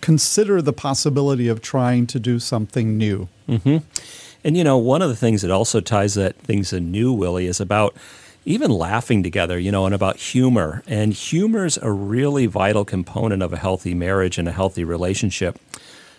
consider 0.00 0.62
the 0.62 0.72
possibility 0.72 1.48
of 1.48 1.60
trying 1.60 2.06
to 2.08 2.20
do 2.20 2.38
something 2.38 2.96
new. 2.96 3.28
Mm-hmm. 3.48 3.78
And 4.44 4.56
you 4.56 4.64
know, 4.64 4.78
one 4.78 5.02
of 5.02 5.08
the 5.08 5.16
things 5.16 5.42
that 5.42 5.50
also 5.50 5.80
ties 5.80 6.14
that 6.14 6.36
things 6.36 6.72
anew, 6.72 7.12
Willie, 7.12 7.46
is 7.46 7.60
about 7.60 7.94
even 8.44 8.70
laughing 8.70 9.22
together, 9.22 9.58
you 9.58 9.70
know, 9.70 9.84
and 9.84 9.94
about 9.94 10.16
humor. 10.16 10.82
And 10.86 11.12
humor 11.12 11.66
is 11.66 11.78
a 11.82 11.92
really 11.92 12.46
vital 12.46 12.84
component 12.84 13.42
of 13.42 13.52
a 13.52 13.58
healthy 13.58 13.94
marriage 13.94 14.38
and 14.38 14.48
a 14.48 14.52
healthy 14.52 14.82
relationship. 14.82 15.58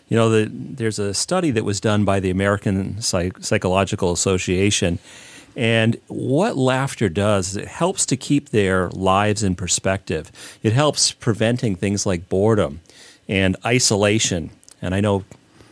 You 0.08 0.18
know, 0.18 0.30
the, 0.30 0.52
there's 0.52 1.00
a 1.00 1.14
study 1.14 1.52
that 1.52 1.66
was 1.66 1.80
done 1.80 2.06
by 2.06 2.20
the 2.20 2.30
American 2.30 3.02
Psych- 3.02 3.44
Psychological 3.44 4.12
Association. 4.12 5.00
And 5.56 6.00
what 6.08 6.58
laughter 6.58 7.10
does 7.10 7.50
is 7.50 7.56
it 7.58 7.68
helps 7.68 8.06
to 8.08 8.18
keep 8.18 8.50
their 8.50 8.90
lives 8.90 9.42
in 9.42 9.56
perspective. 9.56 10.32
It 10.64 10.74
helps 10.74 11.12
preventing 11.12 11.76
things 11.76 12.06
like 12.06 12.30
boredom 12.30 12.82
and 13.28 13.56
isolation. 13.66 14.52
And 14.82 14.94
I 14.94 15.02
know 15.02 15.24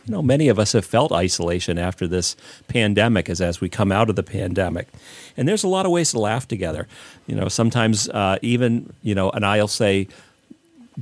you 0.06 0.12
know, 0.12 0.22
many 0.22 0.48
of 0.48 0.58
us 0.58 0.72
have 0.72 0.84
felt 0.84 1.12
isolation 1.12 1.78
after 1.78 2.06
this 2.06 2.36
pandemic 2.68 3.28
as 3.28 3.40
as 3.40 3.60
we 3.60 3.68
come 3.68 3.92
out 3.92 4.10
of 4.10 4.16
the 4.16 4.22
pandemic. 4.22 4.88
And 5.36 5.48
there's 5.48 5.64
a 5.64 5.68
lot 5.68 5.86
of 5.86 5.92
ways 5.92 6.10
to 6.12 6.18
laugh 6.18 6.48
together. 6.48 6.86
You 7.26 7.36
know, 7.36 7.48
sometimes 7.48 8.08
uh, 8.08 8.38
even, 8.42 8.92
you 9.02 9.14
know, 9.14 9.30
and 9.30 9.44
I'll 9.44 9.68
say, 9.68 10.08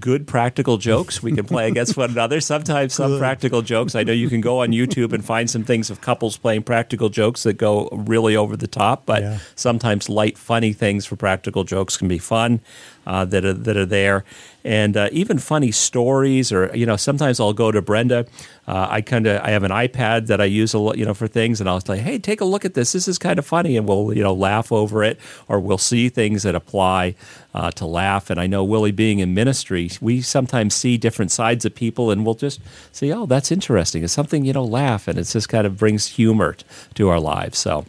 good 0.00 0.26
practical 0.26 0.76
jokes 0.76 1.22
we 1.22 1.32
can 1.32 1.44
play 1.44 1.68
against 1.68 1.96
one 1.96 2.10
another. 2.10 2.40
Sometimes 2.40 2.94
some 2.94 3.12
good. 3.12 3.18
practical 3.18 3.62
jokes. 3.62 3.94
I 3.94 4.02
know 4.02 4.12
you 4.12 4.28
can 4.28 4.40
go 4.40 4.62
on 4.62 4.70
YouTube 4.70 5.12
and 5.12 5.24
find 5.24 5.48
some 5.48 5.64
things 5.64 5.90
of 5.90 6.00
couples 6.00 6.36
playing 6.36 6.62
practical 6.62 7.08
jokes 7.08 7.42
that 7.42 7.54
go 7.54 7.88
really 7.92 8.36
over 8.36 8.56
the 8.56 8.66
top, 8.66 9.06
but 9.06 9.22
yeah. 9.22 9.38
sometimes 9.54 10.08
light, 10.08 10.38
funny 10.38 10.72
things 10.72 11.06
for 11.06 11.16
practical 11.16 11.64
jokes 11.64 11.96
can 11.96 12.08
be 12.08 12.18
fun 12.18 12.60
uh, 13.08 13.24
that 13.24 13.44
are 13.44 13.54
that 13.54 13.76
are 13.76 13.86
there, 13.86 14.22
and 14.64 14.96
uh, 14.96 15.08
even 15.12 15.38
funny 15.38 15.72
stories. 15.72 16.52
Or 16.52 16.70
you 16.76 16.84
know, 16.84 16.96
sometimes 16.96 17.40
I'll 17.40 17.54
go 17.54 17.72
to 17.72 17.80
Brenda. 17.80 18.26
Uh, 18.66 18.86
I 18.90 19.00
kind 19.00 19.26
of 19.26 19.40
I 19.42 19.50
have 19.50 19.62
an 19.62 19.70
iPad 19.70 20.26
that 20.26 20.42
I 20.42 20.44
use 20.44 20.74
a 20.74 20.78
lot, 20.78 20.98
you 20.98 21.06
know, 21.06 21.14
for 21.14 21.26
things, 21.26 21.58
and 21.58 21.70
I'll 21.70 21.80
say, 21.80 21.98
"Hey, 21.98 22.18
take 22.18 22.42
a 22.42 22.44
look 22.44 22.66
at 22.66 22.74
this. 22.74 22.92
This 22.92 23.08
is 23.08 23.16
kind 23.16 23.38
of 23.38 23.46
funny," 23.46 23.78
and 23.78 23.88
we'll 23.88 24.12
you 24.12 24.22
know 24.22 24.34
laugh 24.34 24.70
over 24.70 25.02
it, 25.02 25.18
or 25.48 25.58
we'll 25.58 25.78
see 25.78 26.10
things 26.10 26.42
that 26.42 26.54
apply 26.54 27.14
uh, 27.54 27.70
to 27.72 27.86
laugh. 27.86 28.30
And 28.30 28.38
I 28.38 28.46
know 28.46 28.62
Willie, 28.64 28.92
being 28.92 29.18
in 29.18 29.34
ministry, 29.34 29.90
we 30.00 30.20
sometimes 30.20 30.74
see 30.74 30.96
different 30.96 31.30
sides 31.30 31.64
of 31.64 31.74
people, 31.74 32.10
and 32.10 32.24
we'll 32.24 32.34
just 32.34 32.60
say, 32.92 33.10
"Oh, 33.10 33.26
that's 33.26 33.50
interesting." 33.50 34.04
It's 34.04 34.12
something 34.12 34.44
you 34.44 34.52
know, 34.52 34.64
laugh, 34.64 35.08
and 35.08 35.18
it 35.18 35.24
just 35.24 35.48
kind 35.48 35.66
of 35.66 35.78
brings 35.78 36.06
humor 36.06 36.56
to 36.94 37.08
our 37.08 37.20
lives. 37.20 37.58
So, 37.58 37.86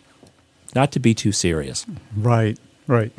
not 0.76 0.92
to 0.94 1.00
be 1.00 1.14
too 1.14 1.32
serious. 1.32 1.86
Right. 2.16 2.58
Right 2.88 3.12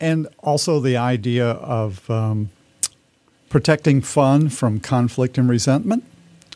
and 0.00 0.28
also 0.40 0.80
the 0.80 0.96
idea 0.96 1.46
of 1.46 2.08
um, 2.10 2.50
protecting 3.48 4.00
fun 4.00 4.48
from 4.48 4.80
conflict 4.80 5.38
and 5.38 5.48
resentment. 5.48 6.04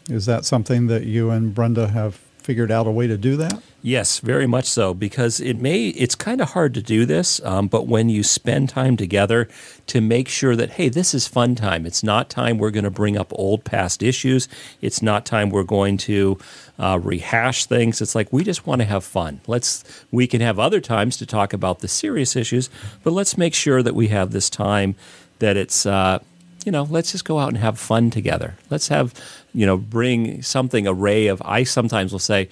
Is 0.08 0.26
that 0.26 0.44
something 0.44 0.88
that 0.88 1.04
you 1.04 1.30
and 1.30 1.54
Brenda 1.54 1.88
have 1.88 2.16
figured 2.38 2.70
out 2.70 2.86
a 2.86 2.90
way 2.90 3.06
to 3.06 3.16
do 3.16 3.36
that? 3.36 3.62
Yes, 3.84 4.20
very 4.20 4.46
much 4.46 4.66
so. 4.66 4.94
Because 4.94 5.40
it 5.40 5.60
may, 5.60 5.88
it's 5.88 6.14
kind 6.14 6.40
of 6.40 6.50
hard 6.50 6.72
to 6.74 6.82
do 6.82 7.04
this, 7.04 7.44
um, 7.44 7.66
but 7.66 7.88
when 7.88 8.08
you 8.08 8.22
spend 8.22 8.68
time 8.68 8.96
together 8.96 9.48
to 9.88 10.00
make 10.00 10.28
sure 10.28 10.54
that, 10.54 10.70
hey, 10.70 10.88
this 10.88 11.12
is 11.12 11.26
fun 11.26 11.56
time. 11.56 11.84
It's 11.84 12.04
not 12.04 12.30
time 12.30 12.58
we're 12.58 12.70
going 12.70 12.84
to 12.84 12.90
bring 12.90 13.16
up 13.16 13.32
old 13.34 13.64
past 13.64 14.00
issues. 14.00 14.48
It's 14.80 15.02
not 15.02 15.26
time 15.26 15.50
we're 15.50 15.64
going 15.64 15.96
to 15.98 16.38
uh, 16.78 17.00
rehash 17.02 17.66
things. 17.66 18.00
It's 18.00 18.14
like 18.14 18.32
we 18.32 18.44
just 18.44 18.68
want 18.68 18.80
to 18.82 18.86
have 18.86 19.02
fun. 19.02 19.40
Let's, 19.48 19.82
we 20.12 20.28
can 20.28 20.40
have 20.40 20.60
other 20.60 20.80
times 20.80 21.16
to 21.16 21.26
talk 21.26 21.52
about 21.52 21.80
the 21.80 21.88
serious 21.88 22.36
issues, 22.36 22.70
but 23.02 23.12
let's 23.12 23.36
make 23.36 23.54
sure 23.54 23.82
that 23.82 23.96
we 23.96 24.08
have 24.08 24.30
this 24.30 24.48
time 24.48 24.94
that 25.40 25.56
it's, 25.56 25.86
uh, 25.86 26.20
you 26.64 26.70
know, 26.70 26.84
let's 26.84 27.10
just 27.10 27.24
go 27.24 27.40
out 27.40 27.48
and 27.48 27.58
have 27.58 27.76
fun 27.76 28.10
together. 28.10 28.54
Let's 28.70 28.86
have, 28.86 29.12
you 29.52 29.66
know, 29.66 29.76
bring 29.76 30.42
something, 30.42 30.86
a 30.86 30.94
ray 30.94 31.26
of, 31.26 31.42
I 31.44 31.64
sometimes 31.64 32.12
will 32.12 32.20
say, 32.20 32.48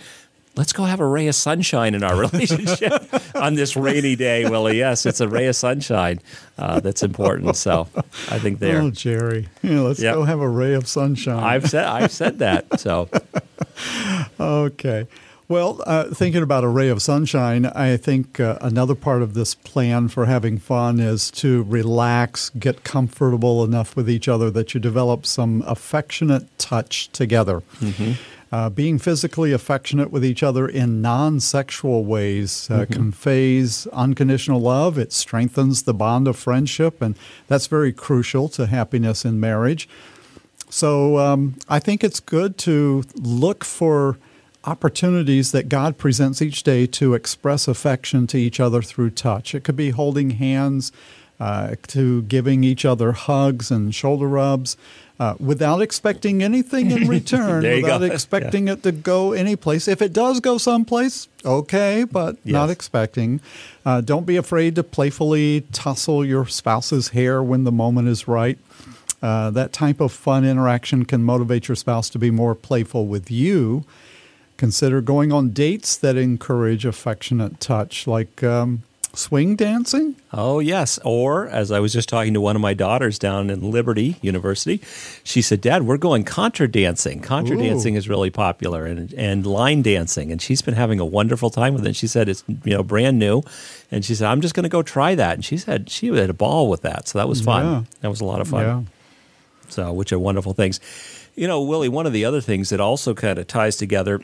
let's 0.60 0.74
go 0.74 0.84
have 0.84 1.00
a 1.00 1.06
ray 1.06 1.26
of 1.26 1.34
sunshine 1.34 1.94
in 1.94 2.04
our 2.04 2.14
relationship 2.30 2.92
on 3.34 3.54
this 3.54 3.76
rainy 3.76 4.14
day, 4.14 4.46
Willie. 4.46 4.76
Yes, 4.76 5.06
it's 5.06 5.18
a 5.22 5.26
ray 5.26 5.46
of 5.46 5.56
sunshine 5.56 6.20
uh, 6.58 6.80
that's 6.80 7.02
important. 7.02 7.56
So 7.56 7.88
I 8.30 8.38
think 8.38 8.58
there. 8.58 8.80
Oh, 8.90 8.90
Jerry, 8.90 9.48
yeah, 9.62 9.80
let's 9.80 10.00
yep. 10.00 10.14
go 10.14 10.24
have 10.24 10.40
a 10.40 10.48
ray 10.48 10.74
of 10.74 10.86
sunshine. 10.86 11.42
I've 11.42 11.68
said 11.68 11.84
I've 11.84 12.10
said 12.10 12.38
that. 12.38 12.80
So 12.80 13.08
okay. 14.40 15.06
Well, 15.48 15.82
uh, 15.86 16.14
thinking 16.14 16.42
about 16.42 16.62
a 16.62 16.68
ray 16.68 16.88
of 16.88 17.02
sunshine, 17.02 17.66
I 17.66 17.96
think 17.96 18.38
uh, 18.38 18.56
another 18.60 18.94
part 18.94 19.20
of 19.20 19.34
this 19.34 19.54
plan 19.54 20.08
for 20.08 20.26
having 20.26 20.58
fun 20.58 21.00
is 21.00 21.30
to 21.32 21.64
relax, 21.64 22.50
get 22.50 22.84
comfortable 22.84 23.64
enough 23.64 23.96
with 23.96 24.08
each 24.08 24.28
other 24.28 24.50
that 24.52 24.72
you 24.74 24.80
develop 24.80 25.26
some 25.26 25.62
affectionate 25.66 26.46
touch 26.58 27.10
together. 27.10 27.62
Mm-hmm. 27.80 28.12
Uh, 28.52 28.68
being 28.68 28.98
physically 28.98 29.52
affectionate 29.52 30.10
with 30.10 30.24
each 30.24 30.42
other 30.42 30.66
in 30.66 31.00
non 31.00 31.38
sexual 31.38 32.04
ways 32.04 32.68
uh, 32.68 32.80
mm-hmm. 32.80 32.92
conveys 32.92 33.86
unconditional 33.88 34.60
love. 34.60 34.98
It 34.98 35.12
strengthens 35.12 35.82
the 35.82 35.94
bond 35.94 36.26
of 36.26 36.36
friendship, 36.36 37.00
and 37.00 37.16
that's 37.46 37.68
very 37.68 37.92
crucial 37.92 38.48
to 38.50 38.66
happiness 38.66 39.24
in 39.24 39.38
marriage. 39.38 39.88
So 40.68 41.18
um, 41.18 41.56
I 41.68 41.78
think 41.78 42.02
it's 42.02 42.18
good 42.18 42.58
to 42.58 43.04
look 43.14 43.64
for 43.64 44.18
opportunities 44.64 45.52
that 45.52 45.68
God 45.68 45.96
presents 45.96 46.42
each 46.42 46.64
day 46.64 46.86
to 46.86 47.14
express 47.14 47.68
affection 47.68 48.26
to 48.28 48.38
each 48.38 48.58
other 48.58 48.82
through 48.82 49.10
touch. 49.10 49.54
It 49.54 49.64
could 49.64 49.76
be 49.76 49.90
holding 49.90 50.30
hands, 50.30 50.92
uh, 51.40 51.74
to 51.88 52.22
giving 52.22 52.62
each 52.62 52.84
other 52.84 53.12
hugs 53.12 53.70
and 53.70 53.94
shoulder 53.94 54.28
rubs. 54.28 54.76
Uh, 55.20 55.34
without 55.38 55.82
expecting 55.82 56.42
anything 56.42 56.90
in 56.90 57.06
return, 57.16 57.62
without 57.62 58.02
expecting 58.02 58.68
yeah. 58.68 58.72
it 58.72 58.82
to 58.82 58.90
go 58.90 59.32
anyplace. 59.32 59.86
If 59.86 60.00
it 60.00 60.14
does 60.14 60.40
go 60.40 60.56
someplace, 60.56 61.28
okay, 61.44 62.04
but 62.04 62.38
yes. 62.42 62.52
not 62.54 62.70
expecting. 62.70 63.42
Uh, 63.84 64.00
don't 64.00 64.24
be 64.24 64.38
afraid 64.38 64.76
to 64.76 64.82
playfully 64.82 65.66
tussle 65.72 66.24
your 66.24 66.46
spouse's 66.46 67.08
hair 67.08 67.42
when 67.42 67.64
the 67.64 67.70
moment 67.70 68.08
is 68.08 68.26
right. 68.26 68.58
Uh, 69.20 69.50
that 69.50 69.74
type 69.74 70.00
of 70.00 70.10
fun 70.10 70.42
interaction 70.42 71.04
can 71.04 71.22
motivate 71.22 71.68
your 71.68 71.76
spouse 71.76 72.08
to 72.08 72.18
be 72.18 72.30
more 72.30 72.54
playful 72.54 73.06
with 73.06 73.30
you. 73.30 73.84
Consider 74.56 75.02
going 75.02 75.32
on 75.32 75.50
dates 75.50 75.98
that 75.98 76.16
encourage 76.16 76.86
affectionate 76.86 77.60
touch, 77.60 78.06
like 78.06 78.42
um, 78.42 78.84
swing 79.14 79.56
dancing? 79.56 80.16
Oh, 80.32 80.60
yes. 80.60 80.98
Or, 81.04 81.48
as 81.48 81.70
I 81.70 81.80
was 81.80 81.92
just 81.92 82.08
talking 82.08 82.34
to 82.34 82.40
one 82.40 82.56
of 82.56 82.62
my 82.62 82.74
daughters 82.74 83.18
down 83.18 83.50
in 83.50 83.70
Liberty 83.70 84.16
University, 84.22 84.80
she 85.24 85.42
said, 85.42 85.60
Dad, 85.60 85.82
we're 85.82 85.96
going 85.96 86.24
contra 86.24 86.68
dancing. 86.68 87.20
Contra 87.20 87.56
Ooh. 87.56 87.62
dancing 87.62 87.94
is 87.94 88.08
really 88.08 88.30
popular 88.30 88.86
and, 88.86 89.12
and 89.14 89.46
line 89.46 89.82
dancing. 89.82 90.30
And 90.30 90.40
she's 90.40 90.62
been 90.62 90.74
having 90.74 91.00
a 91.00 91.04
wonderful 91.04 91.50
time 91.50 91.74
with 91.74 91.86
it. 91.86 91.96
She 91.96 92.06
said 92.06 92.28
it's 92.28 92.44
you 92.64 92.74
know 92.74 92.82
brand 92.82 93.18
new. 93.18 93.42
And 93.90 94.04
she 94.04 94.14
said, 94.14 94.28
I'm 94.28 94.40
just 94.40 94.54
going 94.54 94.64
to 94.64 94.70
go 94.70 94.82
try 94.82 95.14
that. 95.14 95.34
And 95.34 95.44
she 95.44 95.56
said 95.56 95.90
she 95.90 96.08
had 96.08 96.30
a 96.30 96.34
ball 96.34 96.68
with 96.68 96.82
that. 96.82 97.08
So 97.08 97.18
that 97.18 97.28
was 97.28 97.40
fun. 97.40 97.64
Yeah. 97.64 97.82
That 98.00 98.10
was 98.10 98.20
a 98.20 98.24
lot 98.24 98.40
of 98.40 98.48
fun. 98.48 98.64
Yeah. 98.64 98.82
So, 99.68 99.92
which 99.92 100.12
are 100.12 100.18
wonderful 100.18 100.52
things. 100.52 100.80
You 101.36 101.46
know, 101.46 101.62
Willie, 101.62 101.88
one 101.88 102.06
of 102.06 102.12
the 102.12 102.24
other 102.24 102.40
things 102.40 102.70
that 102.70 102.80
also 102.80 103.14
kind 103.14 103.38
of 103.38 103.46
ties 103.46 103.76
together 103.76 104.20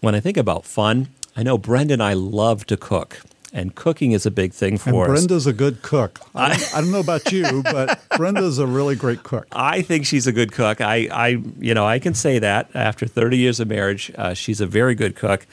when 0.00 0.14
I 0.14 0.20
think 0.20 0.36
about 0.36 0.64
fun, 0.64 1.08
I 1.36 1.42
know 1.42 1.58
Brenda 1.58 1.94
and 1.94 2.02
I 2.02 2.14
love 2.14 2.66
to 2.66 2.76
cook 2.76 3.20
and 3.56 3.74
cooking 3.74 4.12
is 4.12 4.26
a 4.26 4.30
big 4.30 4.52
thing 4.52 4.76
for 4.76 5.06
and 5.06 5.14
us. 5.14 5.20
Brenda's 5.20 5.46
a 5.46 5.52
good 5.52 5.80
cook. 5.80 6.20
I 6.34 6.50
don't, 6.50 6.74
I 6.74 6.80
don't 6.82 6.92
know 6.92 7.00
about 7.00 7.32
you, 7.32 7.62
but 7.62 8.00
Brenda's 8.16 8.58
a 8.58 8.66
really 8.66 8.94
great 8.94 9.22
cook. 9.22 9.46
I 9.50 9.80
think 9.80 10.04
she's 10.04 10.26
a 10.26 10.32
good 10.32 10.52
cook. 10.52 10.82
I, 10.82 11.08
I 11.10 11.28
you 11.58 11.72
know, 11.72 11.86
I 11.86 11.98
can 11.98 12.12
say 12.12 12.38
that 12.38 12.68
after 12.74 13.06
30 13.06 13.38
years 13.38 13.58
of 13.58 13.68
marriage, 13.68 14.12
uh, 14.16 14.34
she's 14.34 14.60
a 14.60 14.66
very 14.66 14.94
good 14.94 15.16
cook. 15.16 15.46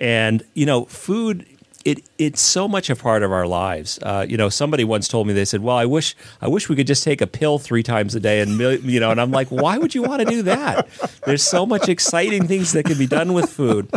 And 0.00 0.42
you 0.54 0.64
know, 0.64 0.86
food 0.86 1.46
it 1.84 2.02
it's 2.16 2.40
so 2.40 2.68
much 2.68 2.88
a 2.88 2.96
part 2.96 3.22
of 3.22 3.30
our 3.32 3.46
lives. 3.46 3.98
Uh, 4.02 4.24
you 4.26 4.36
know, 4.36 4.48
somebody 4.48 4.84
once 4.84 5.06
told 5.06 5.26
me 5.26 5.34
they 5.34 5.44
said, 5.44 5.62
"Well, 5.62 5.76
I 5.76 5.84
wish 5.84 6.16
I 6.40 6.48
wish 6.48 6.68
we 6.68 6.76
could 6.76 6.86
just 6.86 7.04
take 7.04 7.20
a 7.20 7.26
pill 7.26 7.58
three 7.58 7.82
times 7.82 8.14
a 8.14 8.20
day," 8.20 8.40
and 8.40 8.58
you 8.84 9.00
know, 9.00 9.10
and 9.10 9.20
I'm 9.20 9.30
like, 9.30 9.48
"Why 9.48 9.78
would 9.78 9.94
you 9.94 10.02
want 10.02 10.22
to 10.22 10.26
do 10.26 10.42
that?" 10.42 10.88
There's 11.26 11.42
so 11.42 11.66
much 11.66 11.88
exciting 11.88 12.46
things 12.46 12.72
that 12.72 12.84
can 12.84 12.98
be 12.98 13.06
done 13.06 13.32
with 13.34 13.50
food 13.50 13.90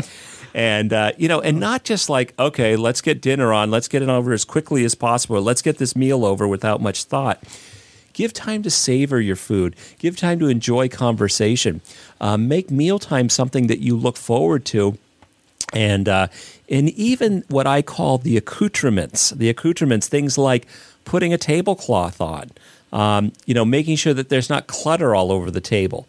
and 0.56 0.94
uh, 0.94 1.12
you 1.18 1.28
know, 1.28 1.42
and 1.42 1.60
not 1.60 1.84
just 1.84 2.10
like 2.10 2.34
okay, 2.40 2.78
let's 2.78 3.02
get 3.02 3.22
dinner 3.22 3.52
on, 3.52 3.70
let's 3.70 3.90
get 3.90 4.02
it 4.02 4.08
over 4.08 4.32
as 4.32 4.46
quickly 4.46 4.86
as 4.86 4.96
possible, 4.96 5.42
let's 5.42 5.62
get 5.62 5.78
this 5.78 5.98
meal 5.98 6.24
over 6.26 6.48
without 6.48 6.82
much 6.82 7.04
thought. 7.04 7.44
Give 8.14 8.32
time 8.32 8.64
to 8.64 8.70
savor 8.70 9.20
your 9.20 9.36
food. 9.36 9.76
Give 10.00 10.16
time 10.16 10.40
to 10.40 10.48
enjoy 10.48 10.88
conversation. 10.88 11.82
Uh, 12.22 12.38
make 12.38 12.72
mealtime 12.72 13.28
something 13.28 13.68
that 13.68 13.80
you 13.80 13.98
look 13.98 14.16
forward 14.16 14.64
to, 14.68 14.98
and 15.74 16.08
uh, 16.08 16.28
and 16.70 16.90
even 16.92 17.44
what 17.50 17.68
I 17.68 17.82
call 17.82 18.18
the 18.18 18.38
accoutrements. 18.38 19.32
The 19.32 19.50
accoutrements, 19.50 20.08
things 20.08 20.38
like 20.38 20.68
putting 21.04 21.34
a 21.34 21.38
tablecloth 21.38 22.22
on. 22.22 22.52
Um, 22.94 23.34
you 23.46 23.54
know, 23.54 23.66
making 23.66 23.98
sure 23.98 24.14
that 24.14 24.30
there's 24.30 24.50
not 24.50 24.68
clutter 24.68 25.14
all 25.14 25.34
over 25.34 25.52
the 25.52 25.60
table. 25.60 26.08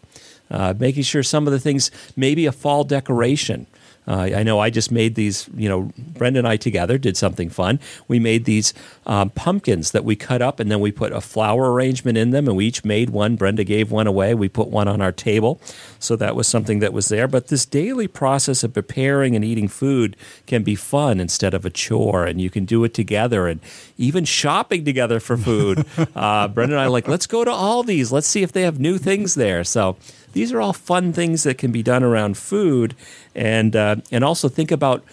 Uh, 0.49 0.73
making 0.79 1.03
sure 1.03 1.21
some 1.21 1.45
of 1.45 1.51
the 1.51 1.59
things, 1.59 1.91
maybe 2.15 2.45
a 2.45 2.53
fall 2.53 2.85
decoration. 2.85 3.67
Uh, 4.07 4.29
I 4.35 4.43
know 4.43 4.59
I 4.59 4.69
just 4.69 4.91
made 4.91 5.15
these, 5.15 5.49
you 5.55 5.67
know, 5.67 5.91
Brenda 5.97 6.39
and 6.39 6.47
I 6.47 6.55
together 6.55 6.97
did 6.97 7.17
something 7.17 7.49
fun. 7.49 7.79
We 8.07 8.19
made 8.19 8.45
these 8.45 8.73
um, 9.05 9.29
pumpkins 9.31 9.91
that 9.91 10.05
we 10.05 10.15
cut 10.15 10.41
up 10.41 10.59
and 10.59 10.71
then 10.71 10.79
we 10.79 10.91
put 10.91 11.11
a 11.11 11.21
flower 11.21 11.73
arrangement 11.73 12.17
in 12.17 12.29
them 12.29 12.47
and 12.47 12.55
we 12.55 12.65
each 12.65 12.85
made 12.85 13.09
one. 13.09 13.35
Brenda 13.35 13.63
gave 13.63 13.91
one 13.91 14.07
away. 14.07 14.33
We 14.33 14.49
put 14.49 14.69
one 14.69 14.87
on 14.87 15.01
our 15.01 15.11
table. 15.11 15.59
So 15.99 16.15
that 16.15 16.35
was 16.35 16.47
something 16.47 16.79
that 16.79 16.93
was 16.93 17.09
there. 17.09 17.27
But 17.27 17.47
this 17.47 17.65
daily 17.65 18.07
process 18.07 18.63
of 18.63 18.73
preparing 18.73 19.35
and 19.35 19.43
eating 19.43 19.67
food 19.67 20.15
can 20.45 20.63
be 20.63 20.75
fun 20.75 21.19
instead 21.19 21.53
of 21.53 21.65
a 21.65 21.69
chore 21.69 22.25
and 22.25 22.39
you 22.39 22.49
can 22.49 22.65
do 22.65 22.83
it 22.83 22.93
together 22.93 23.47
and 23.47 23.59
even 23.97 24.23
shopping 24.23 24.85
together 24.85 25.19
for 25.19 25.37
food. 25.37 25.85
uh, 26.15 26.47
Brenda 26.47 26.75
and 26.75 26.81
I 26.81 26.87
like, 26.87 27.07
let's 27.07 27.27
go 27.27 27.43
to 27.43 27.51
Aldi's. 27.51 28.11
Let's 28.11 28.27
see 28.27 28.43
if 28.43 28.51
they 28.51 28.61
have 28.61 28.79
new 28.79 28.97
things 28.97 29.35
there. 29.35 29.63
So 29.63 29.97
these 30.33 30.51
are 30.53 30.61
all 30.61 30.73
fun 30.73 31.13
things 31.13 31.43
that 31.43 31.57
can 31.57 31.71
be 31.71 31.83
done 31.83 32.03
around 32.03 32.37
food, 32.37 32.95
and 33.35 33.75
uh, 33.75 33.97
and 34.11 34.23
also 34.23 34.49
think 34.49 34.71
about 34.71 35.03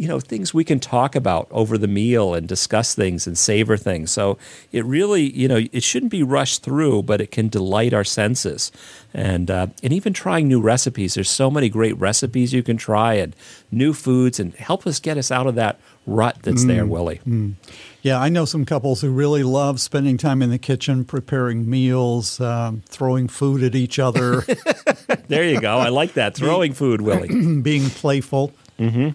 you 0.00 0.08
know 0.08 0.18
things 0.18 0.54
we 0.54 0.64
can 0.64 0.80
talk 0.80 1.14
about 1.14 1.46
over 1.50 1.76
the 1.76 1.86
meal 1.86 2.32
and 2.32 2.48
discuss 2.48 2.94
things 2.94 3.26
and 3.26 3.36
savor 3.36 3.76
things 3.76 4.10
so 4.10 4.38
it 4.72 4.82
really 4.86 5.30
you 5.36 5.46
know 5.46 5.60
it 5.72 5.82
shouldn't 5.82 6.10
be 6.10 6.22
rushed 6.22 6.62
through 6.62 7.02
but 7.02 7.20
it 7.20 7.30
can 7.30 7.50
delight 7.50 7.92
our 7.92 8.02
senses 8.02 8.72
and 9.12 9.50
uh, 9.50 9.66
and 9.82 9.92
even 9.92 10.14
trying 10.14 10.48
new 10.48 10.58
recipes 10.58 11.14
there's 11.14 11.28
so 11.28 11.50
many 11.50 11.68
great 11.68 11.96
recipes 11.98 12.54
you 12.54 12.62
can 12.62 12.78
try 12.78 13.12
and 13.12 13.36
new 13.70 13.92
foods 13.92 14.40
and 14.40 14.54
help 14.54 14.86
us 14.86 14.98
get 15.00 15.18
us 15.18 15.30
out 15.30 15.46
of 15.46 15.54
that 15.54 15.78
rut 16.06 16.38
that's 16.42 16.64
mm, 16.64 16.68
there 16.68 16.86
willie 16.86 17.20
mm. 17.26 17.54
Yeah, 18.02 18.18
I 18.18 18.30
know 18.30 18.46
some 18.46 18.64
couples 18.64 19.02
who 19.02 19.10
really 19.10 19.42
love 19.42 19.78
spending 19.78 20.16
time 20.16 20.40
in 20.40 20.48
the 20.48 20.56
kitchen, 20.56 21.04
preparing 21.04 21.68
meals, 21.68 22.40
um, 22.40 22.82
throwing 22.86 23.28
food 23.28 23.62
at 23.62 23.74
each 23.74 23.98
other. 23.98 24.40
there 25.28 25.44
you 25.44 25.60
go. 25.60 25.76
I 25.76 25.90
like 25.90 26.14
that. 26.14 26.34
Throwing 26.34 26.72
food, 26.72 27.02
Willie. 27.02 27.60
being 27.60 27.90
playful. 27.90 28.54
Mm-hmm. 28.78 29.10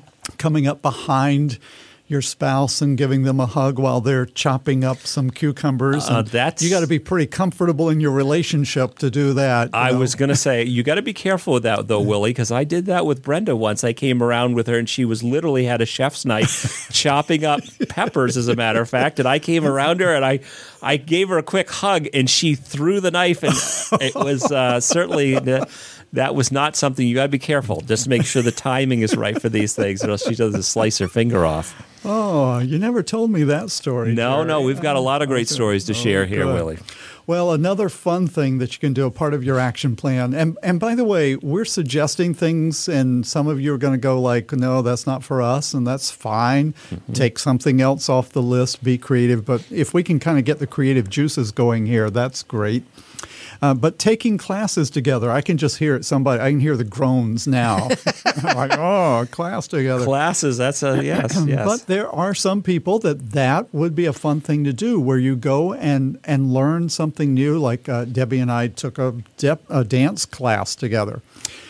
Coming 0.45 0.67
up 0.67 0.83
behind 0.83 1.57
your 2.05 2.21
spouse 2.21 2.79
and 2.79 2.99
giving 2.99 3.23
them 3.23 3.39
a 3.39 3.47
hug 3.47 3.79
while 3.79 3.99
they're 3.99 4.27
chopping 4.27 4.83
up 4.83 4.99
some 4.99 5.31
cucumbers. 5.31 6.07
Uh, 6.07 6.21
that's 6.21 6.61
you 6.61 6.69
got 6.69 6.81
to 6.81 6.87
be 6.87 6.99
pretty 6.99 7.25
comfortable 7.25 7.89
in 7.89 7.99
your 7.99 8.11
relationship 8.11 8.99
to 8.99 9.09
do 9.09 9.33
that. 9.33 9.71
I 9.73 9.89
know? 9.89 9.97
was 9.97 10.13
going 10.13 10.29
to 10.29 10.35
say 10.35 10.63
you 10.63 10.83
got 10.83 10.95
to 10.95 11.01
be 11.01 11.13
careful 11.13 11.53
with 11.55 11.63
that 11.63 11.87
though, 11.87 11.99
Willie, 11.99 12.29
because 12.29 12.51
I 12.51 12.63
did 12.63 12.85
that 12.85 13.07
with 13.07 13.23
Brenda 13.23 13.55
once. 13.55 13.83
I 13.83 13.93
came 13.93 14.21
around 14.21 14.53
with 14.53 14.67
her 14.67 14.77
and 14.77 14.87
she 14.87 15.03
was 15.03 15.23
literally 15.23 15.65
had 15.65 15.81
a 15.81 15.87
chef's 15.87 16.25
knife 16.25 16.89
chopping 16.93 17.43
up 17.43 17.61
peppers, 17.89 18.37
as 18.37 18.47
a 18.47 18.55
matter 18.55 18.81
of 18.81 18.87
fact. 18.87 19.17
And 19.17 19.27
I 19.27 19.39
came 19.39 19.65
around 19.65 19.99
her 19.99 20.13
and 20.13 20.23
I 20.23 20.41
I 20.83 20.97
gave 20.97 21.29
her 21.29 21.39
a 21.39 21.43
quick 21.43 21.71
hug 21.71 22.07
and 22.13 22.29
she 22.29 22.53
threw 22.53 22.99
the 22.99 23.09
knife 23.09 23.41
and 23.41 23.55
it 23.99 24.13
was 24.13 24.51
uh, 24.51 24.79
certainly. 24.79 25.39
That 26.15 26.33
was 26.33 26.51
not 26.51 26.75
something 26.75 27.07
you 27.07 27.15
got 27.15 27.23
to 27.23 27.29
be 27.29 27.39
careful. 27.39 27.81
Just 27.81 28.07
make 28.07 28.25
sure 28.25 28.41
the 28.41 28.51
timing 28.51 29.01
is 29.01 29.15
right 29.15 29.39
for 29.39 29.49
these 29.49 29.75
things, 29.75 30.03
or 30.03 30.11
else 30.11 30.25
she 30.25 30.35
doesn't 30.35 30.63
slice 30.63 30.97
her 30.97 31.07
finger 31.07 31.45
off. 31.45 31.75
Oh, 32.05 32.59
you 32.59 32.77
never 32.77 33.01
told 33.01 33.31
me 33.31 33.43
that 33.43 33.71
story. 33.71 34.13
No, 34.13 34.37
Jerry. 34.37 34.47
no, 34.47 34.61
we've 34.61 34.81
got 34.81 34.95
a 34.95 34.99
lot 34.99 35.21
of 35.21 35.27
great 35.27 35.49
stories 35.49 35.85
to 35.85 35.91
oh, 35.91 35.95
share 35.95 36.25
here, 36.25 36.45
Willie. 36.45 36.77
Well, 37.27 37.51
another 37.51 37.89
fun 37.89 38.27
thing 38.27 38.59
that 38.59 38.73
you 38.73 38.79
can 38.79 38.93
do, 38.93 39.07
a 39.07 39.11
part 39.11 39.33
of 39.33 39.43
your 39.43 39.59
action 39.59 39.95
plan, 39.95 40.35
and 40.35 40.57
and 40.61 40.79
by 40.79 40.93
the 40.93 41.03
way, 41.03 41.35
we're 41.35 41.65
suggesting 41.65 42.35
things, 42.35 42.87
and 42.87 43.25
some 43.25 43.47
of 43.47 43.59
you 43.59 43.73
are 43.73 43.79
going 43.79 43.93
to 43.93 43.99
go 43.99 44.21
like, 44.21 44.51
no, 44.51 44.83
that's 44.83 45.07
not 45.07 45.23
for 45.23 45.41
us, 45.41 45.73
and 45.73 45.87
that's 45.87 46.11
fine. 46.11 46.73
Mm-hmm. 46.91 47.13
Take 47.13 47.39
something 47.39 47.81
else 47.81 48.09
off 48.09 48.29
the 48.29 48.43
list, 48.43 48.83
be 48.83 48.99
creative. 48.99 49.43
But 49.43 49.65
if 49.71 49.91
we 49.91 50.03
can 50.03 50.19
kind 50.19 50.37
of 50.37 50.45
get 50.45 50.59
the 50.59 50.67
creative 50.67 51.09
juices 51.09 51.51
going 51.51 51.87
here, 51.87 52.11
that's 52.11 52.43
great. 52.43 52.83
Uh, 53.61 53.73
but 53.73 53.99
taking 53.99 54.37
classes 54.37 54.89
together, 54.89 55.31
I 55.31 55.41
can 55.41 55.57
just 55.57 55.77
hear 55.77 55.95
it. 55.95 56.05
Somebody, 56.05 56.41
I 56.41 56.49
can 56.49 56.59
hear 56.59 56.77
the 56.77 56.83
groans 56.83 57.47
now. 57.47 57.87
like, 58.43 58.77
oh, 58.77 59.27
class 59.31 59.67
together. 59.67 60.05
Classes. 60.05 60.57
That's 60.57 60.83
a 60.83 60.95
yes, 61.03 61.37
yes. 61.45 61.65
But 61.65 61.87
there 61.87 62.09
are 62.09 62.33
some 62.33 62.61
people 62.61 62.99
that 62.99 63.31
that 63.31 63.73
would 63.73 63.95
be 63.95 64.05
a 64.05 64.13
fun 64.13 64.41
thing 64.41 64.63
to 64.63 64.73
do, 64.73 64.99
where 64.99 65.17
you 65.17 65.35
go 65.35 65.73
and 65.73 66.19
and 66.23 66.53
learn 66.53 66.89
something 66.89 67.33
new. 67.33 67.57
Like 67.59 67.87
uh, 67.89 68.05
Debbie 68.05 68.39
and 68.39 68.51
I 68.51 68.67
took 68.67 68.97
a, 68.97 69.15
de- 69.37 69.59
a 69.69 69.83
dance 69.83 70.25
class 70.25 70.75
together. 70.75 71.21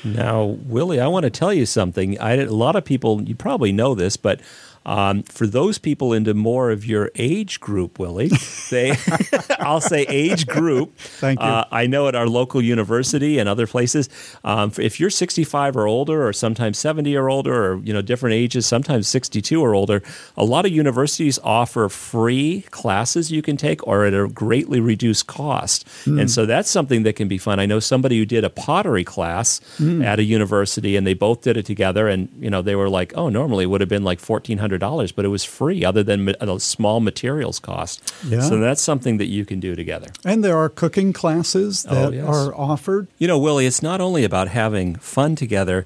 Now, 0.04 0.44
Willie, 0.44 1.00
I 1.00 1.08
want 1.08 1.24
to 1.24 1.30
tell 1.30 1.54
you 1.54 1.66
something. 1.66 2.20
I, 2.20 2.34
a 2.34 2.52
lot 2.52 2.76
of 2.76 2.86
people, 2.86 3.24
you 3.24 3.36
probably 3.36 3.72
know 3.72 3.96
this, 3.96 4.18
but 4.18 4.40
um, 4.86 5.24
for 5.24 5.48
those 5.48 5.78
people 5.78 6.14
into 6.14 6.34
more 6.34 6.70
of 6.70 6.86
your 6.86 7.12
age 7.16 7.60
group, 7.60 7.98
Willie, 7.98 8.30
they, 8.70 8.96
I'll 9.60 9.82
say 9.82 10.06
age 10.08 10.46
group. 10.46 10.96
Thank 10.98 11.40
you. 11.40 11.46
Uh, 11.46 11.66
I 11.72 11.88
know 11.88 12.08
at 12.08 12.16
our 12.16 12.28
local 12.28 12.62
university 12.62 13.40
and 13.40 13.50
other 13.50 13.66
places, 13.66 14.10
um, 14.44 14.72
if 14.78 15.00
you're 15.00 15.10
65 15.10 15.76
or 15.76 15.88
older, 15.88 16.28
or 16.28 16.34
sometimes 16.34 16.78
70 16.78 17.16
or 17.16 17.30
older, 17.30 17.74
or 17.74 17.78
you 17.78 17.94
know 17.94 18.02
different 18.02 18.36
ages, 18.36 18.66
sometimes 18.66 19.08
62 19.08 19.60
or 19.60 19.74
older, 19.74 20.04
a 20.38 20.44
lot 20.44 20.66
of 20.66 20.72
universities 20.72 21.40
offer 21.44 21.90
free 21.90 22.62
classes 22.72 23.32
you 23.32 23.42
can 23.42 23.58
take, 23.58 23.86
or 23.88 24.06
at 24.06 24.14
a 24.14 24.28
greatly 24.28 24.80
reduced 24.80 25.28
cost. 25.28 25.88
Mm. 26.06 26.22
And 26.22 26.32
so 26.32 26.46
that's 26.46 26.70
something 26.70 27.04
that 27.04 27.16
can 27.16 27.28
be 27.28 27.38
fun. 27.38 27.60
I 27.60 27.66
know 27.66 27.80
somebody 27.80 28.18
who 28.18 28.26
did 28.26 28.44
a 28.44 28.50
pottery 28.50 29.04
class 29.04 29.62
mm. 29.78 30.04
at 30.06 30.20
a 30.20 30.24
university, 30.24 30.96
and 30.96 31.08
they 31.08 31.14
both 31.14 31.42
did 31.42 31.58
it 31.58 31.66
together, 31.66 32.08
and 32.08 32.30
you 32.40 32.50
know 32.50 32.62
they 32.62 32.76
were 32.76 32.90
like, 32.90 33.14
oh, 33.16 33.30
normally 33.30 33.64
it 33.64 33.68
would 33.68 33.82
have 33.82 33.90
been 33.90 34.04
like 34.04 34.22
1400 34.22 34.75
dollars, 34.78 35.12
but 35.12 35.26
it 35.26 35.30
was 35.30 35.44
free, 35.44 35.84
other 35.84 36.04
than 36.04 36.30
a 36.40 36.60
small 36.60 37.00
materials 37.00 37.60
cost. 37.60 38.14
Yeah. 38.26 38.42
So 38.42 38.60
that's 38.60 38.82
something 38.82 39.18
that 39.18 39.28
you 39.28 39.46
can 39.46 39.60
do 39.60 39.76
together. 39.76 40.08
And 40.24 40.44
there 40.44 40.58
are 40.58 40.70
cooking 40.70 41.14
classes 41.14 41.86
oh, 41.90 41.96
that 41.96 42.08
oh, 42.08 42.12
yes. 42.12 42.26
are 42.26 42.56
offered. 42.56 43.08
You 43.18 43.28
know, 43.28 43.40
Willie, 43.40 43.66
it's 43.66 43.82
not 43.82 44.02
only 44.02 44.24
about 44.24 44.48
having 44.48 44.96
fun 44.96 45.36
together 45.36 45.86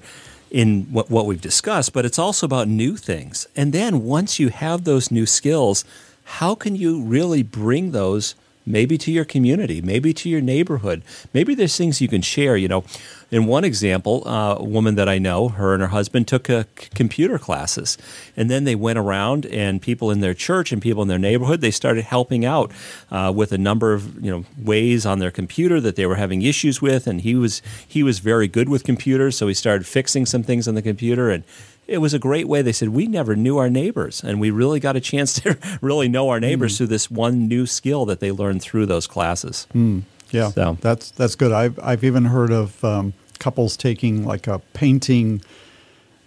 in 0.50 0.82
what, 0.90 1.10
what 1.10 1.26
we've 1.26 1.40
discussed, 1.40 1.92
but 1.92 2.04
it's 2.04 2.18
also 2.18 2.46
about 2.46 2.68
new 2.68 2.96
things. 2.96 3.46
And 3.54 3.72
then 3.72 4.04
once 4.04 4.38
you 4.38 4.48
have 4.48 4.84
those 4.84 5.10
new 5.10 5.26
skills, 5.26 5.84
how 6.24 6.54
can 6.54 6.76
you 6.76 7.02
really 7.02 7.42
bring 7.42 7.92
those 7.92 8.34
maybe 8.70 8.96
to 8.98 9.10
your 9.10 9.24
community, 9.24 9.80
maybe 9.80 10.12
to 10.14 10.28
your 10.28 10.40
neighborhood? 10.40 11.02
Maybe 11.32 11.54
there's 11.54 11.76
things 11.76 12.00
you 12.00 12.08
can 12.08 12.22
share. 12.22 12.56
You 12.56 12.68
know, 12.68 12.84
in 13.30 13.46
one 13.46 13.64
example, 13.64 14.26
uh, 14.26 14.56
a 14.58 14.64
woman 14.64 14.96
that 14.96 15.08
I 15.08 15.18
know, 15.18 15.48
her 15.48 15.72
and 15.72 15.82
her 15.82 15.88
husband 15.88 16.28
took 16.28 16.50
uh, 16.50 16.64
computer 16.94 17.38
classes, 17.38 17.96
and 18.36 18.50
then 18.50 18.64
they 18.64 18.74
went 18.74 18.98
around, 18.98 19.46
and 19.46 19.80
people 19.80 20.10
in 20.10 20.20
their 20.20 20.34
church 20.34 20.72
and 20.72 20.82
people 20.82 21.02
in 21.02 21.08
their 21.08 21.18
neighborhood, 21.18 21.60
they 21.60 21.70
started 21.70 22.04
helping 22.04 22.44
out 22.44 22.72
uh, 23.10 23.32
with 23.34 23.52
a 23.52 23.58
number 23.58 23.92
of 23.92 24.22
you 24.22 24.30
know 24.30 24.44
ways 24.58 25.06
on 25.06 25.18
their 25.18 25.30
computer 25.30 25.80
that 25.80 25.96
they 25.96 26.06
were 26.06 26.16
having 26.16 26.42
issues 26.42 26.82
with, 26.82 27.06
and 27.06 27.20
he 27.20 27.34
was 27.34 27.62
he 27.86 28.02
was 28.02 28.18
very 28.18 28.48
good 28.48 28.68
with 28.68 28.84
computers, 28.84 29.36
so 29.36 29.46
he 29.48 29.54
started 29.54 29.86
fixing 29.86 30.26
some 30.26 30.42
things 30.42 30.66
on 30.66 30.74
the 30.74 30.82
computer 30.82 31.30
and 31.30 31.44
it 31.90 31.98
was 31.98 32.14
a 32.14 32.18
great 32.18 32.46
way. 32.46 32.62
They 32.62 32.72
said 32.72 32.90
we 32.90 33.06
never 33.06 33.34
knew 33.34 33.58
our 33.58 33.68
neighbors, 33.68 34.22
and 34.22 34.40
we 34.40 34.50
really 34.50 34.78
got 34.78 34.94
a 34.94 35.00
chance 35.00 35.34
to 35.40 35.58
really 35.80 36.08
know 36.08 36.28
our 36.28 36.38
neighbors 36.38 36.74
mm. 36.74 36.78
through 36.78 36.86
this 36.86 37.10
one 37.10 37.48
new 37.48 37.66
skill 37.66 38.06
that 38.06 38.20
they 38.20 38.30
learned 38.30 38.62
through 38.62 38.86
those 38.86 39.06
classes. 39.06 39.66
Mm. 39.74 40.02
Yeah, 40.30 40.50
so. 40.50 40.78
that's 40.80 41.10
that's 41.10 41.34
good. 41.34 41.50
I've 41.50 41.78
I've 41.82 42.04
even 42.04 42.26
heard 42.26 42.52
of 42.52 42.82
um, 42.84 43.12
couples 43.40 43.76
taking 43.76 44.24
like 44.24 44.46
a 44.46 44.60
painting. 44.72 45.42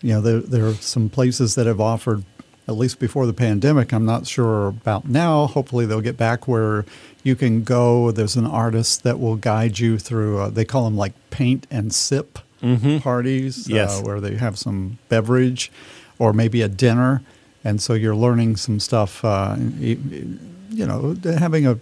You 0.02 0.16
know, 0.16 0.22
there 0.22 0.40
there 0.42 0.68
are 0.68 0.74
some 0.74 1.10
places 1.10 1.56
that 1.56 1.66
have 1.66 1.80
offered 1.80 2.26
at 2.68 2.76
least 2.76 3.00
before 3.00 3.26
the 3.26 3.34
pandemic. 3.34 3.94
I'm 3.94 4.06
not 4.06 4.28
sure 4.28 4.68
about 4.68 5.08
now. 5.08 5.48
Hopefully, 5.48 5.86
they'll 5.86 6.02
get 6.02 6.18
back 6.18 6.46
where 6.46 6.84
you 7.24 7.38
can 7.38 7.64
go. 7.64 8.12
There's 8.12 8.36
an 8.36 8.46
artist 8.46 9.04
that 9.04 9.18
will 9.18 9.38
guide 9.38 9.80
you 9.80 9.98
through. 9.98 10.40
Uh, 10.40 10.50
they 10.50 10.66
call 10.66 10.84
them 10.84 10.98
like 10.98 11.14
paint 11.30 11.66
and 11.72 11.94
sip 11.94 12.40
mm-hmm. 12.64 12.98
parties, 13.00 13.70
uh, 13.70 13.76
yes. 13.76 14.00
uh, 14.00 14.04
where 14.04 14.20
they 14.20 14.36
have 14.36 14.58
some 14.58 14.98
beverage, 15.10 15.72
or 16.18 16.34
maybe 16.34 16.62
a 16.62 16.68
dinner, 16.68 17.22
and 17.64 17.82
so 17.82 17.94
you're 17.94 18.16
learning 18.16 18.56
some 18.56 18.80
stuff. 18.80 19.24
Uh, 19.24 19.56
you, 19.78 20.40
you 20.70 20.86
know, 20.88 21.16
having 21.38 21.68
a 21.68 21.80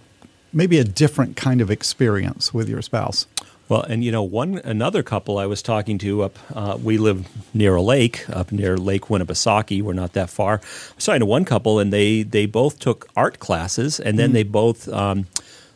maybe 0.52 0.78
a 0.78 0.84
different 0.84 1.36
kind 1.36 1.60
of 1.60 1.70
experience 1.70 2.52
with 2.52 2.68
your 2.68 2.82
spouse. 2.82 3.26
Well, 3.68 3.82
and 3.82 4.04
you 4.04 4.12
know, 4.12 4.22
one 4.22 4.58
another 4.64 5.02
couple 5.02 5.38
I 5.38 5.46
was 5.46 5.62
talking 5.62 5.96
to 5.98 6.24
up, 6.24 6.38
uh, 6.54 6.76
we 6.82 6.98
live 6.98 7.26
near 7.54 7.76
a 7.76 7.80
lake 7.80 8.28
up 8.28 8.52
near 8.52 8.76
Lake 8.76 9.02
Winnipesaukee. 9.02 9.80
We're 9.80 9.94
not 9.94 10.12
that 10.12 10.28
far. 10.28 10.54
I 10.54 10.94
was 10.94 11.06
talking 11.06 11.20
to 11.20 11.26
one 11.26 11.46
couple, 11.46 11.78
and 11.78 11.92
they 11.92 12.22
they 12.22 12.44
both 12.44 12.78
took 12.78 13.08
art 13.16 13.38
classes, 13.38 13.98
and 13.98 14.18
then 14.18 14.30
mm. 14.30 14.34
they 14.34 14.42
both. 14.42 14.88
Um, 14.88 15.26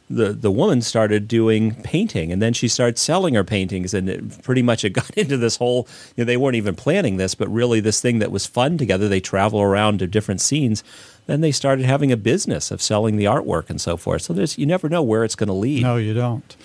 the 0.09 0.33
the 0.33 0.51
woman 0.51 0.83
started 0.83 1.27
doing 1.27 1.75
painting, 1.83 2.31
and 2.31 2.41
then 2.41 2.53
she 2.53 2.69
started 2.69 2.99
selling 2.99 3.35
her 3.35 3.45
paintings, 3.45 3.93
and 3.93 4.09
it 4.09 4.43
pretty 4.43 4.63
much 4.63 4.85
it 4.85 4.91
got 4.93 5.11
into 5.11 5.37
this 5.37 5.57
whole. 5.57 5.89
You 6.17 6.23
know, 6.23 6.27
they 6.27 6.37
weren't 6.37 6.57
even 6.57 6.75
planning 6.75 7.17
this, 7.17 7.35
but 7.35 7.49
really 7.49 7.81
this 7.81 8.01
thing 8.01 8.19
that 8.21 8.31
was 8.31 8.47
fun 8.47 8.79
together. 8.79 9.09
They 9.09 9.21
travel 9.21 9.61
around 9.61 9.99
to 9.99 10.07
different 10.07 10.41
scenes. 10.41 10.85
Then 11.27 11.41
they 11.41 11.53
started 11.53 11.87
having 11.87 12.13
a 12.13 12.17
business 12.17 12.71
of 12.71 12.81
selling 12.81 13.17
the 13.17 13.25
artwork 13.25 13.69
and 13.69 13.81
so 13.81 13.97
forth. 13.97 14.23
So 14.23 14.33
there's 14.33 14.57
you 14.57 14.67
never 14.67 14.89
know 14.89 15.03
where 15.03 15.25
it's 15.25 15.35
going 15.35 15.49
to 15.49 15.53
lead. 15.53 15.83
No, 15.83 15.97
you 15.97 16.15
don't. 16.15 16.57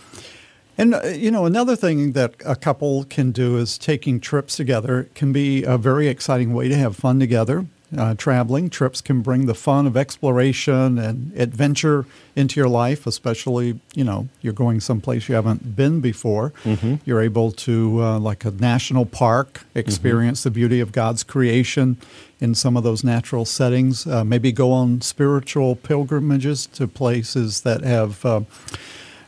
And 0.78 0.96
uh, 0.96 1.08
you 1.08 1.32
know, 1.32 1.46
another 1.46 1.76
thing 1.76 2.14
that 2.14 2.36
a 2.46 2.56
couple 2.56 3.04
can 3.06 3.32
do 3.32 3.58
is 3.58 3.78
taking 3.78 4.20
trips 4.20 4.56
together 4.56 5.02
it 5.02 5.16
can 5.16 5.32
be 5.32 5.64
a 5.64 5.78
very 5.78 6.08
exciting 6.08 6.54
way 6.54 6.70
to 6.70 6.76
have 6.76 6.96
fun 6.96 7.20
together. 7.20 7.66
Uh, 7.98 8.16
traveling 8.16 8.70
trips 8.70 9.02
can 9.02 9.22
bring 9.22 9.48
the 9.48 9.54
fun 9.54 9.86
of 9.86 9.98
exploration 9.98 10.98
and 10.98 11.38
adventure 11.38 12.06
into 12.38 12.58
your 12.58 12.70
life, 12.70 13.06
especially 13.06 13.80
you 13.94 14.04
know 14.04 14.30
you're 14.42 14.54
going 14.54 14.80
someplace 14.80 15.28
you 15.28 15.36
haven't 15.36 15.76
been 15.76 16.00
before. 16.00 16.52
Mm-hmm. 16.64 16.96
You're 17.04 17.22
able 17.22 17.52
to, 17.52 18.02
uh, 18.02 18.20
like 18.20 18.46
a 18.46 18.52
national 18.52 19.06
park, 19.06 19.66
experience 19.76 20.40
mm-hmm. 20.40 20.50
the 20.50 20.52
beauty 20.52 20.80
of 20.80 20.94
God's 20.94 21.24
creation 21.24 21.98
in 22.40 22.56
some 22.56 22.78
of 22.78 22.84
those 22.84 23.04
natural 23.04 23.44
settings. 23.44 24.08
Uh, 24.08 24.24
maybe 24.24 24.54
go 24.54 24.72
on 24.72 25.02
spiritual 25.02 25.76
pilgrimages 25.76 26.68
to 26.68 26.88
places 26.88 27.62
that 27.62 27.82
have 27.84 28.26
uh, 28.26 28.42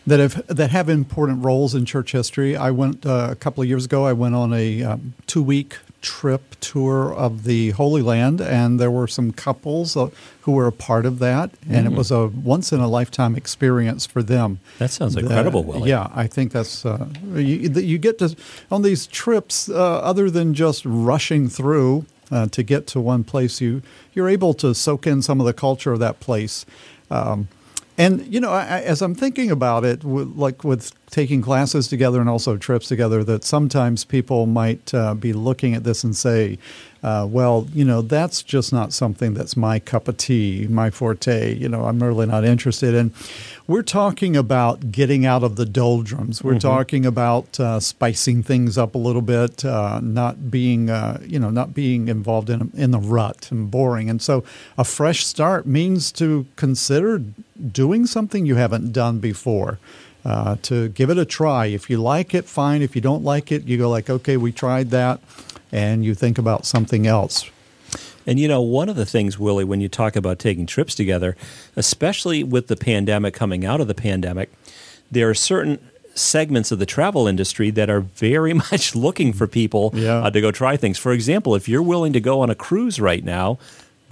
that 0.08 0.20
have 0.20 0.48
that 0.48 0.72
have 0.72 0.88
important 0.90 1.44
roles 1.44 1.76
in 1.76 1.86
church 1.86 2.14
history. 2.14 2.56
I 2.56 2.72
went 2.72 3.06
uh, 3.06 3.28
a 3.32 3.36
couple 3.36 3.62
of 3.62 3.70
years 3.70 3.86
ago. 3.86 4.06
I 4.06 4.14
went 4.14 4.36
on 4.36 4.54
a 4.54 4.84
um, 4.84 5.14
two 5.28 5.44
week 5.44 5.78
trip 6.04 6.56
tour 6.60 7.12
of 7.12 7.46
the 7.46 7.72
Holy 7.72 8.04
Land, 8.04 8.42
and 8.42 8.80
there 8.80 8.92
were 8.92 9.08
some 9.08 9.32
couples 9.32 9.98
uh, 9.98 10.10
who 10.42 10.52
were 10.52 10.68
a 10.68 10.72
part 10.72 11.06
of 11.06 11.18
that, 11.20 11.50
and 11.68 11.88
mm-hmm. 11.88 11.96
it 11.96 11.98
was 11.98 12.12
a 12.12 12.28
once 12.28 12.72
in 12.72 12.82
a 12.82 12.88
lifetime 12.88 13.36
experience 13.36 14.06
for 14.06 14.22
them. 14.22 14.60
That 14.78 14.92
sounds 14.92 15.16
incredible, 15.16 15.64
Willie. 15.64 15.90
Yeah, 15.90 16.12
I 16.14 16.28
think 16.28 16.52
that's 16.52 16.86
uh, 16.86 17.08
you, 17.34 17.70
you, 17.72 17.98
get 17.98 18.20
to 18.20 18.36
on 18.70 18.84
these 18.84 19.08
trips. 19.08 19.70
Uh, 19.70 20.00
other 20.00 20.30
than 20.30 20.54
just 20.54 20.84
rushing 20.86 21.48
through 21.48 22.06
uh, 22.30 22.48
to 22.48 22.62
get 22.62 22.86
to 22.88 23.00
one 23.00 23.24
place, 23.24 23.62
you 23.62 23.82
you're 24.14 24.30
able 24.30 24.54
to 24.56 24.76
soak 24.76 25.08
in 25.08 25.22
some 25.22 25.40
of 25.40 25.48
the 25.48 25.54
culture 25.54 25.94
of 25.94 26.00
that 26.00 26.20
place. 26.20 26.66
Um, 27.10 27.48
and 27.98 28.26
you 28.34 28.40
know, 28.40 28.52
I, 28.52 28.82
as 28.82 29.02
I'm 29.02 29.16
thinking 29.16 29.52
about 29.52 29.86
it, 29.86 30.04
like 30.04 30.64
with 30.64 30.92
taking 31.10 31.42
classes 31.42 31.88
together 31.88 32.20
and 32.20 32.30
also 32.30 32.58
trips 32.58 32.88
together, 32.88 33.24
that 33.24 33.44
sometimes 33.44 34.04
people 34.04 34.46
might 34.46 34.94
uh, 34.94 35.14
be 35.14 35.34
looking 35.34 35.76
at 35.76 35.84
this 35.84 36.04
and 36.04 36.16
say, 36.16 36.58
uh, 37.04 37.28
"Well, 37.30 37.68
you 37.74 37.86
know, 37.86 38.02
that's 38.02 38.42
just 38.42 38.74
not 38.74 38.94
something 38.94 39.34
that's 39.34 39.56
my 39.58 39.80
cup 39.80 40.08
of 40.08 40.18
tea, 40.18 40.68
my 40.70 40.90
forte. 40.90 41.54
You 41.54 41.70
know, 41.70 41.86
I'm 41.86 42.02
really 42.02 42.26
not 42.26 42.46
interested 42.46 42.94
in." 42.94 43.14
We're 43.66 43.84
talking 43.84 44.36
about 44.36 44.92
getting 44.92 45.26
out 45.26 45.42
of 45.42 45.56
the 45.56 45.66
doldrums. 45.66 46.44
We're 46.44 46.54
mm-hmm. 46.54 46.60
talking 46.60 47.06
about 47.06 47.60
uh, 47.60 47.80
spicing 47.80 48.44
things 48.44 48.78
up 48.78 48.94
a 48.94 48.98
little 48.98 49.22
bit, 49.22 49.64
uh, 49.64 50.02
not 50.02 50.52
being, 50.52 50.90
uh, 50.90 51.22
you 51.26 51.40
know, 51.40 51.50
not 51.50 51.74
being 51.74 52.10
involved 52.10 52.50
in 52.50 52.72
in 52.74 52.92
the 52.92 53.00
rut 53.00 53.50
and 53.52 53.72
boring. 53.72 54.10
And 54.10 54.22
so, 54.22 54.44
a 54.78 54.84
fresh 54.84 55.26
start 55.26 55.66
means 55.66 56.12
to 56.14 56.46
consider 56.56 57.20
doing 57.72 58.06
something 58.06 58.46
you 58.46 58.56
haven't 58.56 58.92
done 58.92 59.20
before. 59.20 59.80
Uh, 60.26 60.56
to 60.62 60.88
give 60.90 61.10
it 61.10 61.18
a 61.18 61.26
try. 61.26 61.66
If 61.66 61.90
you 61.90 62.02
like 62.02 62.34
it, 62.34 62.46
fine. 62.46 62.82
If 62.82 62.96
you 62.96 63.02
don't 63.02 63.26
like 63.26 63.52
it, 63.52 63.66
you 63.66 63.78
go 63.78 63.90
like, 63.90 64.10
okay, 64.10 64.38
we 64.38 64.54
tried 64.54 64.90
that, 64.92 65.20
and 65.74 66.06
you 66.06 66.14
think 66.14 66.38
about 66.38 66.66
something 66.66 67.08
else. 67.08 67.50
And 68.26 68.40
you 68.40 68.48
know, 68.48 68.62
one 68.62 68.88
of 68.88 68.96
the 68.96 69.06
things, 69.06 69.38
Willie, 69.38 69.66
when 69.66 69.82
you 69.82 69.90
talk 69.90 70.16
about 70.16 70.40
taking 70.40 70.66
trips 70.66 70.96
together, 70.96 71.36
especially 71.76 72.44
with 72.44 72.68
the 72.68 72.78
pandemic 72.78 73.34
coming 73.34 73.66
out 73.66 73.82
of 73.82 73.88
the 73.88 73.96
pandemic, 73.96 74.54
there 75.12 75.30
are 75.30 75.34
certain 75.34 75.80
segments 76.16 76.72
of 76.72 76.78
the 76.78 76.86
travel 76.86 77.28
industry 77.28 77.72
that 77.72 77.90
are 77.90 78.02
very 78.02 78.54
much 78.72 78.96
looking 78.96 79.34
for 79.34 79.48
people 79.48 79.92
yeah. 79.96 80.24
uh, 80.24 80.30
to 80.30 80.40
go 80.40 80.52
try 80.52 80.78
things. 80.78 80.98
For 80.98 81.12
example, 81.12 81.56
if 81.56 81.68
you're 81.68 81.82
willing 81.82 82.14
to 82.14 82.22
go 82.22 82.42
on 82.42 82.50
a 82.50 82.56
cruise 82.56 83.00
right 83.00 83.24
now, 83.24 83.58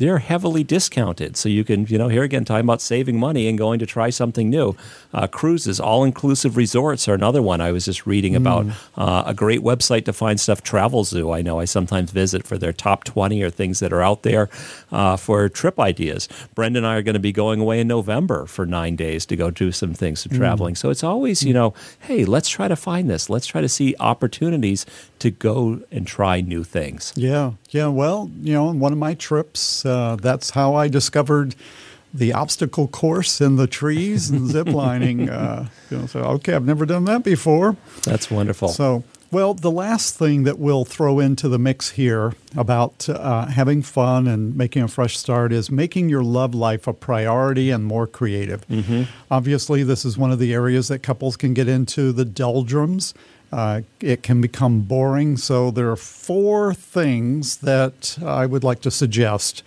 they're 0.02 0.18
heavily 0.18 0.64
discounted. 0.64 1.38
So 1.38 1.48
you 1.48 1.64
can, 1.64 1.86
you 1.86 1.96
know, 1.96 2.08
here 2.08 2.24
again, 2.24 2.44
talking 2.44 2.66
about 2.66 2.82
saving 2.82 3.20
money 3.20 3.48
and 3.48 3.56
going 3.56 3.78
to 3.80 3.86
try 3.86 4.10
something 4.10 4.50
new. 4.50 4.76
Uh, 5.14 5.28
cruises, 5.28 5.80
all 5.80 6.04
inclusive 6.04 6.58
resorts 6.58 7.08
are 7.08 7.14
another 7.14 7.42
one 7.42 7.62
I 7.62 7.72
was 7.72 7.86
just 7.86 8.08
reading 8.08 8.36
about. 8.36 8.66
Mm. 8.66 8.74
Uh, 8.98 9.24
a 9.28 9.36
great 9.36 9.62
website 9.62 10.06
to 10.06 10.14
find 10.14 10.40
stuff, 10.40 10.64
Travelzoo. 10.64 11.36
I 11.36 11.44
know 11.44 11.60
I 11.60 11.66
sometimes 11.66 12.10
visit 12.10 12.48
for 12.48 12.58
their 12.58 12.74
top 12.74 13.04
20 13.04 13.44
or 13.44 13.52
things 13.52 13.80
that 13.80 13.94
are 13.94 14.02
out 14.02 14.24
there 14.24 14.50
uh, 14.92 15.18
for 15.18 15.48
trip 15.50 15.80
ideas. 15.80 16.28
Brenda 16.56 16.80
and 16.80 16.88
I 16.88 16.96
are 16.96 17.04
going 17.04 17.14
to 17.14 17.20
be 17.20 17.32
going 17.32 17.60
away 17.60 17.80
in 17.80 17.88
November 17.88 18.48
for 18.48 18.66
nine 18.66 18.96
days 18.96 19.28
to 19.28 19.36
go 19.36 19.52
do 19.52 19.72
some 19.72 19.94
things 19.94 20.26
of 20.26 20.32
mm. 20.32 20.38
traveling. 20.38 20.74
So 20.74 20.90
it's 20.90 21.04
always, 21.04 21.44
you 21.44 21.54
know, 21.54 21.76
hey, 22.00 22.26
let's 22.26 22.50
try 22.50 22.68
to 22.68 22.76
find 22.76 23.08
this. 23.08 23.30
Let's 23.30 23.46
try 23.46 23.62
to 23.62 23.70
see 23.70 23.94
opportunities 24.00 24.88
to 25.22 25.32
go 25.32 25.82
and 25.92 26.06
try 26.06 26.42
new 26.42 26.64
things. 26.64 27.14
Yeah. 27.16 27.54
Yeah. 27.70 27.88
Well, 27.88 28.30
you 28.42 28.54
know, 28.54 28.68
on 28.68 28.80
one 28.80 28.92
of 28.92 28.98
my 28.98 29.14
trips, 29.14 29.86
uh, 29.86 30.18
that's 30.20 30.52
how 30.52 30.76
I 30.76 30.88
discovered 30.88 31.56
the 32.14 32.34
obstacle 32.34 32.88
course 32.88 33.40
in 33.40 33.56
the 33.56 33.68
trees 33.68 34.30
and 34.30 34.50
zip 34.50 34.68
lining. 34.84 35.30
Uh, 35.30 35.70
you 35.90 36.00
know, 36.00 36.06
so 36.08 36.22
okay, 36.22 36.54
I've 36.54 36.66
never 36.66 36.86
done 36.86 37.06
that 37.06 37.24
before. 37.24 37.78
That's 38.04 38.30
wonderful. 38.30 38.70
So, 38.70 39.04
well, 39.32 39.54
the 39.54 39.72
last 39.72 40.18
thing 40.18 40.44
that 40.44 40.60
we'll 40.60 40.84
throw 40.84 41.20
into 41.20 41.48
the 41.48 41.58
mix 41.58 41.92
here 41.92 42.34
about 42.58 43.08
uh, 43.08 43.46
having 43.46 43.82
fun 43.82 44.28
and 44.28 44.58
making 44.58 44.82
a 44.82 44.90
fresh 44.90 45.18
start 45.18 45.54
is 45.54 45.72
making 45.72 46.10
your 46.10 46.24
love 46.24 46.54
life 46.54 46.86
a 46.86 46.94
priority 46.94 47.70
and 47.70 47.86
more 47.86 48.08
creative. 48.08 48.68
Mm-hmm. 48.68 49.04
Obviously, 49.30 49.84
this 49.84 50.04
is 50.04 50.18
one 50.18 50.32
of 50.32 50.40
the 50.40 50.54
areas 50.54 50.90
that 50.90 51.00
couples 51.00 51.38
can 51.38 51.54
get 51.54 51.70
into 51.70 52.12
the 52.12 52.26
doldrums. 52.26 53.14
Uh, 53.52 53.82
it 54.00 54.24
can 54.24 54.40
become 54.40 54.82
boring. 54.82 55.38
So, 55.38 55.72
there 55.72 55.90
are 55.92 55.98
four 55.98 56.74
things 56.74 57.58
that 57.58 58.18
I 58.24 58.46
would 58.46 58.64
like 58.64 58.82
to 58.82 58.92
suggest 58.92 59.64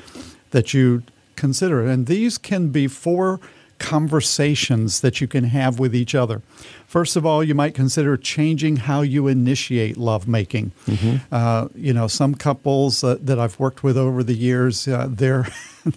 that 0.51 0.72
you 0.72 1.03
consider. 1.37 1.85
And 1.85 2.07
these 2.07 2.39
can 2.39 2.68
be 2.68 2.87
four 2.87 3.41
conversations 3.85 5.03
that 5.03 5.20
you 5.20 5.28
can 5.28 5.45
have 5.45 5.78
with 5.78 5.95
each 5.95 6.14
other. 6.14 6.41
First 6.87 7.16
of 7.16 7.26
all, 7.26 7.45
you 7.45 7.55
might 7.55 7.74
consider 7.74 8.16
changing 8.16 8.76
how 8.76 9.03
you 9.03 9.28
initiate 9.28 9.99
lovemaking. 9.99 10.72
Mm-hmm. 10.87 11.16
Uh, 11.30 11.68
you 11.74 11.93
know, 11.93 12.07
some 12.07 12.35
couples 12.35 13.05
uh, 13.05 13.18
that 13.20 13.39
I've 13.39 13.59
worked 13.61 13.82
with 13.82 13.99
over 13.99 14.22
the 14.22 14.32
years, 14.32 14.89
uh, 14.89 15.09
their 15.11 15.47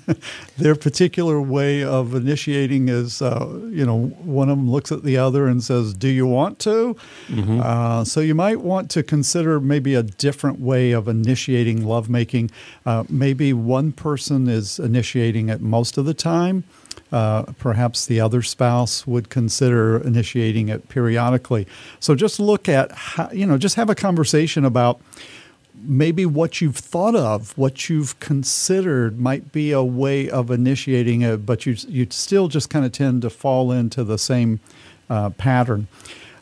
their 0.57 0.75
particular 0.75 1.39
way 1.39 1.81
of 1.81 2.13
initiating 2.13 2.89
is, 2.89 3.21
uh, 3.21 3.47
you 3.69 3.85
know, 3.85 4.07
one 4.23 4.49
of 4.49 4.57
them 4.57 4.69
looks 4.69 4.91
at 4.91 5.03
the 5.03 5.15
other 5.15 5.47
and 5.47 5.63
says, 5.63 5.93
"Do 5.93 6.09
you 6.09 6.27
want 6.27 6.59
to?" 6.59 6.97
Mm-hmm. 7.29 7.61
Uh, 7.63 8.03
so 8.03 8.19
you 8.19 8.35
might 8.35 8.59
want 8.59 8.89
to 8.91 9.03
consider 9.03 9.61
maybe 9.61 9.93
a 9.95 10.03
different 10.03 10.59
way 10.59 10.91
of 10.91 11.07
initiating 11.07 11.85
lovemaking. 11.85 12.51
Uh, 12.85 13.05
maybe 13.07 13.53
one 13.53 13.93
person 13.93 14.49
is 14.49 14.77
initiating 14.77 15.47
it 15.47 15.61
most 15.61 15.97
of 15.97 16.03
the 16.03 16.13
time 16.13 16.65
uh, 17.11 17.43
perhaps 17.57 18.05
the 18.05 18.19
other 18.19 18.41
spouse 18.41 19.07
would 19.07 19.29
consider 19.29 19.97
initiating 19.97 20.69
it 20.69 20.89
periodically. 20.89 21.67
So 21.99 22.15
just 22.15 22.39
look 22.39 22.67
at 22.67 22.91
how, 22.91 23.31
you 23.31 23.45
know, 23.45 23.57
just 23.57 23.75
have 23.75 23.89
a 23.89 23.95
conversation 23.95 24.65
about 24.65 24.99
maybe 25.81 26.25
what 26.25 26.59
you've 26.59 26.77
thought 26.77 27.15
of, 27.15 27.57
what 27.57 27.89
you've 27.89 28.19
considered 28.19 29.19
might 29.19 29.51
be 29.51 29.71
a 29.71 29.83
way 29.83 30.29
of 30.29 30.51
initiating 30.51 31.21
it, 31.21 31.45
but 31.45 31.65
you 31.65 31.75
you 31.87 32.07
still 32.09 32.47
just 32.47 32.69
kind 32.69 32.85
of 32.85 32.91
tend 32.91 33.21
to 33.21 33.29
fall 33.29 33.71
into 33.71 34.03
the 34.03 34.17
same 34.17 34.59
uh, 35.09 35.29
pattern. 35.31 35.87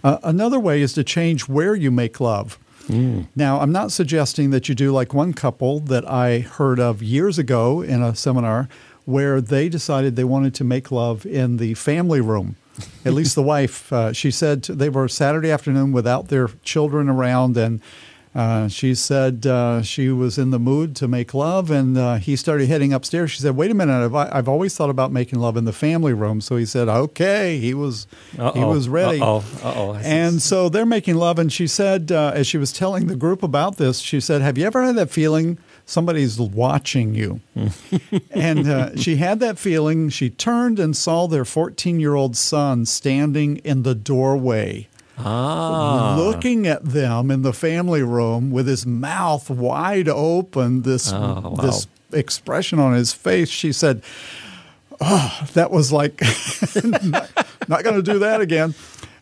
Uh, 0.03 0.17
another 0.23 0.59
way 0.59 0.81
is 0.81 0.93
to 0.93 1.03
change 1.03 1.47
where 1.47 1.75
you 1.75 1.91
make 1.91 2.19
love. 2.19 2.57
Mm. 2.87 3.27
Now, 3.35 3.59
I'm 3.59 3.71
not 3.71 3.91
suggesting 3.91 4.51
that 4.51 4.69
you 4.69 4.75
do 4.75 4.91
like 4.91 5.13
one 5.13 5.33
couple 5.33 5.79
that 5.81 6.07
I 6.07 6.39
heard 6.39 6.79
of 6.79 7.01
years 7.01 7.39
ago 7.39 7.81
in 7.81 8.03
a 8.03 8.15
seminar 8.15 8.69
where 9.05 9.39
they 9.39 9.69
decided 9.69 10.15
they 10.15 10.23
wanted 10.23 10.53
to 10.55 10.63
make 10.63 10.91
love 10.91 11.25
in 11.25 11.57
the 11.57 11.73
family 11.75 12.21
room. 12.21 12.55
At 13.05 13.13
least 13.13 13.35
the 13.35 13.43
wife, 13.55 13.91
uh, 13.93 14.13
she 14.13 14.31
said 14.31 14.63
they 14.63 14.89
were 14.89 15.07
Saturday 15.07 15.51
afternoon 15.51 15.91
without 15.91 16.27
their 16.27 16.49
children 16.63 17.07
around, 17.07 17.55
and 17.55 17.81
uh, 18.35 18.67
she 18.67 18.93
said 18.93 19.47
uh, 19.47 19.81
she 19.81 20.09
was 20.09 20.37
in 20.37 20.49
the 20.49 20.59
mood 20.59 20.93
to 20.97 21.07
make 21.07 21.33
love, 21.33 21.71
and 21.71 21.97
uh, 21.97 22.15
he 22.15 22.35
started 22.35 22.67
heading 22.67 22.91
upstairs. 22.91 23.31
She 23.31 23.41
said, 23.41 23.55
"Wait 23.55 23.71
a 23.71 23.73
minute! 23.73 23.93
I've, 23.93 24.13
I've, 24.13 24.49
always 24.49 24.75
thought 24.75 24.89
about 24.89 25.13
making 25.13 25.39
love 25.39 25.55
in 25.55 25.63
the 25.63 25.71
family 25.71 26.11
room." 26.11 26.41
So 26.41 26.57
he 26.57 26.65
said, 26.65 26.89
"Okay." 26.89 27.59
He 27.59 27.73
was 27.73 28.07
Uh-oh. 28.37 28.51
he 28.51 28.65
was 28.65 28.89
ready. 28.89 29.21
Uh 29.21 29.41
oh. 29.63 29.97
And 30.03 30.41
so 30.41 30.67
they're 30.67 30.85
making 30.85 31.15
love, 31.15 31.39
and 31.39 31.51
she 31.51 31.65
said, 31.65 32.11
uh, 32.11 32.33
as 32.35 32.45
she 32.45 32.57
was 32.57 32.73
telling 32.73 33.07
the 33.07 33.15
group 33.15 33.41
about 33.41 33.77
this, 33.77 33.99
she 33.99 34.19
said, 34.19 34.41
"Have 34.41 34.57
you 34.57 34.65
ever 34.65 34.83
had 34.83 34.95
that 34.97 35.11
feeling?" 35.11 35.57
Somebody's 35.85 36.39
watching 36.39 37.15
you. 37.15 37.41
and 38.31 38.67
uh, 38.67 38.95
she 38.95 39.17
had 39.17 39.39
that 39.39 39.57
feeling. 39.57 40.09
She 40.09 40.29
turned 40.29 40.79
and 40.79 40.95
saw 40.95 41.27
their 41.27 41.45
14 41.45 41.99
year 41.99 42.15
old 42.15 42.35
son 42.35 42.85
standing 42.85 43.57
in 43.57 43.83
the 43.83 43.95
doorway. 43.95 44.87
Ah. 45.17 46.15
Looking 46.17 46.67
at 46.67 46.83
them 46.83 47.31
in 47.31 47.41
the 47.41 47.53
family 47.53 48.03
room 48.03 48.51
with 48.51 48.67
his 48.67 48.85
mouth 48.85 49.49
wide 49.49 50.09
open, 50.09 50.81
this 50.81 51.13
oh, 51.13 51.39
wow. 51.41 51.55
this 51.61 51.87
expression 52.11 52.79
on 52.79 52.93
his 52.93 53.13
face, 53.13 53.47
she 53.47 53.71
said, 53.71 54.03
"Oh, 54.99 55.47
that 55.53 55.71
was 55.71 55.93
like 55.93 56.21
not, 56.83 57.29
not 57.69 57.83
going 57.85 57.95
to 57.95 58.03
do 58.03 58.19
that 58.19 58.41
again." 58.41 58.75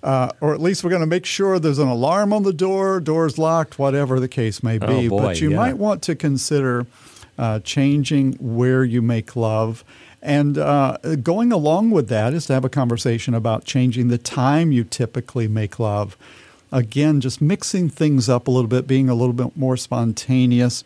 Uh, 0.03 0.29
or 0.41 0.53
at 0.53 0.59
least 0.59 0.83
we're 0.83 0.89
going 0.89 0.99
to 0.99 1.07
make 1.07 1.25
sure 1.25 1.57
there's 1.59 1.79
an 1.79 1.87
alarm 1.87 2.33
on 2.33 2.43
the 2.43 2.51
door, 2.51 2.99
door's 2.99 3.37
locked, 3.37 3.79
whatever 3.79 4.19
the 4.19 4.27
case 4.27 4.61
may 4.61 4.77
be. 4.77 4.85
Oh 4.85 5.09
boy, 5.09 5.21
but 5.21 5.41
you 5.41 5.51
yeah. 5.51 5.55
might 5.55 5.77
want 5.77 6.01
to 6.03 6.15
consider 6.15 6.85
uh, 7.37 7.59
changing 7.59 8.33
where 8.33 8.83
you 8.83 9.01
make 9.01 9.35
love. 9.37 9.85
And 10.21 10.57
uh, 10.57 10.97
going 11.21 11.51
along 11.51 11.91
with 11.91 12.09
that 12.09 12.33
is 12.33 12.45
to 12.47 12.53
have 12.53 12.65
a 12.65 12.69
conversation 12.69 13.33
about 13.33 13.63
changing 13.63 14.09
the 14.09 14.17
time 14.17 14.71
you 14.73 14.83
typically 14.83 15.47
make 15.47 15.79
love. 15.79 16.17
Again, 16.71 17.21
just 17.21 17.41
mixing 17.41 17.89
things 17.89 18.27
up 18.27 18.47
a 18.47 18.51
little 18.51 18.69
bit, 18.69 18.87
being 18.87 19.09
a 19.09 19.15
little 19.15 19.33
bit 19.33 19.55
more 19.55 19.77
spontaneous. 19.77 20.83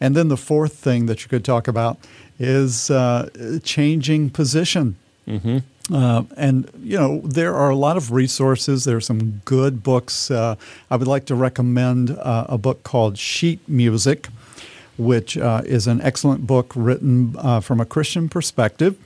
And 0.00 0.16
then 0.16 0.28
the 0.28 0.36
fourth 0.36 0.74
thing 0.74 1.06
that 1.06 1.22
you 1.22 1.28
could 1.28 1.44
talk 1.44 1.68
about 1.68 1.98
is 2.38 2.90
uh, 2.90 3.28
changing 3.62 4.30
position. 4.30 4.96
Mm-hmm. 5.28 5.58
Uh, 5.92 6.22
and 6.36 6.70
you 6.82 6.96
know 6.96 7.20
there 7.24 7.54
are 7.54 7.70
a 7.70 7.76
lot 7.76 7.96
of 7.96 8.12
resources. 8.12 8.84
There 8.84 8.96
are 8.96 9.00
some 9.00 9.40
good 9.44 9.82
books. 9.82 10.30
Uh, 10.30 10.56
I 10.90 10.96
would 10.96 11.08
like 11.08 11.26
to 11.26 11.34
recommend 11.34 12.10
uh, 12.10 12.46
a 12.48 12.58
book 12.58 12.82
called 12.82 13.18
Sheet 13.18 13.60
Music, 13.68 14.28
which 14.96 15.36
uh, 15.36 15.62
is 15.64 15.86
an 15.86 16.00
excellent 16.00 16.46
book 16.46 16.72
written 16.76 17.34
uh, 17.38 17.60
from 17.60 17.80
a 17.80 17.84
Christian 17.84 18.28
perspective, 18.28 18.96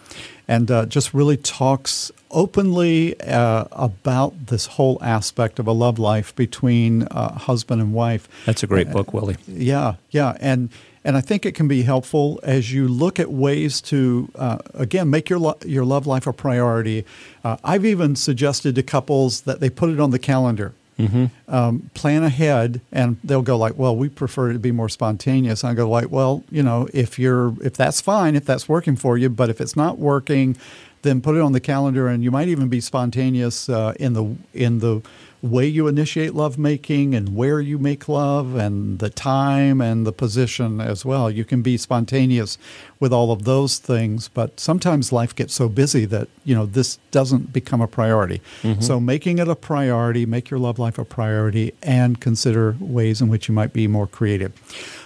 and 0.47 0.71
uh, 0.71 0.87
just 0.87 1.15
really 1.15 1.39
talks 1.39 2.13
openly 2.31 3.15
about 3.21 4.47
this 4.47 4.67
whole 4.67 4.99
aspect 5.01 5.59
of 5.59 5.67
a 5.69 5.73
love 5.73 5.99
life 5.99 6.35
between 6.35 7.03
husband 7.13 7.81
and 7.81 7.95
wife. 7.95 8.29
That's 8.45 8.63
a 8.63 8.67
great 8.67 8.91
book, 8.91 9.15
Willie. 9.15 9.37
Yeah, 9.47 9.95
yeah, 10.11 10.37
and 10.41 10.69
and 11.05 11.17
I 11.17 11.21
think 11.21 11.45
it 11.45 11.53
can 11.55 11.69
be 11.69 11.83
helpful 11.83 12.41
as 12.43 12.73
you 12.73 12.89
look 12.89 13.21
at 13.21 13.31
ways 13.31 13.81
to, 13.83 14.31
uh, 14.35 14.59
again, 14.73 15.11
make 15.11 15.29
your, 15.29 15.39
lo- 15.39 15.59
your 15.65 15.85
love 15.85 16.07
life 16.07 16.27
a 16.27 16.33
priority. 16.33 17.05
Uh, 17.45 17.59
I've 17.63 17.85
even 17.85 18.17
suggested 18.17 18.75
to 18.77 18.83
couples 18.83 19.43
that 19.43 19.61
they 19.61 19.69
put 19.69 19.91
it 19.91 20.01
on 20.01 20.11
the 20.11 20.19
calendar. 20.19 20.73
Mm-hmm. 20.99 21.25
Um, 21.53 21.91
plan 21.95 22.23
ahead, 22.23 22.81
and 22.93 23.17
they'll 23.25 23.43
go 23.43 23.59
like, 23.59 23.77
"Well, 23.77 23.97
we 23.97 24.09
prefer 24.09 24.51
it 24.51 24.53
to 24.53 24.59
be 24.61 24.71
more 24.71 24.89
spontaneous." 24.89 25.65
And 25.65 25.73
I 25.73 25.75
go 25.75 25.91
like, 25.91 26.09
"Well, 26.09 26.45
you 26.53 26.63
know, 26.63 26.89
if 26.95 27.19
you're 27.19 27.57
if 27.65 27.75
that's 27.75 28.01
fine, 28.01 28.37
if 28.37 28.45
that's 28.45 28.69
working 28.69 28.95
for 28.95 29.19
you, 29.19 29.29
but 29.29 29.51
if 29.51 29.61
it's 29.61 29.75
not 29.75 29.99
working, 29.99 30.57
then 31.03 31.21
put 31.21 31.35
it 31.35 31.41
on 31.41 31.51
the 31.51 31.59
calendar, 31.59 32.07
and 32.07 32.23
you 32.23 32.31
might 32.31 32.47
even 32.47 32.69
be 32.69 32.81
spontaneous 32.81 33.69
uh, 33.69 33.95
in 33.99 34.13
the 34.13 34.37
in 34.53 34.79
the 34.79 35.03
way 35.45 35.67
you 35.67 35.87
initiate 35.87 36.35
lovemaking 36.35 37.15
and 37.15 37.37
where 37.37 37.61
you 37.61 37.79
make 37.79 38.09
love 38.09 38.57
and 38.57 38.99
the 38.99 39.11
time 39.11 39.81
and 39.81 40.07
the 40.07 40.13
position 40.13 40.81
as 40.81 41.05
well. 41.05 41.31
You 41.31 41.45
can 41.45 41.61
be 41.61 41.77
spontaneous 41.77 42.57
with 42.99 43.13
all 43.13 43.31
of 43.31 43.45
those 43.45 43.79
things, 43.79 44.29
but 44.29 44.59
sometimes 44.59 45.13
life 45.13 45.35
gets 45.35 45.53
so 45.53 45.69
busy 45.69 46.07
that, 46.07 46.29
you 46.45 46.55
know, 46.55 46.65
this 46.65 46.97
doesn't 47.11 47.53
become 47.53 47.83
a 47.83 47.87
priority. 47.87 48.41
Mm-hmm. 48.63 48.81
So 48.81 48.99
making 48.99 49.39
it 49.39 49.49
a 49.49 49.55
priority, 49.55 50.25
make 50.25 50.49
your 50.49 50.59
love 50.59 50.79
life 50.79 50.99
a 50.99 51.05
priority 51.05 51.75
and 51.83 52.21
consider 52.21 52.77
ways 52.81 53.21
in 53.21 53.29
which 53.29 53.47
you 53.49 53.55
might 53.55 53.75
be 53.75 53.87
more 53.87 54.07
creative. 54.07 54.53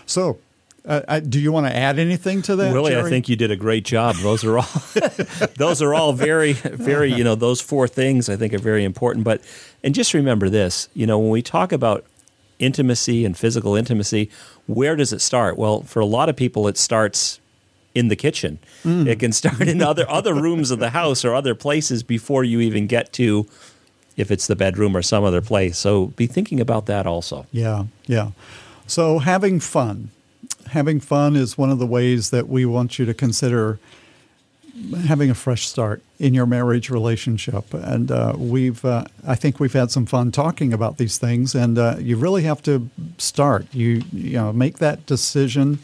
So, 0.07 0.39
uh, 0.85 1.03
I, 1.07 1.21
do 1.21 1.41
you 1.41 1.53
want 1.53 1.67
to 1.67 1.77
add 1.77 1.99
anything 1.99 2.43
to 2.43 2.57
that, 2.57 2.73
Willie? 2.73 2.93
Jerry? 2.93 3.07
I 3.07 3.11
think 3.11 3.29
you 3.29 3.37
did 3.37 3.51
a 3.51 3.57
great 3.57 3.85
job. 3.85 4.17
Those 4.17 4.45
are 4.45 4.59
all, 4.59 4.83
those 5.57 5.83
are 5.83 5.95
all 5.95 6.13
very, 6.13 6.53
very. 6.53 7.13
You 7.13 7.25
know, 7.25 7.35
those 7.35 7.61
four 7.61 7.89
things 7.89 8.29
I 8.29 8.37
think 8.37 8.55
are 8.55 8.59
very 8.59 8.85
important. 8.85 9.25
But 9.25 9.43
and 9.85 9.95
just 9.95 10.15
remember 10.15 10.49
this. 10.49 10.89
You 10.95 11.07
know, 11.07 11.19
when 11.19 11.31
we 11.31 11.43
talk 11.43 11.73
about 11.73 12.07
intimacy 12.59 13.25
and 13.25 13.37
physical 13.37 13.77
intimacy, 13.77 14.31
where 14.67 14.97
does 14.97 15.13
it 15.13 15.21
start? 15.21 15.59
Well, 15.59 15.83
for 15.83 16.01
a 16.01 16.07
lot 16.07 16.29
of 16.29 16.37
people, 16.37 16.69
it 16.69 16.79
starts 16.79 17.41
in 17.95 18.09
the 18.09 18.17
kitchen. 18.17 18.59
Mm. 18.85 19.07
It 19.07 19.19
can 19.19 19.33
start 19.33 19.63
in 19.63 19.83
other 19.83 20.09
other 20.09 20.35
rooms 20.35 20.71
of 20.71 20.79
the 20.79 20.91
house 20.91 21.25
or 21.25 21.35
other 21.35 21.55
places 21.55 22.03
before 22.03 22.45
you 22.45 22.61
even 22.61 22.87
get 22.87 23.13
to 23.15 23.47
if 24.17 24.31
it's 24.31 24.47
the 24.47 24.57
bedroom 24.57 24.97
or 24.97 25.03
some 25.03 25.25
other 25.25 25.41
place. 25.41 25.79
So 25.79 26.07
be 26.09 26.27
thinking 26.27 26.61
about 26.61 26.87
that 26.87 27.07
also. 27.07 27.47
Yeah, 27.53 27.85
yeah. 28.07 28.31
So 28.87 29.19
having 29.19 29.61
fun 29.61 30.11
having 30.71 31.01
fun 31.01 31.37
is 31.37 31.59
one 31.59 31.71
of 31.71 31.79
the 31.79 31.87
ways 31.87 32.31
that 32.31 32.49
we 32.49 32.65
want 32.65 32.99
you 32.99 33.07
to 33.07 33.15
consider 33.15 33.79
having 35.07 35.29
a 35.29 35.35
fresh 35.35 35.67
start 35.67 36.03
in 36.19 36.35
your 36.35 36.47
marriage 36.47 36.89
relationship. 36.89 37.75
And 37.75 38.11
uh, 38.11 38.35
we've, 38.37 38.85
uh, 38.85 39.05
I 39.27 39.35
think 39.35 39.59
we've 39.59 39.73
had 39.73 39.91
some 39.91 40.07
fun 40.07 40.31
talking 40.31 40.73
about 40.73 40.99
these 40.99 41.19
things. 41.19 41.55
And 41.55 41.79
uh, 41.79 41.97
you 41.99 42.17
really 42.17 42.45
have 42.45 42.63
to 42.63 42.89
start. 43.19 43.67
You, 43.73 44.03
you 44.13 44.35
know, 44.35 44.53
make 44.53 44.79
that 44.79 45.05
decision, 45.07 45.79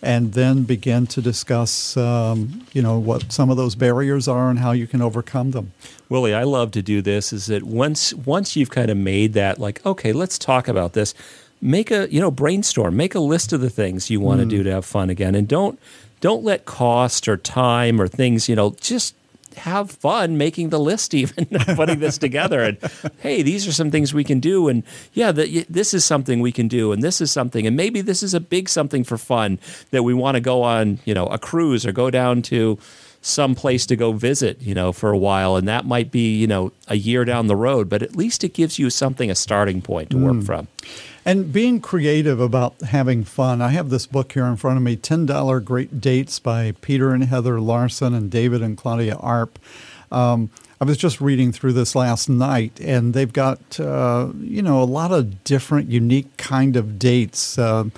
and 0.00 0.32
then 0.32 0.62
begin 0.62 1.06
to 1.08 1.20
discuss, 1.20 1.96
um, 1.96 2.64
you 2.72 2.80
know, 2.80 2.98
what 2.98 3.32
some 3.32 3.50
of 3.50 3.56
those 3.56 3.74
barriers 3.74 4.28
are 4.28 4.48
and 4.48 4.60
how 4.60 4.70
you 4.70 4.86
can 4.86 5.02
overcome 5.02 5.50
them. 5.50 5.72
Willie, 6.08 6.32
I 6.32 6.44
love 6.44 6.70
to 6.72 6.82
do 6.82 7.02
this. 7.02 7.32
Is 7.32 7.46
that 7.46 7.64
once 7.64 8.14
once 8.14 8.54
you've 8.54 8.70
kind 8.70 8.90
of 8.90 8.96
made 8.96 9.32
that, 9.32 9.58
like, 9.58 9.84
okay, 9.84 10.12
let's 10.12 10.38
talk 10.38 10.68
about 10.68 10.92
this 10.92 11.14
make 11.60 11.90
a 11.90 12.12
you 12.12 12.20
know 12.20 12.30
brainstorm. 12.30 12.96
Make 12.96 13.14
a 13.14 13.20
list 13.20 13.52
of 13.52 13.60
the 13.60 13.70
things 13.70 14.10
you 14.10 14.20
want 14.20 14.40
to 14.40 14.46
mm. 14.46 14.50
do 14.50 14.62
to 14.62 14.70
have 14.70 14.84
fun 14.84 15.10
again. 15.10 15.34
And 15.34 15.48
don't 15.48 15.78
don't 16.20 16.44
let 16.44 16.64
cost 16.64 17.28
or 17.28 17.36
time 17.36 18.00
or 18.00 18.08
things 18.08 18.48
you 18.48 18.56
know 18.56 18.74
just 18.80 19.14
have 19.56 19.90
fun 19.90 20.38
making 20.38 20.68
the 20.68 20.78
list 20.78 21.14
even 21.14 21.46
putting 21.74 21.98
this 21.98 22.18
together. 22.18 22.62
And 22.62 22.78
hey 23.20 23.42
these 23.42 23.66
are 23.66 23.72
some 23.72 23.90
things 23.90 24.14
we 24.14 24.24
can 24.24 24.40
do. 24.40 24.68
And 24.68 24.82
yeah 25.12 25.32
the, 25.32 25.66
this 25.68 25.94
is 25.94 26.04
something 26.04 26.40
we 26.40 26.52
can 26.52 26.68
do. 26.68 26.92
And 26.92 27.02
this 27.02 27.20
is 27.20 27.30
something. 27.30 27.66
And 27.66 27.76
maybe 27.76 28.00
this 28.00 28.22
is 28.22 28.34
a 28.34 28.40
big 28.40 28.68
something 28.68 29.04
for 29.04 29.18
fun 29.18 29.58
that 29.90 30.02
we 30.02 30.14
want 30.14 30.36
to 30.36 30.40
go 30.40 30.62
on 30.62 30.98
you 31.04 31.14
know 31.14 31.26
a 31.26 31.38
cruise 31.38 31.86
or 31.86 31.92
go 31.92 32.10
down 32.10 32.42
to 32.42 32.78
some 33.20 33.56
place 33.56 33.84
to 33.84 33.96
go 33.96 34.12
visit 34.12 34.62
you 34.62 34.74
know 34.74 34.92
for 34.92 35.10
a 35.10 35.18
while. 35.18 35.56
And 35.56 35.66
that 35.66 35.84
might 35.84 36.10
be 36.10 36.36
you 36.36 36.46
know 36.46 36.72
a 36.86 36.96
year 36.96 37.24
down 37.24 37.48
the 37.48 37.56
road. 37.56 37.88
But 37.88 38.02
at 38.02 38.14
least 38.14 38.44
it 38.44 38.54
gives 38.54 38.78
you 38.78 38.90
something 38.90 39.30
a 39.30 39.34
starting 39.34 39.82
point 39.82 40.10
to 40.10 40.16
mm. 40.16 40.22
work 40.22 40.44
from 40.44 40.68
And 41.28 41.52
being 41.52 41.82
creative 41.82 42.40
about 42.40 42.80
having 42.80 43.22
fun. 43.22 43.60
I 43.60 43.68
have 43.68 43.90
this 43.90 44.06
book 44.06 44.32
here 44.32 44.46
in 44.46 44.56
front 44.56 44.78
of 44.78 44.82
me, 44.82 44.96
$10 44.96 45.62
Great 45.62 46.00
Dates 46.00 46.38
by 46.38 46.72
Peter 46.80 47.12
and 47.12 47.22
Heather 47.22 47.60
Larson 47.60 48.14
and 48.14 48.30
David 48.30 48.62
and 48.62 48.78
Claudia 48.78 49.16
Arp. 49.16 49.58
Um, 50.10 50.48
I 50.80 50.86
was 50.86 50.96
just 50.96 51.20
reading 51.20 51.52
through 51.52 51.74
this 51.74 51.94
last 51.94 52.30
night, 52.30 52.80
and 52.80 53.12
they've 53.12 53.30
got 53.30 53.78
uh, 53.78 54.28
you 54.40 54.62
know 54.62 54.82
a 54.82 54.84
lot 54.84 55.12
of 55.12 55.44
different, 55.44 55.90
unique 55.90 56.34
kind 56.38 56.76
of 56.76 56.98
dates. 56.98 57.58
Uh, 57.58 57.90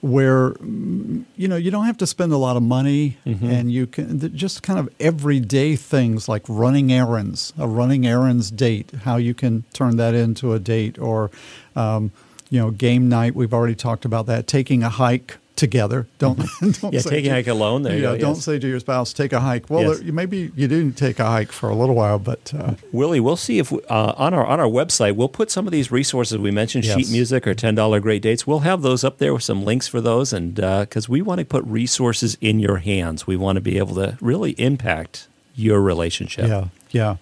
where 0.00 0.54
you 0.62 1.46
know 1.46 1.56
you 1.56 1.70
don't 1.70 1.84
have 1.84 1.98
to 1.98 2.06
spend 2.06 2.32
a 2.32 2.38
lot 2.38 2.56
of 2.56 2.62
money 2.62 3.18
mm-hmm. 3.26 3.44
and 3.44 3.70
you 3.70 3.86
can 3.86 4.34
just 4.34 4.62
kind 4.62 4.78
of 4.78 4.88
everyday 4.98 5.76
things 5.76 6.26
like 6.26 6.42
running 6.48 6.90
errands 6.90 7.52
a 7.58 7.68
running 7.68 8.06
errands 8.06 8.50
date 8.50 8.90
how 9.02 9.16
you 9.16 9.34
can 9.34 9.62
turn 9.74 9.98
that 9.98 10.14
into 10.14 10.54
a 10.54 10.58
date 10.58 10.98
or 10.98 11.30
um, 11.76 12.10
you 12.50 12.60
know 12.60 12.70
game 12.70 13.08
night 13.08 13.34
we've 13.34 13.54
already 13.54 13.74
talked 13.74 14.04
about 14.04 14.26
that 14.26 14.46
taking 14.46 14.82
a 14.82 14.90
hike 14.90 15.38
together. 15.60 16.06
Don't, 16.18 16.38
don't 16.80 16.92
yeah, 16.94 17.00
take 17.00 17.26
a 17.26 17.28
hike 17.28 17.46
alone. 17.46 17.82
There 17.82 17.94
yeah, 17.94 18.00
go, 18.00 18.18
don't 18.18 18.36
say 18.36 18.58
to 18.58 18.66
your 18.66 18.80
spouse, 18.80 19.12
take 19.12 19.32
a 19.32 19.40
hike. 19.40 19.68
Well, 19.68 19.82
yes. 19.82 20.00
maybe 20.02 20.50
you 20.56 20.66
do 20.66 20.90
take 20.90 21.18
a 21.18 21.26
hike 21.26 21.52
for 21.52 21.68
a 21.68 21.74
little 21.74 21.94
while, 21.94 22.18
but 22.18 22.52
uh, 22.54 22.74
Willie, 22.92 23.20
we'll 23.20 23.36
see 23.36 23.58
if 23.58 23.70
we, 23.70 23.80
uh, 23.88 24.14
on 24.16 24.34
our 24.34 24.44
on 24.44 24.58
our 24.58 24.66
website 24.66 25.14
we'll 25.14 25.28
put 25.28 25.50
some 25.50 25.66
of 25.66 25.72
these 25.72 25.92
resources 25.92 26.38
we 26.38 26.50
mentioned, 26.50 26.84
yes. 26.84 26.96
sheet 26.96 27.12
music 27.12 27.46
or 27.46 27.54
ten 27.54 27.74
dollar 27.74 28.00
great 28.00 28.22
dates. 28.22 28.46
We'll 28.46 28.60
have 28.60 28.82
those 28.82 29.04
up 29.04 29.18
there 29.18 29.34
with 29.34 29.42
some 29.42 29.62
links 29.62 29.86
for 29.86 30.00
those, 30.00 30.32
and 30.32 30.54
because 30.54 31.08
uh, 31.08 31.12
we 31.12 31.22
want 31.22 31.38
to 31.38 31.44
put 31.44 31.64
resources 31.64 32.36
in 32.40 32.58
your 32.58 32.78
hands, 32.78 33.26
we 33.26 33.36
want 33.36 33.56
to 33.56 33.60
be 33.60 33.76
able 33.76 33.94
to 33.96 34.16
really 34.20 34.52
impact 34.52 35.28
your 35.54 35.80
relationship. 35.80 36.48
Yeah, 36.48 36.68
yeah. 36.90 37.16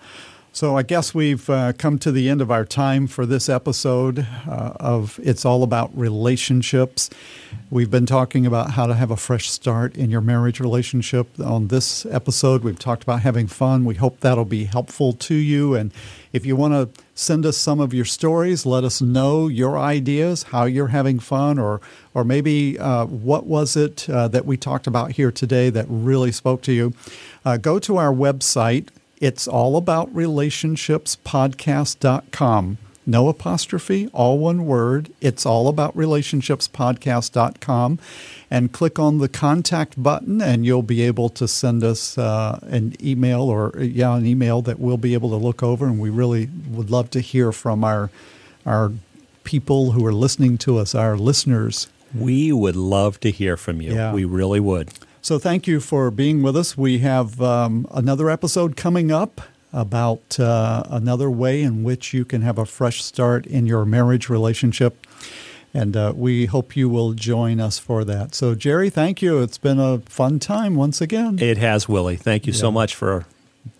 So 0.52 0.76
I 0.76 0.82
guess 0.82 1.14
we've 1.14 1.48
uh, 1.48 1.72
come 1.74 1.98
to 2.00 2.10
the 2.10 2.28
end 2.28 2.40
of 2.40 2.50
our 2.50 2.64
time 2.64 3.06
for 3.06 3.26
this 3.26 3.48
episode 3.48 4.26
uh, 4.48 4.72
of 4.80 5.20
It's 5.22 5.44
All 5.44 5.62
About 5.62 5.96
Relationships. 5.96 7.10
We've 7.70 7.90
been 7.90 8.06
talking 8.06 8.44
about 8.44 8.72
how 8.72 8.86
to 8.86 8.94
have 8.94 9.10
a 9.10 9.16
fresh 9.16 9.50
start 9.50 9.94
in 9.94 10.10
your 10.10 10.22
marriage 10.22 10.58
relationship. 10.58 11.28
On 11.38 11.68
this 11.68 12.06
episode, 12.06 12.64
we've 12.64 12.78
talked 12.78 13.02
about 13.02 13.20
having 13.20 13.46
fun. 13.46 13.84
We 13.84 13.96
hope 13.96 14.20
that'll 14.20 14.46
be 14.46 14.64
helpful 14.64 15.12
to 15.12 15.34
you. 15.34 15.74
And 15.74 15.92
if 16.32 16.44
you 16.44 16.56
want 16.56 16.72
to 16.72 17.02
send 17.14 17.46
us 17.46 17.56
some 17.56 17.78
of 17.78 17.94
your 17.94 18.06
stories, 18.06 18.66
let 18.66 18.84
us 18.84 19.00
know 19.00 19.48
your 19.48 19.78
ideas, 19.78 20.44
how 20.44 20.64
you're 20.64 20.88
having 20.88 21.20
fun, 21.20 21.58
or 21.58 21.80
or 22.14 22.24
maybe 22.24 22.78
uh, 22.78 23.04
what 23.04 23.46
was 23.46 23.76
it 23.76 24.08
uh, 24.10 24.26
that 24.28 24.44
we 24.44 24.56
talked 24.56 24.86
about 24.86 25.12
here 25.12 25.30
today 25.30 25.70
that 25.70 25.86
really 25.88 26.32
spoke 26.32 26.62
to 26.62 26.72
you. 26.72 26.94
Uh, 27.44 27.58
go 27.58 27.78
to 27.78 27.96
our 27.96 28.12
website, 28.12 28.88
it's 29.20 29.48
all 29.48 29.76
about 29.76 30.14
relationships 30.14 31.16
podcast.com. 31.24 32.78
No 33.06 33.30
apostrophe, 33.30 34.08
all 34.12 34.38
one 34.38 34.66
word. 34.66 35.10
It's 35.22 35.46
all 35.46 35.68
about 35.68 35.96
relationships 35.96 36.68
podcast.com. 36.68 37.98
And 38.50 38.70
click 38.70 38.98
on 38.98 39.16
the 39.16 39.30
contact 39.30 40.00
button, 40.02 40.42
and 40.42 40.66
you'll 40.66 40.82
be 40.82 41.00
able 41.00 41.30
to 41.30 41.48
send 41.48 41.82
us 41.82 42.18
uh, 42.18 42.58
an 42.64 42.94
email 43.02 43.42
or, 43.42 43.72
yeah, 43.78 44.14
an 44.14 44.26
email 44.26 44.60
that 44.62 44.78
we'll 44.78 44.98
be 44.98 45.14
able 45.14 45.30
to 45.30 45.36
look 45.36 45.62
over. 45.62 45.86
And 45.86 45.98
we 45.98 46.10
really 46.10 46.50
would 46.68 46.90
love 46.90 47.08
to 47.10 47.20
hear 47.20 47.50
from 47.50 47.82
our, 47.82 48.10
our 48.66 48.92
people 49.42 49.92
who 49.92 50.04
are 50.04 50.12
listening 50.12 50.58
to 50.58 50.76
us, 50.76 50.94
our 50.94 51.16
listeners. 51.16 51.88
We 52.14 52.52
would 52.52 52.76
love 52.76 53.20
to 53.20 53.30
hear 53.30 53.56
from 53.56 53.80
you. 53.80 53.94
Yeah. 53.94 54.12
We 54.12 54.26
really 54.26 54.60
would. 54.60 54.90
So 55.28 55.38
thank 55.38 55.66
you 55.66 55.78
for 55.80 56.10
being 56.10 56.42
with 56.42 56.56
us. 56.56 56.74
We 56.74 57.00
have 57.00 57.42
um, 57.42 57.86
another 57.90 58.30
episode 58.30 58.76
coming 58.76 59.12
up 59.12 59.42
about 59.74 60.40
uh, 60.40 60.84
another 60.88 61.30
way 61.30 61.60
in 61.60 61.84
which 61.84 62.14
you 62.14 62.24
can 62.24 62.40
have 62.40 62.56
a 62.56 62.64
fresh 62.64 63.04
start 63.04 63.44
in 63.44 63.66
your 63.66 63.84
marriage 63.84 64.30
relationship. 64.30 65.06
And 65.74 65.94
uh, 65.98 66.14
we 66.16 66.46
hope 66.46 66.76
you 66.76 66.88
will 66.88 67.12
join 67.12 67.60
us 67.60 67.78
for 67.78 68.04
that. 68.04 68.34
So, 68.34 68.54
Jerry, 68.54 68.88
thank 68.88 69.20
you. 69.20 69.42
It's 69.42 69.58
been 69.58 69.78
a 69.78 69.98
fun 69.98 70.38
time 70.38 70.76
once 70.76 71.02
again. 71.02 71.38
It 71.38 71.58
has, 71.58 71.86
Willie. 71.86 72.16
Thank 72.16 72.46
you 72.46 72.54
yeah. 72.54 72.60
so 72.60 72.72
much 72.72 72.94
for 72.94 73.26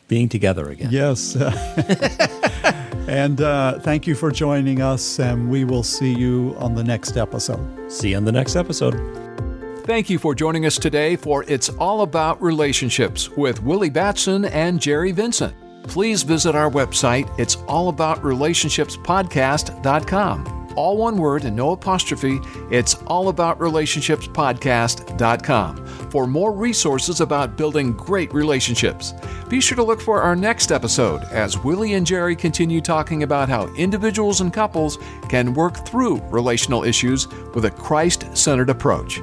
being 0.07 0.29
together 0.29 0.69
again. 0.69 0.91
Yes. 0.91 1.35
and 3.09 3.41
uh, 3.41 3.79
thank 3.79 4.07
you 4.07 4.15
for 4.15 4.31
joining 4.31 4.83
us. 4.83 5.19
And 5.19 5.49
we 5.49 5.65
will 5.65 5.83
see 5.83 6.13
you 6.13 6.55
on 6.59 6.75
the 6.75 6.85
next 6.85 7.17
episode. 7.17 7.91
See 7.91 8.11
you 8.11 8.19
on 8.19 8.27
the 8.27 8.33
next 8.33 8.55
episode. 8.55 9.28
Thank 9.89 10.11
you 10.11 10.19
for 10.19 10.35
joining 10.35 10.67
us 10.67 10.79
today 10.79 11.17
for 11.17 11.45
It's 11.49 11.71
All 11.71 12.03
About 12.03 12.43
Relationships 12.43 13.31
with 13.31 13.63
Willie 13.63 13.89
Batson 13.89 14.45
and 14.45 14.79
Jerry 14.79 15.13
Vincent. 15.13 15.57
Please 15.85 16.23
visit 16.23 16.55
our 16.55 16.71
website, 16.71 17.27
it's 17.41 17.57
All 17.67 17.89
About 17.89 18.23
Relationships 18.23 18.99
allaboutRelationshipspodcast.com. 18.99 20.75
All 20.77 20.99
one 20.99 21.17
word 21.17 21.47
and 21.47 21.57
no 21.57 21.71
apostrophe, 21.71 22.39
it's 22.71 22.97
All 23.07 23.31
About 23.31 23.59
Relationships 23.59 24.29
allaboutRelationshipspodcast.com 24.29 25.87
for 26.11 26.27
more 26.27 26.53
resources 26.53 27.23
about 27.23 27.57
building 27.57 27.95
great 27.95 28.35
relationships. 28.35 29.15
Be 29.49 29.59
sure 29.59 29.77
to 29.77 29.83
look 29.83 30.03
for 30.03 30.21
our 30.21 30.37
next 30.37 30.71
episode 30.71 31.23
as 31.31 31.57
Willie 31.65 31.95
and 31.95 32.07
Jerry 32.07 32.37
continue 32.37 32.83
talking 32.83 33.23
about 33.23 33.49
how 33.49 33.69
individuals 33.69 34.43
and 34.43 34.53
couples 34.53 34.99
can 35.31 35.55
work 35.55 35.87
through 35.87 36.21
relational 36.29 36.85
issues 36.85 37.27
with 37.55 37.65
a 37.65 37.71
Christ 37.71 38.37
centered 38.37 38.69
approach. 38.69 39.23